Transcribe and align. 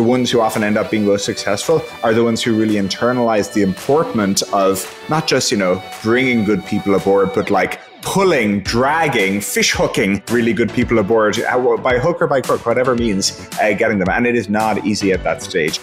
the 0.00 0.06
ones 0.06 0.30
who 0.30 0.40
often 0.40 0.64
end 0.64 0.78
up 0.78 0.90
being 0.90 1.04
most 1.04 1.26
successful 1.26 1.82
are 2.02 2.14
the 2.14 2.24
ones 2.24 2.42
who 2.42 2.58
really 2.58 2.76
internalize 2.76 3.52
the 3.52 3.60
importance 3.60 4.40
of 4.54 4.72
not 5.10 5.26
just, 5.26 5.52
you 5.52 5.58
know, 5.58 5.82
bringing 6.02 6.42
good 6.42 6.64
people 6.64 6.94
aboard, 6.94 7.30
but 7.34 7.50
like 7.50 7.80
pulling, 8.00 8.62
dragging, 8.62 9.42
fish 9.42 9.72
hooking 9.72 10.22
really 10.30 10.54
good 10.54 10.72
people 10.72 11.00
aboard 11.00 11.38
uh, 11.38 11.76
by 11.76 11.98
hook 11.98 12.22
or 12.22 12.26
by 12.26 12.40
crook, 12.40 12.64
whatever 12.64 12.94
means 12.94 13.46
uh, 13.60 13.74
getting 13.74 13.98
them. 13.98 14.08
And 14.08 14.26
it 14.26 14.36
is 14.36 14.48
not 14.48 14.86
easy 14.86 15.12
at 15.12 15.22
that 15.24 15.42
stage. 15.42 15.78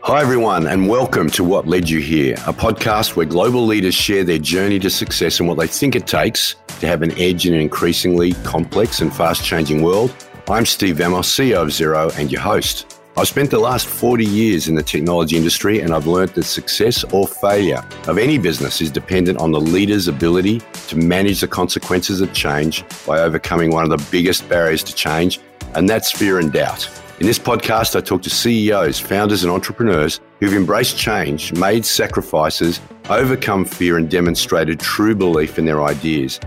Hi, 0.00 0.22
everyone, 0.22 0.66
and 0.66 0.88
welcome 0.88 1.28
to 1.32 1.44
What 1.44 1.66
Led 1.66 1.90
You 1.90 2.00
Here, 2.00 2.36
a 2.46 2.52
podcast 2.54 3.14
where 3.14 3.26
global 3.26 3.66
leaders 3.66 3.94
share 3.94 4.24
their 4.24 4.38
journey 4.38 4.78
to 4.78 4.88
success 4.88 5.38
and 5.38 5.46
what 5.46 5.58
they 5.58 5.66
think 5.66 5.94
it 5.94 6.06
takes 6.06 6.56
to 6.80 6.86
have 6.86 7.02
an 7.02 7.12
edge 7.18 7.46
in 7.46 7.52
an 7.52 7.60
increasingly 7.60 8.32
complex 8.42 9.02
and 9.02 9.14
fast 9.14 9.44
changing 9.44 9.82
world. 9.82 10.14
I'm 10.48 10.64
Steve 10.64 10.96
Vamos, 10.96 11.30
CEO 11.30 11.60
of 11.60 11.68
Xero, 11.68 12.18
and 12.18 12.32
your 12.32 12.40
host. 12.40 12.94
I've 13.16 13.28
spent 13.28 13.52
the 13.52 13.60
last 13.60 13.86
40 13.86 14.24
years 14.24 14.66
in 14.66 14.74
the 14.74 14.82
technology 14.82 15.36
industry 15.36 15.78
and 15.78 15.94
I've 15.94 16.08
learned 16.08 16.30
that 16.30 16.42
success 16.42 17.04
or 17.12 17.28
failure 17.28 17.84
of 18.08 18.18
any 18.18 18.38
business 18.38 18.80
is 18.80 18.90
dependent 18.90 19.38
on 19.38 19.52
the 19.52 19.60
leader's 19.60 20.08
ability 20.08 20.60
to 20.88 20.96
manage 20.96 21.40
the 21.40 21.46
consequences 21.46 22.20
of 22.20 22.32
change 22.32 22.84
by 23.06 23.20
overcoming 23.20 23.70
one 23.70 23.84
of 23.84 23.90
the 23.90 24.04
biggest 24.10 24.48
barriers 24.48 24.82
to 24.82 24.94
change, 24.96 25.38
and 25.76 25.88
that's 25.88 26.10
fear 26.10 26.40
and 26.40 26.52
doubt. 26.52 26.90
In 27.20 27.26
this 27.26 27.38
podcast, 27.38 27.94
I 27.94 28.00
talk 28.00 28.20
to 28.22 28.30
CEOs, 28.30 28.98
founders, 28.98 29.44
and 29.44 29.52
entrepreneurs 29.52 30.20
who've 30.40 30.52
embraced 30.52 30.98
change, 30.98 31.52
made 31.52 31.84
sacrifices, 31.84 32.80
overcome 33.08 33.64
fear, 33.64 33.96
and 33.96 34.10
demonstrated 34.10 34.80
true 34.80 35.14
belief 35.14 35.56
in 35.56 35.66
their 35.66 35.84
ideas. 35.84 36.40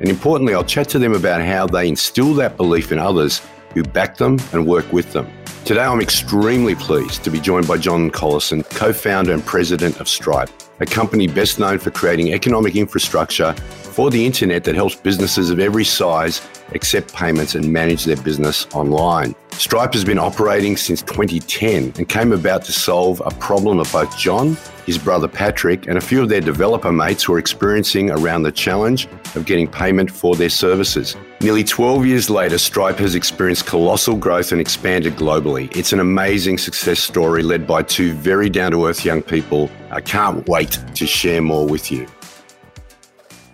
And 0.00 0.08
importantly, 0.08 0.54
I'll 0.54 0.64
chat 0.64 0.88
to 0.90 0.98
them 0.98 1.12
about 1.12 1.42
how 1.42 1.66
they 1.66 1.86
instill 1.86 2.32
that 2.34 2.56
belief 2.56 2.92
in 2.92 2.98
others 2.98 3.42
who 3.74 3.82
back 3.82 4.16
them 4.16 4.38
and 4.54 4.66
work 4.66 4.90
with 4.90 5.12
them. 5.12 5.30
Today, 5.64 5.80
I'm 5.80 6.02
extremely 6.02 6.74
pleased 6.74 7.24
to 7.24 7.30
be 7.30 7.40
joined 7.40 7.66
by 7.66 7.78
John 7.78 8.10
Collison, 8.10 8.68
co 8.68 8.92
founder 8.92 9.32
and 9.32 9.42
president 9.46 9.98
of 9.98 10.10
Stripe, 10.10 10.50
a 10.80 10.86
company 10.86 11.26
best 11.26 11.58
known 11.58 11.78
for 11.78 11.90
creating 11.90 12.32
economic 12.32 12.76
infrastructure 12.76 13.52
for 13.54 14.10
the 14.10 14.26
internet 14.26 14.64
that 14.64 14.74
helps 14.74 14.96
businesses 14.96 15.50
of 15.50 15.60
every 15.60 15.84
size 15.84 16.46
accept 16.72 17.12
payments 17.12 17.54
and 17.54 17.72
manage 17.72 18.04
their 18.04 18.16
business 18.16 18.66
online. 18.74 19.34
Stripe 19.52 19.92
has 19.92 20.04
been 20.04 20.18
operating 20.18 20.76
since 20.76 21.00
2010 21.02 21.92
and 21.96 22.08
came 22.08 22.32
about 22.32 22.64
to 22.64 22.72
solve 22.72 23.22
a 23.24 23.30
problem 23.30 23.78
that 23.78 23.92
both 23.92 24.18
John, 24.18 24.56
his 24.84 24.98
brother 24.98 25.28
Patrick, 25.28 25.86
and 25.86 25.96
a 25.96 26.00
few 26.00 26.22
of 26.22 26.28
their 26.28 26.40
developer 26.40 26.90
mates 26.90 27.28
were 27.28 27.38
experiencing 27.38 28.10
around 28.10 28.42
the 28.42 28.50
challenge 28.50 29.06
of 29.36 29.46
getting 29.46 29.68
payment 29.68 30.10
for 30.10 30.34
their 30.34 30.48
services. 30.48 31.16
Nearly 31.40 31.62
12 31.62 32.06
years 32.06 32.30
later, 32.30 32.58
Stripe 32.58 32.98
has 32.98 33.14
experienced 33.14 33.66
colossal 33.66 34.16
growth 34.16 34.50
and 34.50 34.60
expanded 34.60 35.14
globally. 35.14 35.74
It's 35.76 35.92
an 35.92 36.00
amazing 36.00 36.58
success 36.58 36.98
story 36.98 37.42
led 37.42 37.66
by 37.66 37.82
two 37.82 38.14
very 38.14 38.50
down 38.50 38.72
to 38.72 38.86
earth 38.86 39.04
young 39.04 39.22
people. 39.22 39.70
I 39.94 40.00
can't 40.00 40.48
wait 40.48 40.76
to 40.96 41.06
share 41.06 41.40
more 41.40 41.68
with 41.68 41.92
you. 41.92 42.08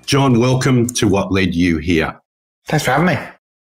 John, 0.06 0.40
welcome 0.40 0.86
to 0.94 1.06
What 1.06 1.30
Led 1.30 1.54
You 1.54 1.76
Here. 1.76 2.18
Thanks 2.66 2.86
for 2.86 2.92
having 2.92 3.08
me. 3.08 3.18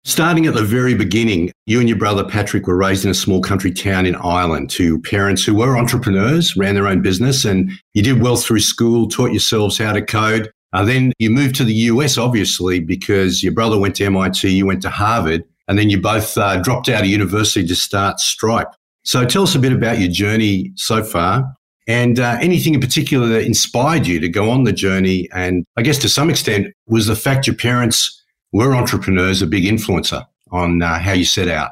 Starting 0.04 0.46
at 0.46 0.56
the 0.56 0.62
very 0.62 0.94
beginning, 0.94 1.54
you 1.66 1.80
and 1.80 1.88
your 1.88 1.98
brother 1.98 2.26
Patrick 2.26 2.68
were 2.68 2.76
raised 2.76 3.06
in 3.06 3.12
a 3.12 3.16
small 3.16 3.42
country 3.42 3.72
town 3.72 4.06
in 4.06 4.16
Ireland 4.18 4.70
to 4.72 5.00
parents 5.04 5.46
who 5.46 5.56
were 5.56 5.78
entrepreneurs, 5.78 6.58
ran 6.58 6.76
their 6.76 6.88
own 6.88 7.02
business, 7.02 7.46
and 7.46 7.72
you 7.94 8.04
did 8.04 8.22
well 8.22 8.36
through 8.36 8.60
school, 8.60 9.08
taught 9.08 9.32
yourselves 9.32 9.78
how 9.78 9.94
to 9.94 10.02
code. 10.02 10.52
Uh, 10.74 10.84
then 10.84 11.14
you 11.18 11.30
moved 11.30 11.56
to 11.56 11.64
the 11.64 11.74
US, 11.74 12.18
obviously, 12.18 12.82
because 12.82 13.42
your 13.42 13.54
brother 13.54 13.80
went 13.80 13.96
to 13.96 14.06
MIT, 14.06 14.50
you 14.50 14.66
went 14.66 14.82
to 14.82 14.90
Harvard, 14.90 15.46
and 15.70 15.80
then 15.80 15.90
you 15.90 16.02
both 16.02 16.38
uh, 16.38 16.62
dropped 16.62 16.90
out 16.90 17.04
of 17.04 17.08
university 17.08 17.66
to 17.66 17.76
start 17.76 18.20
Stripe. 18.20 18.68
So 19.06 19.24
tell 19.26 19.44
us 19.44 19.56
a 19.56 19.60
bit 19.60 19.72
about 19.72 20.00
your 20.00 20.12
journey 20.12 20.74
so 20.76 21.06
far 21.06 21.56
and 21.88 22.20
uh, 22.20 22.38
anything 22.42 22.74
in 22.74 22.82
particular 22.82 23.28
that 23.28 23.46
inspired 23.46 24.08
you 24.08 24.20
to 24.20 24.30
go 24.30 24.50
on 24.50 24.64
the 24.64 24.74
journey. 24.74 25.30
And 25.34 25.66
I 25.78 25.82
guess 25.82 25.98
to 26.00 26.10
some 26.10 26.30
extent, 26.30 26.74
was 26.88 27.08
the 27.08 27.16
fact 27.16 27.48
your 27.48 27.56
parents 27.56 28.24
were 28.52 28.76
entrepreneurs 28.76 29.42
a 29.42 29.48
big 29.48 29.64
influencer 29.64 30.26
on 30.52 30.82
uh, 30.82 31.00
how 31.00 31.12
you 31.12 31.26
set 31.26 31.48
out? 31.48 31.72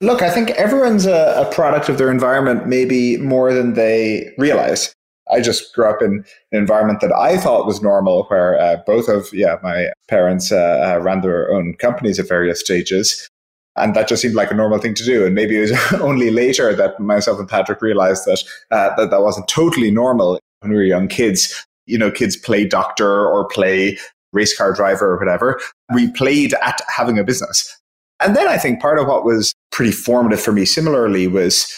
Look, 0.00 0.22
I 0.22 0.30
think 0.30 0.50
everyone's 0.52 1.06
a, 1.06 1.46
a, 1.46 1.52
product 1.52 1.88
of 1.88 1.96
their 1.96 2.10
environment, 2.10 2.66
maybe 2.66 3.18
more 3.18 3.54
than 3.54 3.74
they 3.74 4.32
realize. 4.36 4.92
I 5.30 5.40
just 5.40 5.72
grew 5.74 5.88
up 5.88 6.02
in 6.02 6.24
an 6.50 6.58
environment 6.58 7.00
that 7.02 7.12
I 7.12 7.36
thought 7.36 7.66
was 7.66 7.80
normal, 7.80 8.24
where 8.24 8.60
uh, 8.60 8.78
both 8.84 9.08
of 9.08 9.32
yeah 9.32 9.56
my 9.62 9.90
parents 10.08 10.50
uh, 10.50 10.96
uh 10.96 11.00
ran 11.00 11.20
their 11.20 11.52
own 11.52 11.74
companies 11.74 12.18
at 12.18 12.28
various 12.28 12.58
stages, 12.58 13.28
and 13.76 13.94
that 13.94 14.08
just 14.08 14.22
seemed 14.22 14.34
like 14.34 14.50
a 14.50 14.54
normal 14.54 14.78
thing 14.78 14.94
to 14.94 15.04
do. 15.04 15.24
And 15.24 15.34
maybe 15.34 15.56
it 15.56 15.70
was 15.70 15.92
only 16.00 16.30
later 16.30 16.74
that 16.74 16.98
myself 17.00 17.38
and 17.38 17.48
Patrick 17.48 17.80
realized 17.80 18.24
that 18.26 18.42
uh, 18.70 18.94
that 18.96 19.10
that 19.10 19.22
wasn't 19.22 19.48
totally 19.48 19.90
normal 19.90 20.38
when 20.60 20.70
we 20.70 20.76
were 20.76 20.84
young 20.84 21.08
kids. 21.08 21.66
You 21.86 21.98
know, 21.98 22.10
kids 22.10 22.36
play 22.36 22.64
doctor 22.64 23.26
or 23.26 23.46
play 23.48 23.98
race 24.32 24.56
car 24.56 24.72
driver 24.72 25.12
or 25.12 25.18
whatever. 25.18 25.60
We 25.92 26.10
played 26.12 26.54
at 26.54 26.80
having 26.88 27.18
a 27.18 27.24
business. 27.24 27.78
And 28.20 28.36
then 28.36 28.46
I 28.46 28.56
think 28.56 28.80
part 28.80 28.98
of 28.98 29.08
what 29.08 29.24
was 29.24 29.52
pretty 29.72 29.92
formative 29.92 30.40
for 30.40 30.52
me 30.52 30.64
similarly 30.64 31.26
was 31.26 31.68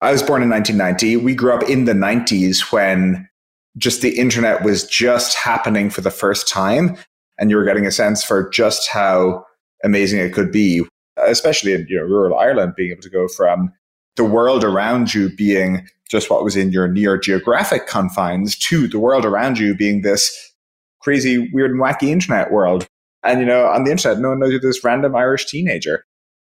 I 0.00 0.12
was 0.12 0.22
born 0.22 0.42
in 0.42 0.48
1990. 0.48 1.16
We 1.16 1.34
grew 1.34 1.52
up 1.52 1.68
in 1.68 1.84
the 1.84 1.92
90s 1.92 2.72
when 2.72 3.28
just 3.76 4.00
the 4.00 4.16
internet 4.18 4.62
was 4.62 4.86
just 4.86 5.36
happening 5.36 5.90
for 5.90 6.00
the 6.00 6.10
first 6.10 6.48
time. 6.48 6.96
And 7.38 7.50
you 7.50 7.56
were 7.56 7.64
getting 7.64 7.86
a 7.86 7.90
sense 7.90 8.22
for 8.22 8.48
just 8.50 8.88
how 8.88 9.44
amazing 9.82 10.20
it 10.20 10.32
could 10.32 10.52
be, 10.52 10.84
especially 11.26 11.72
in 11.72 11.86
you 11.88 11.96
know, 11.96 12.04
rural 12.04 12.38
Ireland, 12.38 12.74
being 12.76 12.90
able 12.90 13.02
to 13.02 13.10
go 13.10 13.28
from 13.28 13.72
the 14.16 14.24
world 14.24 14.64
around 14.64 15.14
you 15.14 15.34
being 15.34 15.86
just 16.10 16.28
what 16.28 16.42
was 16.42 16.56
in 16.56 16.72
your 16.72 16.88
near 16.88 17.16
geographic 17.16 17.86
confines 17.86 18.58
to 18.58 18.88
the 18.88 18.98
world 18.98 19.24
around 19.24 19.58
you 19.58 19.74
being 19.74 20.02
this 20.02 20.52
crazy, 21.00 21.50
weird, 21.52 21.70
and 21.70 21.80
wacky 21.80 22.08
internet 22.08 22.50
world. 22.50 22.86
And, 23.22 23.40
you 23.40 23.46
know, 23.46 23.66
on 23.66 23.84
the 23.84 23.90
internet, 23.90 24.18
no 24.18 24.30
one 24.30 24.40
knows 24.40 24.50
you're 24.50 24.60
this 24.60 24.82
random 24.82 25.14
Irish 25.14 25.46
teenager. 25.46 26.04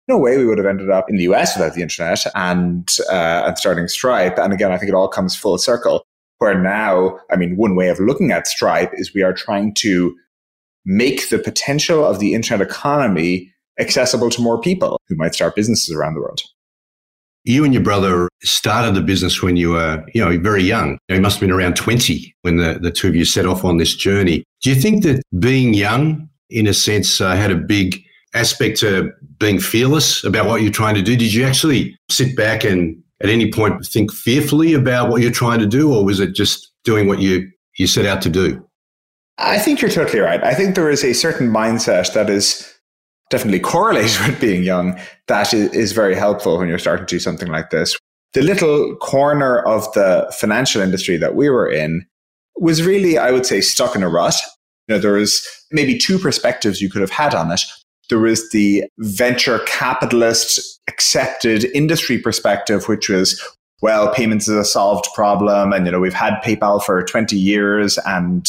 No 0.09 0.19
way 0.19 0.37
we 0.37 0.47
would 0.47 0.59
have 0.59 0.67
ended 0.67 0.91
up 0.91 1.09
in 1.09 1.17
the 1.17 1.25
US 1.25 1.57
without 1.57 1.75
the 1.75 1.83
internet 1.83 2.25
and, 2.35 2.89
uh, 3.11 3.45
and 3.47 3.59
starting 3.59 3.89
Stripe. 3.89 4.39
And 4.39 4.53
again, 4.53 4.73
I 4.73 4.79
think 4.79 4.91
it 4.91 4.95
all 4.95 5.09
comes 5.09 5.35
full 5.35 5.59
circle 5.59 6.05
where 6.39 6.61
now, 6.61 7.19
I 7.31 7.37
mean, 7.37 7.57
one 7.57 7.77
way 7.77 7.89
of 7.89 7.99
looking 7.99 8.31
at 8.31 8.47
Stripe 8.47 8.93
is 8.95 9.15
we 9.15 9.23
are 9.23 9.33
trying 9.33 9.75
to 9.75 10.15
make 10.85 11.31
the 11.31 11.39
potential 11.39 12.05
of 12.05 12.21
the 12.21 12.35
internet 12.35 12.67
economy 12.67 13.53
accessible 13.79 14.31
to 14.31 14.43
more 14.43 14.61
people 14.61 15.01
who 15.09 15.17
might 15.17 15.35
start 15.35 15.55
businesses 15.55 15.95
around 15.95 16.15
the 16.15 16.21
world. 16.21 16.41
You 17.45 17.65
and 17.65 17.73
your 17.73 17.83
brother 17.83 18.29
started 18.43 18.95
the 18.95 19.03
business 19.03 19.41
when 19.41 19.57
you 19.57 19.71
were, 19.71 20.05
you 20.13 20.25
know, 20.25 20.37
very 20.39 20.65
young. 20.65 20.99
You, 21.09 21.21
must 21.21 21.37
have 21.37 21.41
been 21.43 21.53
around 21.53 21.77
20 21.77 22.35
when 22.43 22.57
the, 22.57 22.79
the 22.81 22.91
two 22.91 23.09
of 23.09 23.15
you 23.15 23.25
set 23.25 23.47
off 23.47 23.65
on 23.65 23.77
this 23.77 23.95
journey. 23.95 24.43
Do 24.63 24.71
you 24.71 24.77
think 24.77 25.05
that 25.05 25.23
being 25.39 25.73
young, 25.73 26.29
in 26.51 26.67
a 26.67 26.75
sense, 26.75 27.21
uh, 27.21 27.37
had 27.37 27.53
a 27.53 27.57
big 27.57 28.03
aspect 28.35 28.81
to 28.81 29.13
being 29.39 29.61
fearless 29.61 30.25
about 30.25 30.47
what 30.47 30.63
you're 30.63 30.73
trying 30.73 30.97
to 30.97 31.03
do? 31.03 31.17
Did 31.17 31.33
you 31.33 31.45
actually 31.45 31.97
sit 32.11 32.37
back 32.37 32.65
and 32.65 33.01
at 33.23 33.31
any 33.31 33.51
point 33.51 33.85
think 33.87 34.13
fearfully 34.13 34.75
about 34.75 35.09
what 35.09 35.23
you're 35.23 35.31
trying 35.31 35.61
to 35.61 35.67
do, 35.67 35.95
or 35.95 36.05
was 36.05 36.21
it 36.21 36.35
just 36.35 36.73
doing 36.85 37.07
what 37.07 37.21
you, 37.21 37.51
you 37.79 37.87
set 37.87 38.07
out 38.07 38.21
to 38.23 38.29
do? 38.29 38.63
I 39.39 39.59
think 39.59 39.81
you're 39.81 39.91
totally 39.91 40.21
right. 40.21 40.43
I 40.43 40.55
think 40.55 40.75
there 40.75 40.91
is 40.91 41.05
a 41.05 41.13
certain 41.13 41.49
mindset 41.49 42.13
that 42.15 42.31
is 42.31 42.76
definitely 43.31 43.61
correlates 43.61 44.19
with 44.27 44.41
being 44.41 44.63
young, 44.63 44.99
that 45.29 45.53
is 45.53 45.93
very 45.93 46.15
helpful 46.15 46.59
when 46.59 46.69
you're 46.69 46.79
starting 46.79 47.07
to 47.07 47.15
do 47.15 47.21
something 47.21 47.49
like 47.49 47.71
this. 47.71 47.97
The 48.33 48.43
little 48.43 48.97
corner 48.97 49.61
of 49.61 49.91
the 49.95 50.33
financial 50.39 50.83
industry 50.83 51.17
that 51.17 51.35
we 51.35 51.49
were 51.49 51.71
in 51.71 52.07
was 52.59 52.83
really, 52.83 53.19
I 53.19 53.31
would 53.31 53.47
say, 53.47 53.61
stuck 53.61 53.97
in 53.97 54.03
a 54.03 54.09
rut. 54.09 54.37
You 54.89 54.95
know, 54.95 55.01
there 55.01 55.13
was 55.13 55.47
maybe 55.71 55.97
two 55.97 56.19
perspectives 56.19 56.81
you 56.81 56.91
could 56.91 57.01
have 57.01 57.11
had 57.11 57.35
on 57.35 57.51
it. 57.51 57.61
There 58.09 58.19
was 58.19 58.51
the 58.51 58.85
venture 58.99 59.61
capitalist 59.61 60.81
accepted 60.89 61.65
industry 61.75 62.19
perspective, 62.19 62.89
which 62.89 63.09
was, 63.09 63.43
well, 63.83 64.13
payments 64.13 64.49
is 64.49 64.57
a 64.57 64.65
solved 64.65 65.07
problem. 65.15 65.73
And, 65.73 65.87
you 65.87 65.93
know, 65.93 65.99
we've 65.99 66.15
had 66.15 66.41
PayPal 66.45 66.83
for 66.83 67.03
20 67.03 67.37
years 67.37 67.99
and 68.07 68.47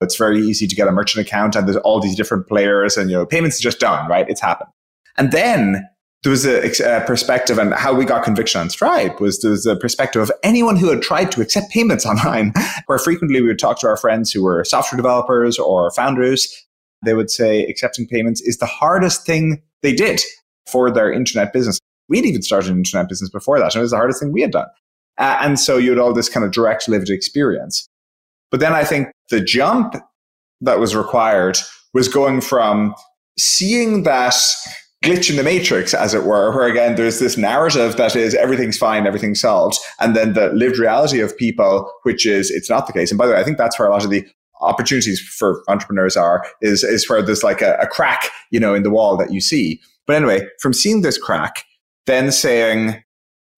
it's 0.00 0.16
very 0.16 0.40
easy 0.40 0.66
to 0.66 0.74
get 0.74 0.88
a 0.88 0.92
merchant 0.92 1.26
account 1.26 1.56
and 1.56 1.66
there's 1.66 1.76
all 1.78 2.00
these 2.00 2.16
different 2.16 2.48
players 2.48 2.96
and, 2.96 3.10
you 3.10 3.16
know, 3.16 3.26
payments 3.26 3.56
is 3.56 3.62
just 3.62 3.80
done, 3.80 4.08
right? 4.08 4.28
It's 4.28 4.40
happened. 4.40 4.70
And 5.16 5.32
then 5.32 5.86
there 6.22 6.30
was 6.30 6.46
a, 6.46 6.70
a, 6.84 7.00
perspective 7.06 7.58
and 7.58 7.72
how 7.74 7.94
we 7.94 8.04
got 8.04 8.24
conviction 8.24 8.60
on 8.60 8.68
Stripe 8.68 9.20
was 9.20 9.40
there 9.40 9.50
was 9.50 9.66
a 9.66 9.76
perspective 9.76 10.20
of 10.20 10.30
anyone 10.42 10.76
who 10.76 10.90
had 10.90 11.02
tried 11.02 11.32
to 11.32 11.40
accept 11.40 11.70
payments 11.70 12.04
online, 12.06 12.52
where 12.86 12.98
frequently 12.98 13.40
we 13.40 13.48
would 13.48 13.58
talk 13.58 13.80
to 13.80 13.86
our 13.86 13.96
friends 13.96 14.30
who 14.30 14.42
were 14.42 14.64
software 14.64 14.96
developers 14.96 15.58
or 15.58 15.90
founders. 15.92 16.48
They 17.04 17.14
would 17.14 17.30
say 17.30 17.64
accepting 17.64 18.06
payments 18.06 18.42
is 18.42 18.58
the 18.58 18.66
hardest 18.66 19.24
thing 19.24 19.62
they 19.82 19.94
did 19.94 20.20
for 20.66 20.90
their 20.90 21.10
internet 21.10 21.52
business. 21.52 21.78
We'd 22.08 22.26
even 22.26 22.42
started 22.42 22.70
an 22.70 22.78
internet 22.78 23.08
business 23.08 23.30
before 23.30 23.58
that, 23.58 23.74
and 23.74 23.76
it 23.76 23.80
was 23.80 23.92
the 23.92 23.96
hardest 23.96 24.20
thing 24.20 24.32
we 24.32 24.42
had 24.42 24.52
done. 24.52 24.66
Uh, 25.16 25.38
and 25.40 25.58
so 25.58 25.78
you 25.78 25.90
had 25.90 25.98
all 25.98 26.12
this 26.12 26.28
kind 26.28 26.44
of 26.44 26.52
direct 26.52 26.88
lived 26.88 27.08
experience. 27.08 27.88
But 28.50 28.60
then 28.60 28.72
I 28.72 28.84
think 28.84 29.08
the 29.30 29.40
jump 29.40 29.94
that 30.60 30.78
was 30.78 30.94
required 30.94 31.58
was 31.94 32.08
going 32.08 32.40
from 32.40 32.94
seeing 33.38 34.02
that 34.04 34.34
glitch 35.02 35.30
in 35.30 35.36
the 35.36 35.42
matrix, 35.42 35.94
as 35.94 36.12
it 36.12 36.24
were, 36.24 36.54
where 36.54 36.68
again, 36.68 36.96
there's 36.96 37.20
this 37.20 37.38
narrative 37.38 37.96
that 37.96 38.14
is 38.14 38.34
everything's 38.34 38.76
fine, 38.76 39.06
everything's 39.06 39.40
solved. 39.40 39.78
And 39.98 40.14
then 40.14 40.34
the 40.34 40.48
lived 40.48 40.78
reality 40.78 41.20
of 41.20 41.36
people, 41.36 41.90
which 42.02 42.26
is 42.26 42.50
it's 42.50 42.68
not 42.68 42.86
the 42.86 42.92
case. 42.92 43.10
And 43.10 43.18
by 43.18 43.26
the 43.26 43.32
way, 43.32 43.40
I 43.40 43.44
think 43.44 43.56
that's 43.56 43.78
where 43.78 43.88
a 43.88 43.90
lot 43.90 44.04
of 44.04 44.10
the 44.10 44.26
opportunities 44.60 45.20
for 45.20 45.62
entrepreneurs 45.68 46.16
are, 46.16 46.44
is, 46.60 46.84
is 46.84 47.08
where 47.08 47.22
there's 47.22 47.42
like 47.42 47.62
a, 47.62 47.78
a 47.80 47.86
crack, 47.86 48.28
you 48.50 48.60
know, 48.60 48.74
in 48.74 48.82
the 48.82 48.90
wall 48.90 49.16
that 49.16 49.32
you 49.32 49.40
see. 49.40 49.80
But 50.06 50.16
anyway, 50.16 50.46
from 50.60 50.74
seeing 50.74 51.00
this 51.00 51.16
crack, 51.16 51.64
then 52.06 52.30
saying, 52.30 53.02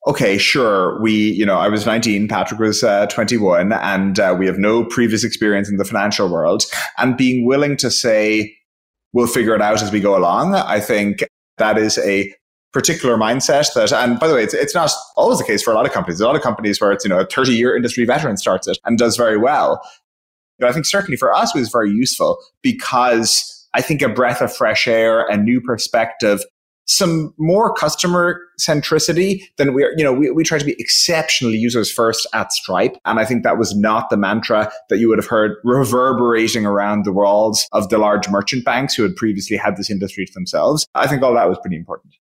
okay, 0.07 0.37
sure, 0.37 1.01
we, 1.01 1.13
you 1.13 1.47
know, 1.47 1.59
I 1.59 1.69
was 1.69 1.87
19, 1.87 2.29
Patrick 2.29 2.59
was 2.59 2.83
uh, 2.83 3.07
21, 3.07 3.73
and 3.73 4.19
uh, 4.19 4.35
we 4.37 4.47
have 4.47 4.59
no 4.59 4.85
previous 4.85 5.23
experience 5.23 5.69
in 5.69 5.77
the 5.77 5.85
financial 5.85 6.29
world, 6.29 6.65
and 6.99 7.17
being 7.17 7.47
willing 7.47 7.77
to 7.79 7.91
say, 7.91 8.57
we'll 9.13 9.27
figure 9.27 9.55
it 9.55 9.63
out 9.63 9.81
as 9.81 9.93
we 9.93 10.01
go 10.01 10.17
along. 10.17 10.55
I 10.55 10.81
think 10.81 11.25
that 11.59 11.79
is 11.79 11.99
a 11.99 12.35
particular 12.73 13.17
mindset 13.17 13.73
that, 13.75 13.93
and 13.93 14.19
by 14.19 14.27
the 14.27 14.35
way, 14.35 14.43
it's, 14.43 14.55
it's 14.55 14.75
not 14.75 14.91
always 15.17 15.39
the 15.39 15.45
case 15.45 15.63
for 15.63 15.73
a 15.73 15.75
lot 15.75 15.87
of 15.87 15.93
companies. 15.93 16.21
A 16.21 16.27
lot 16.27 16.37
of 16.37 16.43
companies 16.43 16.81
where 16.81 16.91
it's, 16.91 17.05
you 17.05 17.11
know, 17.11 17.21
a 17.21 17.27
30 17.27 17.53
year 17.53 17.77
industry 17.77 18.05
veteran 18.05 18.37
starts 18.37 18.67
it 18.67 18.79
and 18.85 18.99
does 18.99 19.17
very 19.17 19.37
well. 19.37 19.81
But 20.59 20.71
I 20.71 20.73
think 20.73 20.87
certainly 20.87 21.17
for 21.17 21.35
us 21.35 21.55
it 21.55 21.59
was 21.59 21.71
very 21.71 21.91
useful 21.91 22.39
because 22.63 23.69
I 23.75 23.83
think 23.83 24.01
a 24.01 24.09
breath 24.09 24.41
of 24.41 24.55
fresh 24.55 24.87
air, 24.87 25.27
a 25.27 25.37
new 25.37 25.61
perspective, 25.61 26.43
some 26.87 27.33
more 27.39 27.73
customer 27.73 28.41
centricity 28.61 29.43
than 29.57 29.75
we 29.75 29.85
are, 29.85 29.93
you 29.97 30.05
know, 30.05 30.13
we, 30.13 30.31
we 30.31 30.45
try 30.45 30.59
to 30.59 30.65
be 30.65 30.77
exceptionally 30.79 31.57
users 31.57 31.91
first 31.91 32.27
at 32.35 32.53
Stripe. 32.53 32.97
And 33.05 33.19
I 33.19 33.25
think 33.25 33.45
that 33.45 33.59
was 33.59 33.75
not 33.77 34.11
the 34.11 34.17
mantra 34.17 34.71
that 34.89 34.99
you 34.99 35.09
would 35.09 35.19
have 35.19 35.27
heard 35.27 35.57
reverberating 35.65 36.67
around 36.67 37.05
the 37.05 37.13
walls 37.13 37.67
of 37.73 37.89
the 37.89 37.99
large 37.99 38.29
merchant 38.29 38.65
banks 38.65 38.95
who 38.95 39.03
had 39.03 39.17
previously 39.17 39.57
had 39.57 39.77
this 39.77 39.91
industry 39.91 40.27
to 40.27 40.33
themselves. 40.33 40.87
I 40.95 41.07
think 41.07 41.23
all 41.23 41.35
that 41.35 41.49
was 41.49 41.59
pretty 41.63 41.77
important. 41.77 42.15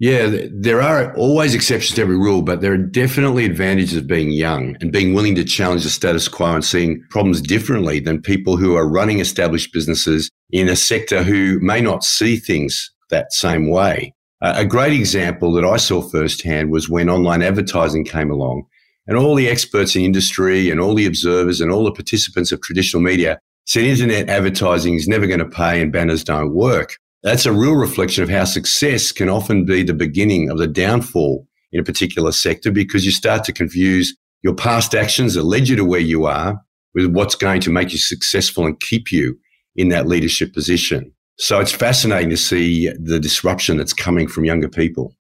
Yeah, 0.00 0.46
there 0.52 0.80
are 0.80 1.12
always 1.16 1.56
exceptions 1.56 1.96
to 1.96 2.02
every 2.02 2.16
rule, 2.16 2.42
but 2.42 2.60
there 2.60 2.72
are 2.72 2.78
definitely 2.78 3.44
advantages 3.44 3.96
of 3.96 4.06
being 4.06 4.30
young 4.30 4.76
and 4.80 4.92
being 4.92 5.12
willing 5.12 5.34
to 5.34 5.44
challenge 5.44 5.82
the 5.82 5.90
status 5.90 6.28
quo 6.28 6.54
and 6.54 6.64
seeing 6.64 7.02
problems 7.10 7.40
differently 7.42 7.98
than 7.98 8.22
people 8.22 8.56
who 8.56 8.76
are 8.76 8.88
running 8.88 9.18
established 9.18 9.72
businesses 9.72 10.30
in 10.50 10.68
a 10.68 10.76
sector 10.76 11.24
who 11.24 11.58
may 11.60 11.80
not 11.80 12.04
see 12.04 12.36
things 12.36 12.92
that 13.10 13.32
same 13.32 13.68
way. 13.68 14.14
Uh, 14.40 14.54
a 14.56 14.64
great 14.64 14.92
example 14.92 15.52
that 15.52 15.64
I 15.64 15.76
saw 15.76 16.00
firsthand 16.00 16.70
was 16.70 16.88
when 16.88 17.10
online 17.10 17.42
advertising 17.42 18.04
came 18.04 18.30
along 18.30 18.64
and 19.06 19.16
all 19.16 19.34
the 19.34 19.48
experts 19.48 19.96
in 19.96 20.02
industry 20.02 20.70
and 20.70 20.80
all 20.80 20.94
the 20.94 21.06
observers 21.06 21.60
and 21.60 21.72
all 21.72 21.84
the 21.84 21.92
participants 21.92 22.52
of 22.52 22.60
traditional 22.60 23.02
media 23.02 23.40
said 23.66 23.84
internet 23.84 24.28
advertising 24.28 24.94
is 24.94 25.08
never 25.08 25.26
going 25.26 25.40
to 25.40 25.48
pay 25.48 25.82
and 25.82 25.92
banners 25.92 26.22
don't 26.22 26.54
work. 26.54 26.96
That's 27.22 27.46
a 27.46 27.52
real 27.52 27.74
reflection 27.74 28.22
of 28.22 28.30
how 28.30 28.44
success 28.44 29.10
can 29.10 29.28
often 29.28 29.64
be 29.64 29.82
the 29.82 29.94
beginning 29.94 30.50
of 30.50 30.58
the 30.58 30.68
downfall 30.68 31.46
in 31.72 31.80
a 31.80 31.84
particular 31.84 32.32
sector 32.32 32.70
because 32.70 33.04
you 33.04 33.10
start 33.10 33.44
to 33.44 33.52
confuse 33.52 34.16
your 34.42 34.54
past 34.54 34.94
actions 34.94 35.34
that 35.34 35.42
led 35.42 35.68
you 35.68 35.76
to 35.76 35.84
where 35.84 36.00
you 36.00 36.26
are 36.26 36.62
with 36.94 37.06
what's 37.06 37.34
going 37.34 37.60
to 37.62 37.70
make 37.70 37.92
you 37.92 37.98
successful 37.98 38.66
and 38.66 38.78
keep 38.80 39.10
you 39.10 39.38
in 39.74 39.88
that 39.88 40.06
leadership 40.06 40.54
position. 40.54 41.12
So 41.38 41.60
it's 41.60 41.72
fascinating 41.72 42.30
to 42.30 42.36
see 42.36 42.90
the 42.98 43.20
disruption 43.20 43.76
that's 43.76 43.92
coming 43.92 44.26
from 44.26 44.44
younger 44.44 44.68
people. 44.68 45.14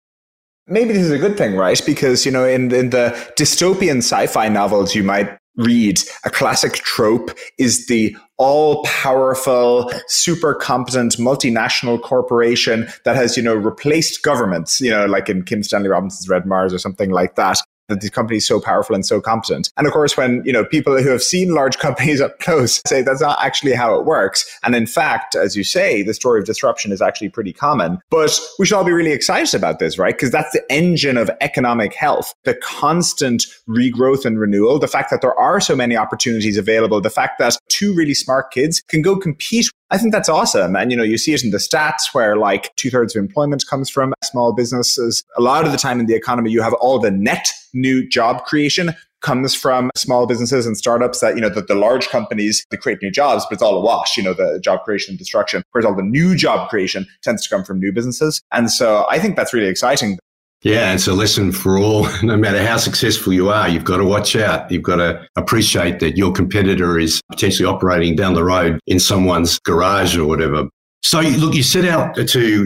Maybe 0.67 0.93
this 0.93 1.03
is 1.03 1.11
a 1.11 1.19
good 1.19 1.37
thing, 1.37 1.57
right? 1.57 1.81
Because, 1.85 2.25
you 2.25 2.33
know, 2.33 2.47
in, 2.47 2.73
in 2.73 2.91
the 2.91 3.11
dystopian 3.37 3.99
sci 3.99 4.27
fi 4.29 4.49
novels 4.49 4.95
you 4.95 5.03
might 5.03 5.37
read, 5.57 6.01
a 6.25 6.31
classic 6.31 6.75
trope 6.75 7.37
is 7.59 7.87
the 7.87 8.17
all 8.39 8.83
powerful, 8.85 9.91
super 10.09 10.55
competent 10.55 11.17
multinational 11.17 12.01
corporation 12.01 12.89
that 13.05 13.17
has, 13.17 13.37
you 13.37 13.43
know, 13.43 13.55
replaced 13.55 14.23
governments, 14.23 14.81
you 14.81 14.91
know, 14.91 15.07
like 15.07 15.29
in 15.29 15.43
Kim 15.45 15.63
Stanley 15.63 15.89
Robinson's 15.89 16.29
Red 16.29 16.47
Mars 16.47 16.73
or 16.73 16.79
something 16.79 17.11
like 17.11 17.35
that 17.35 17.61
that 17.89 18.01
these 18.01 18.11
companies 18.11 18.47
so 18.47 18.61
powerful 18.61 18.95
and 18.95 19.05
so 19.05 19.21
competent. 19.21 19.71
And 19.77 19.87
of 19.87 19.93
course, 19.93 20.17
when, 20.17 20.43
you 20.45 20.53
know, 20.53 20.65
people 20.65 20.97
who 21.01 21.11
have 21.11 21.23
seen 21.23 21.55
large 21.55 21.79
companies 21.85 22.21
up 22.21 22.39
close 22.41 22.81
say 22.87 23.03
that's 23.03 23.21
not 23.21 23.39
actually 23.41 23.73
how 23.73 23.99
it 23.99 24.05
works. 24.05 24.45
And 24.63 24.75
in 24.75 24.87
fact, 24.87 25.35
as 25.35 25.57
you 25.57 25.65
say, 25.65 26.03
the 26.03 26.15
story 26.15 26.41
of 26.41 26.47
disruption 26.47 26.93
is 26.93 27.03
actually 27.03 27.29
pretty 27.29 27.53
common. 27.53 27.99
But 28.11 28.39
we 28.59 28.67
should 28.67 28.77
all 28.77 28.85
be 28.85 28.93
really 28.93 29.13
excited 29.13 29.55
about 29.55 29.79
this, 29.79 29.99
right? 29.99 30.15
Because 30.15 30.31
that's 30.31 30.53
the 30.53 30.63
engine 30.71 31.17
of 31.17 31.31
economic 31.41 31.95
health, 31.95 32.35
the 32.45 32.55
constant 32.55 33.47
regrowth 33.69 34.25
and 34.25 34.39
renewal, 34.39 34.79
the 34.79 34.89
fact 34.89 35.11
that 35.11 35.21
there 35.21 35.39
are 35.39 35.61
so 35.61 35.77
many 35.77 35.97
opportunities 35.97 36.57
available, 36.57 37.01
the 37.01 37.11
fact 37.11 37.39
that 37.39 37.57
two 37.69 37.95
really 37.95 38.15
smart 38.15 38.51
kids 38.51 38.81
can 38.89 39.03
go 39.03 39.17
compete 39.17 39.67
I 39.91 39.99
think 39.99 40.13
that's 40.13 40.29
awesome. 40.29 40.77
And, 40.77 40.91
you 40.91 40.97
know, 40.97 41.05
you 41.05 41.19
see 41.19 41.35
it 41.35 41.45
in 41.45 41.51
the 41.51 41.59
stats 41.59 42.13
where 42.13 42.37
like 42.37 42.75
two 42.77 42.91
thirds 42.91 43.15
of 43.15 43.21
employment 43.21 43.65
comes 43.69 43.91
from 43.91 44.15
small 44.25 44.53
businesses. 44.53 45.23
A 45.37 45.43
lot 45.43 45.67
of 45.67 45.73
the 45.73 45.79
time 45.79 46.01
in 46.01 46.07
the 46.07 46.15
economy, 46.15 46.51
you 46.51 46.63
have 46.63 46.73
all 46.75 46.99
the 46.99 47.11
net 47.11 47.49
new 47.75 48.09
job 48.09 48.45
creation 48.45 48.95
comes 49.21 49.55
from 49.55 49.91
small 49.97 50.27
businesses 50.27 50.67
and 50.67 50.77
startups 50.77 51.21
that, 51.21 51.35
you 51.35 51.41
know, 51.41 51.49
that 51.49 51.67
the 51.67 51.75
large 51.75 52.09
companies, 52.09 52.67
they 52.71 52.77
create 52.77 52.99
new 53.03 53.11
jobs, 53.11 53.45
but 53.49 53.55
it's 53.55 53.63
all 53.63 53.77
a 53.77 53.81
wash, 53.81 54.17
you 54.17 54.23
know, 54.23 54.35
the 54.35 54.61
job 54.63 54.85
creation 54.85 55.13
and 55.13 55.19
destruction. 55.19 55.63
Whereas 55.73 55.87
all 55.87 55.95
the 55.95 56.03
new 56.03 56.35
job 56.35 56.69
creation 56.69 57.07
tends 57.23 57.43
to 57.45 57.49
come 57.49 57.65
from 57.65 57.81
new 57.81 57.93
businesses. 57.93 58.43
And 58.53 58.71
so 58.71 59.07
I 59.09 59.19
think 59.19 59.37
that's 59.37 59.55
really 59.55 59.69
exciting. 59.69 60.19
Yeah, 60.65 60.95
it's 60.95 61.07
a 61.07 61.13
lesson 61.13 61.53
for 61.53 61.79
all. 61.79 62.09
No 62.23 62.39
matter 62.39 62.67
how 62.67 62.79
successful 62.79 63.35
you 63.35 63.51
are, 63.51 63.69
you've 63.69 63.85
got 63.85 63.99
to 63.99 64.05
watch 64.05 64.35
out. 64.35 64.71
You've 64.71 64.83
got 64.83 64.97
to 64.97 65.29
appreciate 65.37 66.01
that 66.01 66.17
your 66.17 66.33
competitor 66.33 66.99
is 66.99 67.21
potentially 67.31 67.69
operating 67.69 68.17
down 68.17 68.33
the 68.33 68.43
road 68.43 68.81
in 68.87 68.99
someone's 68.99 69.59
garage 69.59 70.17
or 70.17 70.27
whatever. 70.27 70.69
So, 71.03 71.21
look, 71.21 71.55
you 71.55 71.63
set 71.63 71.85
out 71.85 72.17
to, 72.17 72.25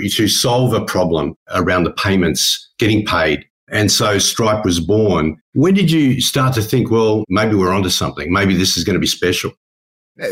to 0.09 0.29
solve 0.29 0.75
a 0.75 0.85
problem 0.85 1.35
around 1.53 1.85
the 1.85 1.93
payments, 1.93 2.71
getting 2.79 3.05
paid. 3.05 3.45
And 3.69 3.91
so 3.91 4.19
Stripe 4.19 4.65
was 4.65 4.79
born. 4.79 5.37
When 5.55 5.75
did 5.75 5.91
you 5.91 6.21
start 6.21 6.55
to 6.55 6.63
think, 6.63 6.93
well, 6.93 7.25
maybe 7.29 7.57
we're 7.57 7.75
onto 7.75 7.91
something? 7.91 8.33
Maybe 8.33 8.55
this 8.55 8.77
is 8.77 8.85
going 8.85 8.95
to 8.95 9.01
be 9.01 9.09
special? 9.09 9.53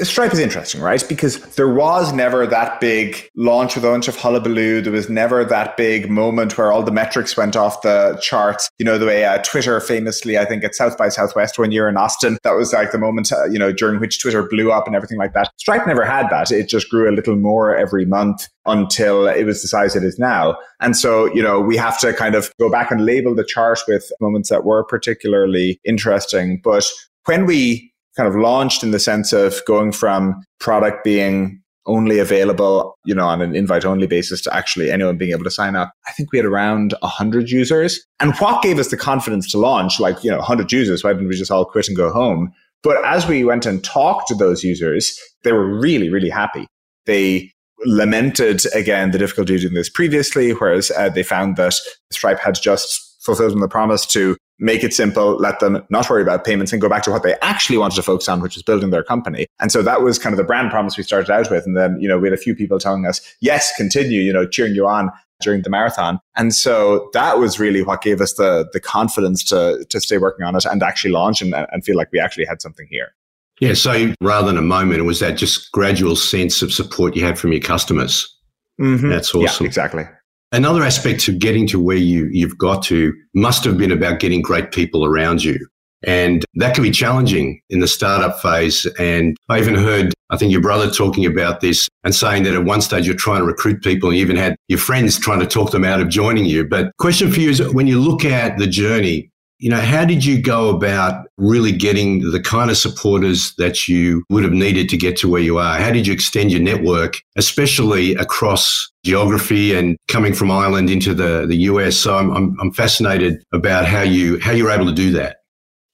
Stripe 0.03 0.33
is 0.33 0.41
interesting, 0.41 0.81
right? 0.81 1.05
Because 1.09 1.38
there 1.55 1.73
was 1.73 2.12
never 2.12 2.44
that 2.44 2.81
big 2.81 3.29
launch 3.37 3.77
with 3.77 3.85
a 3.85 3.88
bunch 3.88 4.09
of 4.09 4.17
hullabaloo. 4.17 4.81
There 4.81 4.93
was 4.93 5.09
never 5.09 5.44
that 5.44 5.77
big 5.77 6.11
moment 6.11 6.59
where 6.59 6.73
all 6.73 6.83
the 6.83 6.91
metrics 6.91 7.37
went 7.37 7.55
off 7.55 7.83
the 7.83 8.19
charts. 8.21 8.69
You 8.79 8.85
know, 8.85 8.99
the 8.99 9.06
way 9.06 9.25
uh, 9.25 9.38
Twitter 9.44 9.79
famously, 9.79 10.38
I 10.38 10.44
think 10.44 10.65
at 10.65 10.75
South 10.75 10.99
by 10.99 11.09
Southwest 11.09 11.56
one 11.56 11.71
year 11.71 11.88
in 11.88 11.97
Austin, 11.97 12.37
that 12.43 12.53
was 12.53 12.73
like 12.73 12.91
the 12.91 12.99
moment, 12.99 13.31
uh, 13.31 13.44
you 13.44 13.61
know, 13.61 13.73
during 13.73 14.00
which 14.00 14.21
Twitter 14.21 14.43
blew 14.43 14.73
up 14.73 14.88
and 14.88 14.97
everything 14.97 15.19
like 15.19 15.35
that. 15.35 15.53
Stripe 15.56 15.87
never 15.87 16.05
had 16.05 16.29
that. 16.31 16.50
It 16.50 16.69
just 16.69 16.91
grew 16.91 17.09
a 17.09 17.15
little 17.15 17.37
more 17.37 17.77
every 17.77 18.06
month 18.06 18.49
until 18.65 19.29
it 19.29 19.44
was 19.44 19.62
the 19.62 19.69
size 19.69 19.94
it 19.94 20.03
is 20.03 20.19
now. 20.19 20.59
And 20.81 20.97
so, 20.97 21.33
you 21.33 21.43
know, 21.43 21.61
we 21.61 21.77
have 21.77 22.00
to 22.00 22.12
kind 22.12 22.35
of 22.35 22.53
go 22.59 22.69
back 22.69 22.91
and 22.91 23.05
label 23.05 23.37
the 23.37 23.44
chart 23.44 23.79
with 23.87 24.11
moments 24.21 24.49
that 24.49 24.65
were 24.65 24.83
particularly 24.83 25.81
interesting. 25.85 26.61
But 26.64 26.85
when 27.26 27.47
we 27.47 27.93
kind 28.16 28.28
of 28.28 28.35
launched 28.35 28.82
in 28.82 28.90
the 28.90 28.99
sense 28.99 29.32
of 29.32 29.61
going 29.66 29.92
from 29.92 30.42
product 30.58 31.04
being 31.04 31.61
only 31.87 32.18
available, 32.18 32.99
you 33.04 33.14
know, 33.14 33.26
on 33.26 33.40
an 33.40 33.54
invite 33.54 33.85
only 33.85 34.06
basis 34.06 34.40
to 34.42 34.54
actually 34.54 34.90
anyone 34.90 35.16
being 35.16 35.30
able 35.30 35.44
to 35.44 35.50
sign 35.50 35.76
up. 35.76 35.92
I 36.06 36.12
think 36.12 36.32
we 36.32 36.38
had 36.38 36.44
around 36.44 36.94
100 37.00 37.49
users. 37.49 38.04
And 38.18 38.35
what 38.37 38.62
gave 38.62 38.78
us 38.78 38.88
the 38.88 38.96
confidence 38.96 39.50
to 39.52 39.58
launch, 39.58 40.00
like, 40.00 40.23
you 40.25 40.30
know, 40.30 40.38
100 40.38 40.73
users, 40.73 41.04
why 41.04 41.12
didn't 41.12 41.28
we 41.28 41.37
just 41.37 41.50
all 41.50 41.64
quit 41.64 41.88
and 41.88 41.96
go 41.96 42.12
home? 42.12 42.52
But 42.82 43.04
as 43.04 43.26
we 43.26 43.44
went 43.44 43.66
and 43.66 43.82
talked 43.82 44.28
to 44.28 44.35
those 44.35 44.64
users, 44.64 45.18
they 45.44 45.52
were 45.52 45.78
really, 45.78 46.08
really 46.08 46.28
happy. 46.28 46.66
They 47.06 47.52
lamented 47.85 48.62
again 48.75 49.11
the 49.11 49.18
difficulty 49.18 49.58
doing 49.58 49.75
this 49.75 49.90
previously, 49.90 50.52
whereas 50.52 50.90
uh, 50.92 51.08
they 51.08 51.23
found 51.23 51.56
that 51.56 51.75
Stripe 52.11 52.40
had 52.40 52.56
just 52.61 53.16
fulfilled 53.20 53.52
on 53.52 53.61
the 53.61 53.68
promise 53.68 54.06
to 54.06 54.37
make 54.58 54.82
it 54.82 54.94
simple, 54.94 55.36
let 55.36 55.60
them 55.60 55.84
not 55.90 56.08
worry 56.08 56.22
about 56.22 56.44
payments 56.44 56.72
and 56.72 56.80
go 56.80 56.88
back 56.88 57.02
to 57.02 57.10
what 57.10 57.22
they 57.22 57.34
actually 57.42 57.78
wanted 57.78 57.96
to 57.96 58.02
focus 58.02 58.28
on, 58.28 58.40
which 58.40 58.56
is 58.56 58.62
building 58.62 58.90
their 58.90 59.02
company. 59.02 59.46
And 59.60 59.70
so 59.70 59.82
that 59.82 60.02
was 60.02 60.18
kind 60.18 60.32
of 60.32 60.38
the 60.38 60.44
brand 60.44 60.70
promise 60.70 60.96
we 60.96 61.02
started 61.02 61.30
out 61.30 61.50
with. 61.50 61.66
And 61.66 61.76
then, 61.76 61.98
you 62.00 62.08
know, 62.08 62.18
we 62.18 62.28
had 62.28 62.32
a 62.32 62.40
few 62.40 62.54
people 62.54 62.78
telling 62.78 63.06
us, 63.06 63.20
yes, 63.40 63.75
continue, 63.76 64.22
you 64.22 64.32
know, 64.32 64.46
cheering 64.46 64.75
you 64.75 64.86
on 64.86 65.10
during 65.40 65.62
the 65.62 65.70
marathon. 65.70 66.18
And 66.36 66.54
so 66.54 67.10
that 67.12 67.38
was 67.38 67.60
really 67.60 67.82
what 67.82 68.00
gave 68.00 68.20
us 68.20 68.34
the 68.34 68.68
the 68.72 68.80
confidence 68.80 69.44
to 69.44 69.84
to 69.90 70.00
stay 70.00 70.16
working 70.18 70.46
on 70.46 70.56
it 70.56 70.64
and 70.64 70.82
actually 70.82 71.10
launch 71.12 71.42
and, 71.42 71.54
and 71.54 71.84
feel 71.84 71.96
like 71.96 72.10
we 72.12 72.18
actually 72.18 72.46
had 72.46 72.62
something 72.62 72.86
here. 72.90 73.14
Yeah. 73.60 73.75
So 73.75 74.14
rather 74.20 74.46
than 74.46 74.58
a 74.58 74.62
moment, 74.62 75.00
it 75.00 75.04
was 75.04 75.20
that 75.20 75.36
just 75.36 75.72
gradual 75.72 76.16
sense 76.16 76.62
of 76.62 76.72
support 76.72 77.16
you 77.16 77.25
had 77.25 77.38
from 77.38 77.52
your 77.52 77.60
customers. 77.60 78.34
Mm-hmm. 78.80 79.08
That's 79.08 79.34
awesome. 79.34 79.64
Yeah, 79.64 79.68
exactly. 79.68 80.04
Another 80.53 80.83
aspect 80.85 81.21
to 81.21 81.33
getting 81.37 81.67
to 81.69 81.81
where 81.81 81.97
you, 81.97 82.29
you've 82.31 82.57
got 82.57 82.83
to 82.85 83.12
must 83.35 83.65
have 83.65 83.76
been 83.76 83.91
about 83.91 84.21
getting 84.21 84.43
great 84.43 84.71
people 84.71 85.05
around 85.05 85.43
you. 85.43 85.59
And 86.07 86.45
that 86.55 86.75
can 86.75 86.85
be 86.85 86.91
challenging 86.91 87.61
in 87.69 87.81
the 87.81 87.88
startup 87.88 88.41
phase. 88.41 88.87
And 88.99 89.37
I 89.49 89.59
even 89.59 89.75
heard, 89.75 90.12
I 90.31 90.37
think 90.37 90.53
your 90.53 90.61
brother 90.61 90.91
talking 90.91 91.26
about 91.26 91.61
this 91.61 91.88
and 92.05 92.15
saying 92.15 92.45
that 92.45 92.55
at 92.55 92.65
one 92.65 92.81
stage 92.81 93.07
you're 93.07 93.17
trying 93.17 93.41
to 93.41 93.47
recruit 93.47 93.83
people 93.83 94.11
and 94.11 94.19
you 94.19 94.25
even 94.25 94.37
had 94.37 94.55
your 94.69 94.79
friends 94.79 95.19
trying 95.19 95.41
to 95.41 95.47
talk 95.47 95.73
them 95.73 95.85
out 95.85 96.00
of 96.00 96.09
joining 96.09 96.45
you. 96.45 96.65
But 96.65 96.93
question 96.99 97.33
for 97.33 97.41
you 97.41 97.50
is 97.50 97.61
when 97.73 97.88
you 97.88 98.00
look 98.00 98.25
at 98.25 98.57
the 98.59 98.67
journey 98.69 99.31
You 99.58 99.70
know, 99.70 99.80
how 99.80 100.04
did 100.04 100.25
you 100.25 100.40
go 100.40 100.68
about 100.68 101.28
really 101.38 101.72
getting 101.72 102.30
the 102.30 102.40
kind 102.40 102.70
of 102.70 102.76
supporters 102.76 103.54
that 103.56 103.88
you 103.88 104.22
would 104.28 104.44
have 104.44 104.52
needed 104.52 104.88
to 104.90 104.96
get 104.96 105.16
to 105.18 105.28
where 105.28 105.40
you 105.40 105.58
are? 105.58 105.78
How 105.78 105.90
did 105.90 106.06
you 106.06 106.12
extend 106.12 106.52
your 106.52 106.60
network, 106.60 107.22
especially 107.36 108.14
across 108.16 108.90
geography 109.02 109.75
and 109.75 109.96
coming 110.08 110.34
from 110.34 110.50
Ireland 110.50 110.90
into 110.90 111.14
the, 111.14 111.46
the 111.46 111.56
US? 111.56 111.96
So 111.96 112.16
I'm, 112.16 112.30
I'm, 112.32 112.56
I'm 112.60 112.72
fascinated 112.72 113.42
about 113.52 113.86
how 113.86 114.02
you 114.02 114.38
how 114.40 114.52
you're 114.52 114.70
able 114.70 114.86
to 114.86 114.92
do 114.92 115.10
that. 115.12 115.38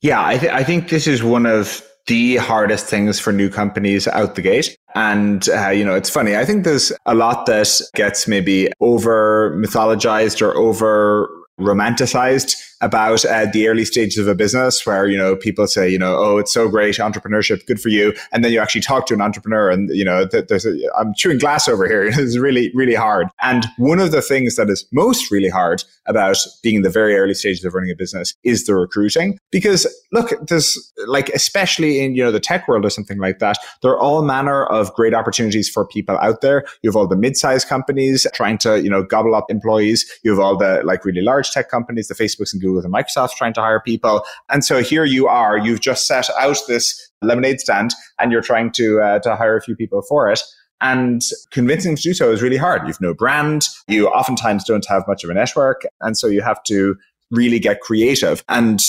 Yeah, 0.00 0.24
I, 0.24 0.38
th- 0.38 0.52
I 0.52 0.64
think 0.64 0.88
this 0.88 1.06
is 1.06 1.22
one 1.22 1.46
of 1.46 1.86
the 2.06 2.36
hardest 2.36 2.86
things 2.86 3.20
for 3.20 3.32
new 3.32 3.48
companies 3.48 4.08
out 4.08 4.34
the 4.34 4.42
gate. 4.42 4.76
And, 4.94 5.48
uh, 5.48 5.68
you 5.68 5.84
know, 5.84 5.94
it's 5.94 6.10
funny. 6.10 6.36
I 6.36 6.44
think 6.44 6.64
there's 6.64 6.92
a 7.06 7.14
lot 7.14 7.46
that 7.46 7.80
gets 7.94 8.26
maybe 8.26 8.70
over 8.80 9.56
mythologized 9.56 10.42
or 10.42 10.56
over 10.56 11.30
romanticized 11.60 12.54
about 12.82 13.24
uh, 13.24 13.46
the 13.52 13.68
early 13.68 13.84
stages 13.84 14.18
of 14.18 14.26
a 14.26 14.34
business 14.34 14.84
where 14.84 15.06
you 15.06 15.16
know 15.16 15.36
people 15.36 15.66
say 15.66 15.88
you 15.88 15.98
know 15.98 16.16
oh 16.16 16.38
it's 16.38 16.52
so 16.52 16.68
great 16.68 16.96
entrepreneurship 16.96 17.64
good 17.66 17.80
for 17.80 17.88
you 17.88 18.12
and 18.32 18.44
then 18.44 18.52
you 18.52 18.58
actually 18.58 18.80
talk 18.80 19.06
to 19.06 19.14
an 19.14 19.20
entrepreneur 19.20 19.70
and 19.70 19.88
you 19.90 20.04
know 20.04 20.26
th- 20.26 20.48
there's 20.48 20.66
a, 20.66 20.76
I'm 20.98 21.14
chewing 21.14 21.38
glass 21.38 21.68
over 21.68 21.86
here. 21.86 22.10
It's 22.22 22.38
really 22.38 22.70
really 22.74 22.94
hard. 22.94 23.28
And 23.40 23.66
one 23.78 23.98
of 23.98 24.10
the 24.10 24.22
things 24.22 24.56
that 24.56 24.70
is 24.70 24.86
most 24.92 25.30
really 25.30 25.48
hard 25.48 25.84
about 26.06 26.36
being 26.62 26.76
in 26.76 26.82
the 26.82 26.90
very 26.90 27.16
early 27.16 27.34
stages 27.34 27.64
of 27.64 27.74
running 27.74 27.90
a 27.90 27.96
business 27.96 28.34
is 28.44 28.66
the 28.66 28.74
recruiting. 28.74 29.38
Because 29.50 29.86
look 30.12 30.32
there's 30.46 30.76
like 31.06 31.28
especially 31.30 32.00
in 32.00 32.14
you 32.14 32.24
know 32.24 32.32
the 32.32 32.40
tech 32.40 32.66
world 32.68 32.84
or 32.84 32.90
something 32.90 33.18
like 33.18 33.38
that 33.38 33.58
there 33.82 33.92
are 33.92 33.98
all 33.98 34.22
manner 34.22 34.64
of 34.64 34.92
great 34.94 35.14
opportunities 35.14 35.68
for 35.68 35.86
people 35.86 36.16
out 36.18 36.40
there. 36.40 36.64
You 36.82 36.90
have 36.90 36.96
all 36.96 37.06
the 37.06 37.16
mid-sized 37.16 37.68
companies 37.68 38.26
trying 38.34 38.58
to 38.58 38.82
you 38.82 38.90
know 38.90 39.02
gobble 39.02 39.34
up 39.34 39.50
employees. 39.50 40.04
You 40.24 40.30
have 40.32 40.40
all 40.40 40.56
the 40.56 40.82
like 40.84 41.04
really 41.04 41.22
large 41.22 41.41
tech 41.50 41.70
companies 41.70 42.08
the 42.08 42.14
facebooks 42.14 42.52
and 42.52 42.60
google 42.60 42.72
Google 42.72 42.84
and 42.84 42.94
Microsoft 42.94 43.36
trying 43.36 43.52
to 43.54 43.60
hire 43.60 43.80
people. 43.80 44.24
And 44.50 44.64
so 44.64 44.82
here 44.82 45.04
you 45.04 45.28
are, 45.28 45.58
you've 45.58 45.80
just 45.80 46.06
set 46.06 46.28
out 46.38 46.58
this 46.68 47.10
lemonade 47.22 47.60
stand 47.60 47.92
and 48.18 48.32
you're 48.32 48.42
trying 48.42 48.72
to, 48.72 49.00
uh, 49.00 49.18
to 49.20 49.36
hire 49.36 49.56
a 49.56 49.62
few 49.62 49.76
people 49.76 50.02
for 50.02 50.30
it. 50.30 50.40
And 50.80 51.22
convincing 51.52 51.92
them 51.92 51.96
to 51.96 52.02
do 52.02 52.14
so 52.14 52.32
is 52.32 52.42
really 52.42 52.56
hard. 52.56 52.86
You've 52.86 53.00
no 53.00 53.14
brand. 53.14 53.68
You 53.86 54.08
oftentimes 54.08 54.64
don't 54.64 54.86
have 54.88 55.04
much 55.06 55.22
of 55.22 55.30
a 55.30 55.34
network. 55.34 55.82
And 56.00 56.18
so 56.18 56.26
you 56.26 56.42
have 56.42 56.62
to 56.64 56.96
really 57.30 57.60
get 57.60 57.80
creative. 57.80 58.42
And 58.48 58.80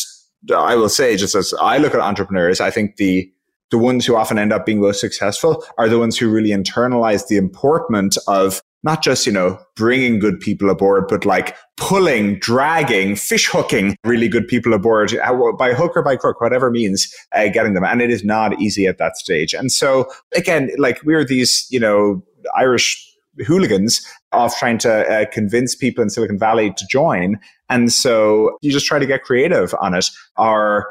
I 0.55 0.75
will 0.75 0.89
say, 0.89 1.15
just 1.15 1.35
as 1.35 1.53
I 1.61 1.77
look 1.77 1.93
at 1.93 1.99
entrepreneurs, 1.99 2.59
I 2.59 2.71
think 2.71 2.95
the 2.95 3.31
the 3.69 3.77
ones 3.79 4.05
who 4.05 4.15
often 4.15 4.37
end 4.37 4.53
up 4.53 4.67
being 4.67 4.79
most 4.79 4.99
successful 4.99 5.63
are 5.79 5.89
the 5.89 5.97
ones 5.97 6.15
who 6.15 6.29
really 6.29 6.49
internalize 6.49 7.27
the 7.27 7.37
importance 7.37 8.17
of 8.27 8.61
not 8.83 9.01
just, 9.01 9.25
you 9.25 9.31
know, 9.31 9.59
bringing 9.75 10.19
good 10.19 10.39
people 10.39 10.69
aboard, 10.69 11.07
but 11.07 11.25
like 11.25 11.55
pulling, 11.77 12.37
dragging, 12.39 13.15
fish 13.15 13.47
hooking 13.47 13.95
really 14.03 14.27
good 14.27 14.47
people 14.47 14.73
aboard 14.73 15.15
uh, 15.15 15.51
by 15.57 15.73
hook 15.73 15.93
or 15.95 16.03
by 16.03 16.15
crook, 16.15 16.41
whatever 16.41 16.69
means 16.69 17.11
uh, 17.33 17.47
getting 17.47 17.73
them. 17.73 17.85
And 17.85 18.01
it 18.01 18.11
is 18.11 18.23
not 18.23 18.59
easy 18.59 18.85
at 18.85 18.97
that 18.97 19.15
stage. 19.17 19.53
And 19.53 19.71
so 19.71 20.09
again, 20.35 20.69
like 20.77 21.01
we're 21.03 21.25
these, 21.25 21.65
you 21.69 21.79
know, 21.79 22.21
Irish 22.55 23.09
hooligans 23.45 24.05
of 24.31 24.53
trying 24.57 24.77
to 24.79 24.91
uh, 25.09 25.25
convince 25.31 25.75
people 25.75 26.03
in 26.03 26.09
Silicon 26.09 26.37
Valley 26.37 26.71
to 26.71 26.85
join. 26.87 27.39
And 27.69 27.91
so 27.91 28.57
you 28.61 28.71
just 28.71 28.85
try 28.85 28.99
to 28.99 29.05
get 29.05 29.23
creative 29.23 29.73
on 29.79 29.93
it. 29.95 30.05
Our 30.37 30.87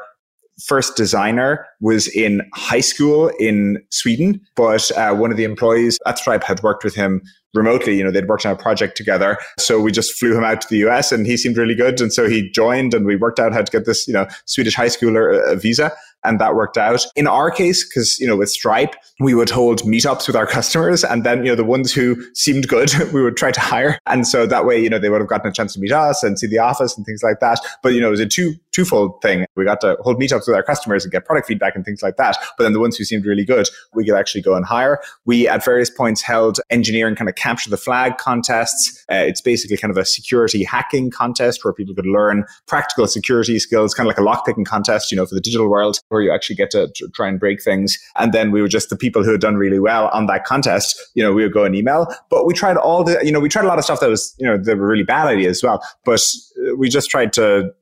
first 0.65 0.95
designer 0.95 1.65
was 1.79 2.07
in 2.07 2.41
high 2.53 2.81
school 2.81 3.29
in 3.39 3.81
Sweden, 3.89 4.41
but 4.55 4.91
uh, 4.97 5.13
one 5.15 5.31
of 5.31 5.37
the 5.37 5.43
employees 5.43 5.99
at 6.05 6.17
Stripe 6.17 6.43
had 6.43 6.61
worked 6.61 6.83
with 6.83 6.95
him 6.95 7.21
remotely. 7.53 7.97
You 7.97 8.03
know, 8.03 8.11
they'd 8.11 8.27
worked 8.27 8.45
on 8.45 8.53
a 8.53 8.57
project 8.57 8.97
together. 8.97 9.37
So 9.59 9.79
we 9.79 9.91
just 9.91 10.13
flew 10.13 10.37
him 10.37 10.43
out 10.43 10.61
to 10.61 10.67
the 10.69 10.77
US 10.87 11.11
and 11.11 11.25
he 11.25 11.37
seemed 11.37 11.57
really 11.57 11.75
good. 11.75 12.01
And 12.01 12.11
so 12.11 12.27
he 12.27 12.49
joined 12.49 12.93
and 12.93 13.05
we 13.05 13.15
worked 13.15 13.39
out 13.39 13.53
how 13.53 13.61
to 13.61 13.71
get 13.71 13.85
this, 13.85 14.07
you 14.07 14.13
know, 14.13 14.27
Swedish 14.45 14.75
high 14.75 14.87
schooler 14.87 15.41
uh, 15.47 15.55
visa 15.55 15.91
and 16.23 16.39
that 16.39 16.55
worked 16.55 16.77
out. 16.77 17.05
In 17.15 17.27
our 17.27 17.51
case, 17.51 17.87
because, 17.87 18.19
you 18.19 18.27
know, 18.27 18.35
with 18.35 18.49
Stripe, 18.49 18.95
we 19.19 19.33
would 19.33 19.49
hold 19.49 19.81
meetups 19.81 20.27
with 20.27 20.35
our 20.35 20.47
customers 20.47 21.03
and 21.03 21.23
then, 21.23 21.39
you 21.39 21.51
know, 21.51 21.55
the 21.55 21.63
ones 21.63 21.93
who 21.93 22.15
seemed 22.33 22.67
good, 22.67 22.91
we 23.13 23.21
would 23.21 23.37
try 23.37 23.51
to 23.51 23.59
hire. 23.59 23.97
And 24.05 24.27
so 24.27 24.45
that 24.45 24.65
way, 24.65 24.81
you 24.81 24.89
know, 24.89 24.99
they 24.99 25.09
would 25.09 25.21
have 25.21 25.29
gotten 25.29 25.49
a 25.49 25.53
chance 25.53 25.73
to 25.73 25.79
meet 25.79 25.91
us 25.91 26.23
and 26.23 26.37
see 26.39 26.47
the 26.47 26.59
office 26.59 26.97
and 26.97 27.05
things 27.05 27.23
like 27.23 27.39
that. 27.39 27.59
But, 27.81 27.93
you 27.93 28.01
know, 28.01 28.07
it 28.07 28.11
was 28.11 28.19
a 28.19 28.25
two, 28.25 28.55
twofold 28.71 29.21
thing. 29.21 29.45
We 29.55 29.65
got 29.65 29.81
to 29.81 29.97
hold 30.01 30.19
meetups 30.19 30.47
with 30.47 30.55
our 30.55 30.63
customers 30.63 31.05
and 31.05 31.11
get 31.11 31.25
product 31.25 31.47
feedback 31.47 31.75
and 31.75 31.85
things 31.85 32.01
like 32.01 32.17
that. 32.17 32.37
But 32.57 32.63
then 32.63 32.73
the 32.73 32.79
ones 32.79 32.97
who 32.97 33.03
seemed 33.03 33.25
really 33.25 33.45
good, 33.45 33.67
we 33.93 34.05
could 34.05 34.15
actually 34.15 34.41
go 34.41 34.55
and 34.55 34.65
hire. 34.65 34.99
We 35.25 35.47
at 35.47 35.63
various 35.63 35.89
points 35.89 36.21
held 36.21 36.59
engineering 36.69 37.15
kind 37.15 37.29
of 37.29 37.35
capture 37.35 37.69
the 37.69 37.77
flag 37.77 38.17
contests. 38.17 39.03
Uh, 39.11 39.15
it's 39.15 39.41
basically 39.41 39.77
kind 39.77 39.91
of 39.91 39.97
a 39.97 40.05
security 40.05 40.63
hacking 40.63 41.11
contest 41.11 41.63
where 41.63 41.73
people 41.73 41.93
could 41.93 42.05
learn 42.05 42.45
practical 42.67 43.07
security 43.07 43.59
skills, 43.59 43.93
kind 43.93 44.09
of 44.09 44.15
like 44.15 44.17
a 44.17 44.21
lockpicking 44.21 44.65
contest, 44.65 45.11
you 45.11 45.15
know, 45.15 45.25
for 45.25 45.35
the 45.35 45.41
digital 45.41 45.69
world 45.69 45.99
where 46.13 46.21
you 46.21 46.31
actually 46.31 46.55
get 46.55 46.71
to 46.71 46.91
try 47.13 47.27
and 47.27 47.39
break 47.39 47.61
things. 47.61 47.97
And 48.15 48.33
then 48.33 48.51
we 48.51 48.61
were 48.61 48.67
just 48.67 48.89
the 48.89 48.95
people 48.95 49.23
who 49.23 49.31
had 49.31 49.41
done 49.41 49.55
really 49.55 49.79
well 49.79 50.07
on 50.09 50.27
that 50.27 50.45
contest, 50.45 50.99
you 51.15 51.23
know, 51.23 51.33
we 51.33 51.43
would 51.43 51.53
go 51.53 51.63
and 51.63 51.75
email. 51.75 52.13
But 52.29 52.45
we 52.45 52.53
tried 52.53 52.77
all 52.77 53.03
the, 53.03 53.19
you 53.23 53.31
know, 53.31 53.39
we 53.39 53.49
tried 53.49 53.65
a 53.65 53.67
lot 53.67 53.77
of 53.77 53.83
stuff 53.83 53.99
that 53.99 54.09
was, 54.09 54.35
you 54.37 54.45
know, 54.45 54.57
that 54.57 54.77
were 54.77 54.87
really 54.87 55.03
bad 55.03 55.27
ideas 55.27 55.57
as 55.57 55.63
well. 55.63 55.83
But 56.05 56.21
uh, 56.57 56.75
we 56.75 56.89
just 56.89 57.09
tried 57.09 57.33
to 57.33 57.73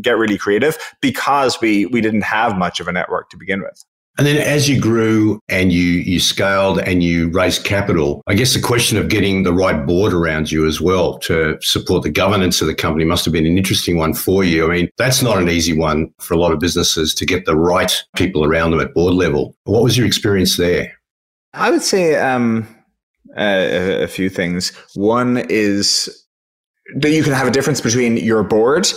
get 0.00 0.12
really 0.12 0.38
creative 0.38 0.76
because 1.00 1.60
we 1.60 1.86
we 1.86 2.00
didn't 2.00 2.22
have 2.22 2.56
much 2.56 2.80
of 2.80 2.88
a 2.88 2.92
network 2.92 3.30
to 3.30 3.36
begin 3.36 3.62
with. 3.62 3.84
And 4.18 4.26
then 4.26 4.36
as 4.36 4.68
you 4.68 4.80
grew 4.80 5.38
and 5.48 5.72
you 5.72 5.84
you 5.84 6.18
scaled 6.18 6.80
and 6.80 7.04
you 7.04 7.30
raised 7.30 7.64
capital, 7.64 8.20
I 8.26 8.34
guess 8.34 8.52
the 8.52 8.60
question 8.60 8.98
of 8.98 9.08
getting 9.08 9.44
the 9.44 9.52
right 9.52 9.86
board 9.86 10.12
around 10.12 10.50
you 10.50 10.66
as 10.66 10.80
well 10.80 11.18
to 11.20 11.56
support 11.62 12.02
the 12.02 12.10
governance 12.10 12.60
of 12.60 12.66
the 12.66 12.74
company 12.74 13.04
must 13.04 13.24
have 13.24 13.32
been 13.32 13.46
an 13.46 13.56
interesting 13.56 13.96
one 13.96 14.14
for 14.14 14.42
you. 14.42 14.66
I 14.66 14.74
mean, 14.74 14.88
that's 14.98 15.22
not 15.22 15.38
an 15.38 15.48
easy 15.48 15.78
one 15.78 16.12
for 16.18 16.34
a 16.34 16.36
lot 16.36 16.52
of 16.52 16.58
businesses 16.58 17.14
to 17.14 17.24
get 17.24 17.44
the 17.44 17.54
right 17.54 17.92
people 18.16 18.44
around 18.44 18.72
them 18.72 18.80
at 18.80 18.92
board 18.92 19.14
level. 19.14 19.54
What 19.64 19.84
was 19.84 19.96
your 19.96 20.06
experience 20.06 20.56
there? 20.56 20.92
I 21.54 21.70
would 21.70 21.82
say 21.82 22.16
um, 22.16 22.66
a, 23.36 24.02
a 24.02 24.08
few 24.08 24.28
things. 24.28 24.70
One 24.96 25.38
is 25.48 26.26
that 26.96 27.10
you 27.10 27.22
can 27.22 27.34
have 27.34 27.46
a 27.46 27.52
difference 27.52 27.80
between 27.80 28.16
your 28.16 28.42
board 28.42 28.88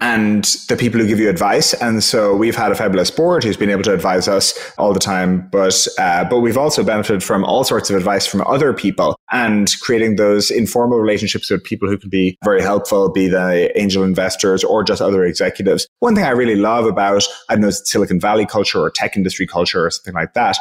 and 0.00 0.44
the 0.68 0.76
people 0.76 1.00
who 1.00 1.06
give 1.06 1.18
you 1.18 1.28
advice. 1.28 1.74
And 1.74 2.02
so 2.02 2.34
we've 2.34 2.56
had 2.56 2.70
a 2.70 2.74
fabulous 2.74 3.10
board 3.10 3.42
who's 3.44 3.56
been 3.56 3.70
able 3.70 3.82
to 3.84 3.92
advise 3.92 4.28
us 4.28 4.56
all 4.78 4.92
the 4.92 5.00
time. 5.00 5.48
But 5.50 5.86
uh, 5.98 6.24
but 6.24 6.40
we've 6.40 6.58
also 6.58 6.84
benefited 6.84 7.22
from 7.22 7.44
all 7.44 7.64
sorts 7.64 7.90
of 7.90 7.96
advice 7.96 8.26
from 8.26 8.42
other 8.46 8.72
people 8.72 9.18
and 9.32 9.72
creating 9.80 10.16
those 10.16 10.50
informal 10.50 10.98
relationships 10.98 11.50
with 11.50 11.64
people 11.64 11.88
who 11.88 11.98
can 11.98 12.10
be 12.10 12.38
very 12.44 12.62
helpful, 12.62 13.10
be 13.10 13.28
they 13.28 13.72
angel 13.74 14.04
investors 14.04 14.62
or 14.62 14.84
just 14.84 15.02
other 15.02 15.24
executives. 15.24 15.86
One 16.00 16.14
thing 16.14 16.24
I 16.24 16.30
really 16.30 16.56
love 16.56 16.86
about 16.86 17.24
I 17.48 17.54
don't 17.54 17.62
know 17.62 17.70
Silicon 17.70 18.20
Valley 18.20 18.46
culture 18.46 18.80
or 18.80 18.90
tech 18.90 19.16
industry 19.16 19.46
culture 19.46 19.86
or 19.86 19.90
something 19.90 20.14
like 20.14 20.34
that 20.34 20.58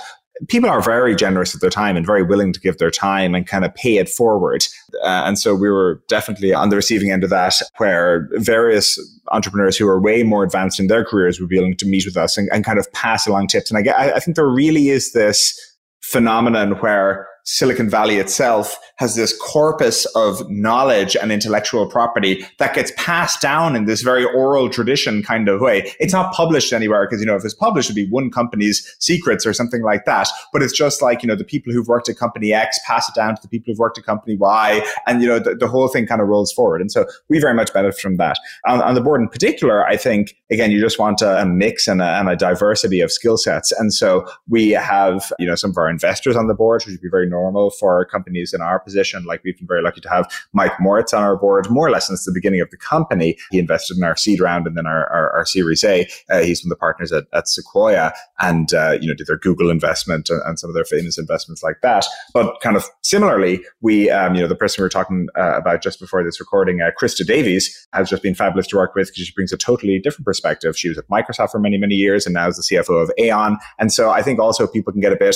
people 0.48 0.70
are 0.70 0.82
very 0.82 1.16
generous 1.16 1.54
with 1.54 1.62
their 1.62 1.70
time 1.70 1.98
and 1.98 2.06
very 2.06 2.24
willing 2.24 2.54
to 2.54 2.60
give 2.60 2.78
their 2.78 2.92
time 2.92 3.34
and 3.36 3.48
kind 3.48 3.66
of 3.66 3.74
pay 3.76 3.98
it 3.98 4.10
forward. 4.10 4.66
Uh, 5.04 5.24
and 5.26 5.40
so 5.40 5.56
we 5.56 5.70
were 5.70 6.02
definitely 6.08 6.54
on 6.54 6.70
the 6.70 6.76
receiving 6.76 7.12
end 7.12 7.24
of 7.24 7.30
that, 7.30 7.54
where 7.78 8.30
various 8.34 9.00
entrepreneurs 9.32 9.78
who 9.78 9.88
are 9.88 10.00
way 10.00 10.24
more 10.24 10.44
advanced 10.44 10.80
in 10.80 10.88
their 10.88 11.04
careers 11.04 11.40
would 11.40 11.50
be 11.50 11.58
willing 11.58 11.76
to 11.78 11.86
meet 11.86 12.06
with 12.06 12.18
us 12.18 12.38
and, 12.38 12.50
and 12.52 12.64
kind 12.64 12.80
of 12.80 12.92
pass 12.94 13.28
along 13.28 13.48
tips. 13.48 13.72
And 13.72 13.90
I, 13.90 14.14
I 14.16 14.20
think 14.20 14.36
there 14.36 14.48
really 14.48 14.90
is 14.90 15.14
this 15.14 15.60
phenomenon 16.02 16.74
where 16.80 17.28
Silicon 17.50 17.90
Valley 17.90 18.18
itself 18.18 18.78
has 18.98 19.16
this 19.16 19.36
corpus 19.38 20.06
of 20.16 20.50
knowledge 20.50 21.16
and 21.16 21.32
intellectual 21.32 21.88
property 21.88 22.46
that 22.60 22.76
gets 22.76 22.92
passed 22.98 23.42
down 23.42 23.74
in 23.74 23.86
this 23.86 24.02
very 24.02 24.26
oral 24.26 24.70
tradition 24.70 25.24
kind 25.24 25.48
of 25.48 25.62
way. 25.62 25.90
It's 25.98 26.12
not 26.12 26.34
published 26.34 26.74
anywhere 26.74 27.06
because, 27.06 27.22
you 27.22 27.26
know, 27.26 27.38
if 27.38 27.46
it's 27.46 27.54
published, 27.54 27.90
it'd 27.90 27.96
be 27.96 28.10
one 28.12 28.32
company's 28.32 28.94
secrets 29.00 29.46
or 29.46 29.54
something 29.54 29.82
like 29.82 30.04
that. 30.04 30.28
But 30.52 30.62
it's 30.62 30.74
just 30.74 31.02
like, 31.02 31.24
you 31.24 31.28
know, 31.28 31.38
the 31.38 31.46
people 31.46 31.72
who've 31.72 31.88
worked 31.88 32.10
at 32.10 32.18
company 32.18 32.54
X 32.54 32.80
pass 32.86 33.08
it 33.08 33.16
down 33.16 33.36
to 33.36 33.42
the 33.42 33.48
people 33.48 33.72
who've 33.72 33.80
worked 33.80 33.98
at 33.98 34.04
company 34.04 34.36
Y. 34.36 34.86
And, 35.06 35.22
you 35.22 35.28
know, 35.30 35.40
the, 35.40 35.56
the 35.56 35.70
whole 35.70 35.88
thing 35.88 36.06
kind 36.06 36.20
of 36.20 36.28
rolls 36.28 36.52
forward. 36.52 36.82
And 36.82 36.92
so 36.92 37.06
we 37.30 37.40
very 37.40 37.54
much 37.54 37.74
benefit 37.74 38.02
from 38.02 38.18
that. 38.18 38.38
On, 38.66 38.82
on 38.82 38.94
the 38.94 39.02
board 39.02 39.22
in 39.22 39.30
particular, 39.30 39.88
I 39.88 39.96
think, 39.96 40.36
again, 40.52 40.70
you 40.70 40.82
just 40.82 41.00
want 41.00 41.22
a, 41.22 41.42
a 41.42 41.46
mix 41.46 41.88
and 41.88 42.02
a, 42.02 42.20
and 42.20 42.28
a 42.28 42.36
diversity 42.36 43.00
of 43.00 43.10
skill 43.10 43.38
sets. 43.38 43.72
And 43.72 43.94
so 43.94 44.28
we 44.50 44.72
have, 44.72 45.32
you 45.40 45.46
know, 45.46 45.56
some 45.56 45.70
of 45.70 45.78
our 45.78 45.90
investors 45.90 46.36
on 46.36 46.48
the 46.48 46.54
board, 46.54 46.82
which 46.82 46.92
would 46.92 47.02
be 47.02 47.08
very 47.10 47.30
normal 47.38 47.70
for 47.70 48.06
companies 48.06 48.54
in 48.54 48.62
our 48.62 48.80
position. 48.80 49.24
Like 49.26 49.42
we've 49.44 49.58
been 49.58 49.68
very 49.68 49.84
lucky 49.84 50.02
to 50.02 50.10
have 50.10 50.26
Mike 50.54 50.80
Moritz 50.80 51.14
on 51.14 51.24
our 51.24 51.36
board 51.36 51.70
more 51.70 51.88
or 51.88 51.92
less 51.92 52.08
since 52.08 52.26
the 52.26 52.32
beginning 52.32 52.62
of 52.62 52.70
the 52.72 52.78
company. 52.78 53.38
He 53.52 53.60
invested 53.60 53.98
in 53.98 54.04
our 54.04 54.16
seed 54.16 54.40
round 54.40 54.68
and 54.68 54.76
then 54.78 54.88
our, 54.88 55.08
our, 55.12 55.30
our 55.38 55.46
Series 55.46 55.84
A. 55.84 56.08
Uh, 56.30 56.42
he's 56.42 56.64
one 56.64 56.72
of 56.72 56.78
the 56.78 56.80
partners 56.80 57.12
at, 57.12 57.26
at 57.34 57.48
Sequoia 57.48 58.14
and, 58.40 58.74
uh, 58.74 58.98
you 59.00 59.08
know, 59.08 59.14
did 59.14 59.28
their 59.28 59.38
Google 59.38 59.70
investment 59.70 60.30
and, 60.30 60.42
and, 60.46 60.58
some 60.58 60.72
of 60.72 60.74
their 60.74 60.86
famous 60.86 61.20
investments 61.20 61.62
like 61.62 61.82
that. 61.84 62.06
But 62.34 62.60
kind 62.62 62.76
of 62.76 62.86
similarly, 63.04 63.64
we, 63.82 64.10
um, 64.10 64.34
you 64.34 64.42
know, 64.42 64.48
the 64.48 64.56
person 64.56 64.82
we 64.82 64.86
were 64.86 64.90
talking 64.90 65.28
uh, 65.38 65.58
about 65.58 65.84
just 65.84 66.00
before 66.00 66.24
this 66.24 66.40
recording, 66.40 66.82
uh, 66.82 66.90
Christa 67.00 67.26
Davies, 67.26 67.88
has 67.94 68.10
just 68.10 68.24
been 68.24 68.34
fabulous 68.34 68.66
to 68.68 68.78
work 68.78 68.96
with 68.96 69.10
because 69.10 69.28
she 69.28 69.34
brings 69.34 69.54
a 69.54 69.58
totally 69.58 70.00
different 70.00 70.26
perspective. 70.26 70.78
She 70.78 70.90
was 70.90 70.98
at 70.98 71.08
Microsoft 71.10 71.52
for 71.52 71.60
many, 71.60 71.78
many 71.78 71.96
years 71.96 72.26
and 72.26 72.34
now 72.34 72.48
is 72.48 72.58
the 72.58 72.76
CFO 72.76 73.04
of 73.04 73.12
Aon. 73.20 73.58
And 73.78 73.94
so 73.94 74.10
I 74.10 74.24
think 74.24 74.40
also 74.40 74.66
people 74.66 74.92
can 74.92 75.02
get 75.02 75.14
a 75.14 75.18
bit 75.18 75.36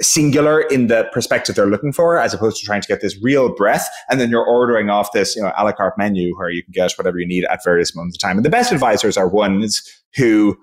singular 0.00 0.60
in 0.60 0.86
the 0.86 1.08
perspective 1.12 1.56
they're 1.56 1.66
looking 1.66 1.92
for, 1.92 2.18
as 2.18 2.32
opposed 2.32 2.58
to 2.58 2.64
trying 2.64 2.80
to 2.80 2.88
get 2.88 3.00
this 3.00 3.20
real 3.22 3.54
breadth. 3.54 3.86
And 4.10 4.20
then 4.20 4.30
you're 4.30 4.46
ordering 4.46 4.90
off 4.90 5.12
this, 5.12 5.34
you 5.34 5.42
know, 5.42 5.52
a 5.56 5.64
la 5.64 5.72
carte 5.72 5.98
menu 5.98 6.36
where 6.36 6.50
you 6.50 6.62
can 6.62 6.72
get 6.72 6.92
whatever 6.92 7.18
you 7.18 7.26
need 7.26 7.44
at 7.44 7.64
various 7.64 7.94
moments 7.94 8.16
of 8.16 8.20
time. 8.20 8.36
And 8.36 8.44
the 8.44 8.50
best 8.50 8.72
advisors 8.72 9.16
are 9.16 9.28
ones 9.28 9.82
who 10.16 10.56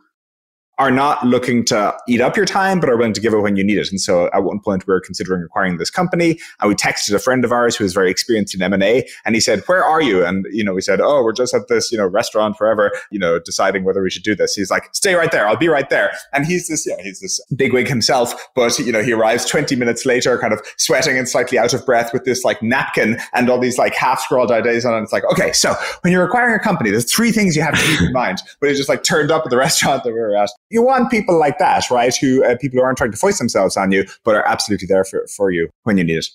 are 0.77 0.91
not 0.91 1.25
looking 1.25 1.63
to 1.65 1.95
eat 2.07 2.21
up 2.21 2.35
your 2.35 2.45
time, 2.45 2.79
but 2.79 2.89
are 2.89 2.97
willing 2.97 3.13
to 3.13 3.21
give 3.21 3.33
it 3.33 3.39
when 3.39 3.55
you 3.55 3.63
need 3.63 3.77
it. 3.77 3.89
And 3.89 3.99
so 3.99 4.29
at 4.33 4.43
one 4.43 4.59
point 4.59 4.85
we 4.87 4.93
were 4.93 4.99
considering 4.99 5.43
acquiring 5.43 5.77
this 5.77 5.89
company 5.89 6.39
and 6.59 6.69
we 6.69 6.75
texted 6.75 7.13
a 7.13 7.19
friend 7.19 7.45
of 7.45 7.51
ours 7.51 7.75
who 7.75 7.83
was 7.83 7.93
very 7.93 8.11
experienced 8.11 8.53
in 8.55 8.61
M&A 8.61 9.07
and 9.25 9.35
he 9.35 9.41
said, 9.41 9.61
where 9.67 9.83
are 9.83 10.01
you? 10.01 10.25
And, 10.25 10.45
you 10.51 10.63
know, 10.63 10.73
we 10.73 10.81
said, 10.81 10.99
oh, 11.01 11.23
we're 11.23 11.33
just 11.33 11.53
at 11.53 11.67
this, 11.67 11.91
you 11.91 11.97
know, 11.97 12.07
restaurant 12.07 12.57
forever, 12.57 12.91
you 13.11 13.19
know, 13.19 13.39
deciding 13.39 13.83
whether 13.83 14.01
we 14.01 14.09
should 14.09 14.23
do 14.23 14.35
this. 14.35 14.53
He's 14.55 14.71
like, 14.71 14.89
stay 14.93 15.15
right 15.15 15.31
there. 15.31 15.47
I'll 15.47 15.57
be 15.57 15.67
right 15.67 15.89
there. 15.89 16.11
And 16.33 16.45
he's 16.45 16.67
this, 16.67 16.85
yeah, 16.87 17.01
he's 17.01 17.19
this 17.21 17.39
bigwig 17.55 17.87
himself, 17.87 18.33
but, 18.55 18.77
you 18.79 18.91
know, 18.91 19.03
he 19.03 19.13
arrives 19.13 19.45
20 19.45 19.75
minutes 19.75 20.05
later, 20.05 20.37
kind 20.37 20.53
of 20.53 20.61
sweating 20.77 21.17
and 21.17 21.29
slightly 21.29 21.57
out 21.57 21.73
of 21.73 21.85
breath 21.85 22.11
with 22.11 22.25
this 22.25 22.43
like 22.43 22.61
napkin 22.61 23.17
and 23.33 23.49
all 23.49 23.59
these 23.59 23.77
like 23.77 23.95
half 23.95 24.19
scrawled 24.19 24.51
ideas 24.51 24.85
on 24.85 24.93
it. 24.93 25.03
It's 25.03 25.13
like, 25.13 25.25
okay, 25.31 25.51
so 25.53 25.73
when 26.01 26.11
you're 26.11 26.25
acquiring 26.25 26.55
a 26.55 26.59
company, 26.59 26.91
there's 26.91 27.11
three 27.11 27.31
things 27.31 27.55
you 27.55 27.61
have 27.61 27.75
to 27.75 27.85
keep 27.85 28.01
in 28.01 28.11
mind. 28.13 28.39
But 28.59 28.69
he 28.69 28.75
just 28.75 28.89
like 28.89 29.03
turned 29.03 29.31
up 29.31 29.43
at 29.45 29.49
the 29.49 29.57
restaurant 29.57 30.03
that 30.03 30.11
we 30.11 30.19
were 30.19 30.35
at. 30.35 30.49
You 30.69 30.81
want 30.83 31.11
people 31.11 31.37
like 31.37 31.59
that, 31.59 31.89
right? 31.91 32.15
Who 32.15 32.43
uh, 32.43 32.57
people 32.59 32.79
who 32.79 32.83
aren't 32.83 32.97
trying 32.97 33.11
to 33.11 33.17
foist 33.17 33.39
themselves 33.39 33.77
on 33.77 33.91
you, 33.91 34.05
but 34.23 34.35
are 34.35 34.47
absolutely 34.47 34.87
there 34.87 35.03
for, 35.03 35.25
for 35.35 35.51
you 35.51 35.69
when 35.83 35.97
you 35.97 36.03
need 36.03 36.17
it. 36.17 36.27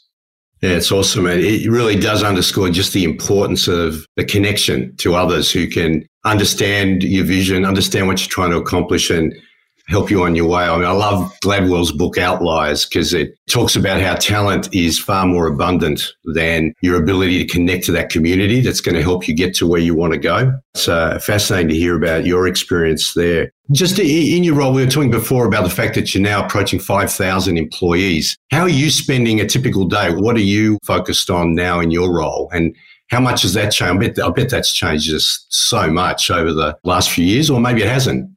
Yeah, 0.62 0.70
it's 0.70 0.92
awesome. 0.92 1.26
It 1.26 1.68
really 1.70 1.96
does 1.99 2.22
underscore 2.22 2.68
just 2.68 2.92
the 2.92 3.04
importance 3.04 3.66
of 3.66 4.06
the 4.16 4.25
connection 4.25 4.94
to 4.96 5.14
others 5.14 5.50
who 5.50 5.66
can 5.66 6.04
understand 6.26 7.02
your 7.02 7.25
vision, 7.25 7.64
understand 7.64 8.08
what 8.08 8.20
you're 8.20 8.28
trying 8.28 8.50
to 8.50 8.58
accomplish, 8.58 9.08
and 9.08 9.34
help 9.90 10.11
you 10.11 10.23
on 10.23 10.37
your 10.37 10.49
way. 10.49 10.62
I 10.62 10.76
mean, 10.76 10.87
I 10.87 10.92
love 10.92 11.32
Gladwell's 11.42 11.90
book 11.90 12.16
Outliers 12.16 12.87
because 12.87 13.12
it 13.12 13.37
talks 13.49 13.75
about 13.75 14.00
how 14.00 14.14
talent 14.14 14.73
is 14.73 14.99
far 14.99 15.26
more 15.26 15.49
abundant 15.49 16.14
than 16.32 16.73
your 16.80 16.97
ability 16.97 17.44
to 17.44 17.52
connect 17.52 17.85
to 17.87 17.92
that 17.92 18.09
community 18.09 18.61
that's 18.61 18.80
going 18.80 18.94
to 18.94 19.02
help 19.02 19.26
you 19.26 19.35
get 19.35 19.52
to 19.56 19.66
where 19.66 19.80
you 19.80 19.94
want 19.94 20.12
to 20.12 20.18
go. 20.18 20.52
It's 20.75 20.88
uh, 20.88 21.18
fascinating 21.18 21.68
to 21.70 21.75
hear 21.75 21.97
about 21.97 22.25
your 22.25 22.47
experience 22.47 23.14
there. 23.14 23.50
Just 23.73 23.99
in 23.99 24.44
your 24.44 24.54
role, 24.54 24.73
we 24.73 24.85
were 24.85 24.90
talking 24.90 25.11
before 25.11 25.44
about 25.44 25.64
the 25.64 25.70
fact 25.70 25.94
that 25.97 26.14
you're 26.14 26.23
now 26.23 26.44
approaching 26.44 26.78
5,000 26.78 27.59
employees. 27.59 28.37
How 28.50 28.62
are 28.62 28.68
you 28.68 28.90
spending 28.90 29.40
a 29.40 29.47
typical 29.47 29.87
day? 29.87 30.12
What 30.12 30.37
are 30.37 30.40
you 30.40 30.78
focused 30.85 31.30
on 31.30 31.54
now 31.54 31.80
in 31.80 31.90
your 31.90 32.12
role? 32.12 32.49
And 32.52 32.76
how 33.11 33.20
much 33.20 33.42
has 33.42 33.54
that 33.54 33.73
changed? 33.73 34.04
I 34.04 34.09
bet, 34.09 34.25
I 34.25 34.30
bet 34.30 34.50
that's 34.50 34.73
changed 34.73 35.06
just 35.06 35.47
so 35.52 35.90
much 35.90 36.30
over 36.30 36.52
the 36.52 36.76
last 36.85 37.11
few 37.11 37.25
years, 37.25 37.50
or 37.50 37.61
maybe 37.61 37.82
it 37.82 37.88
hasn't. 37.88 38.30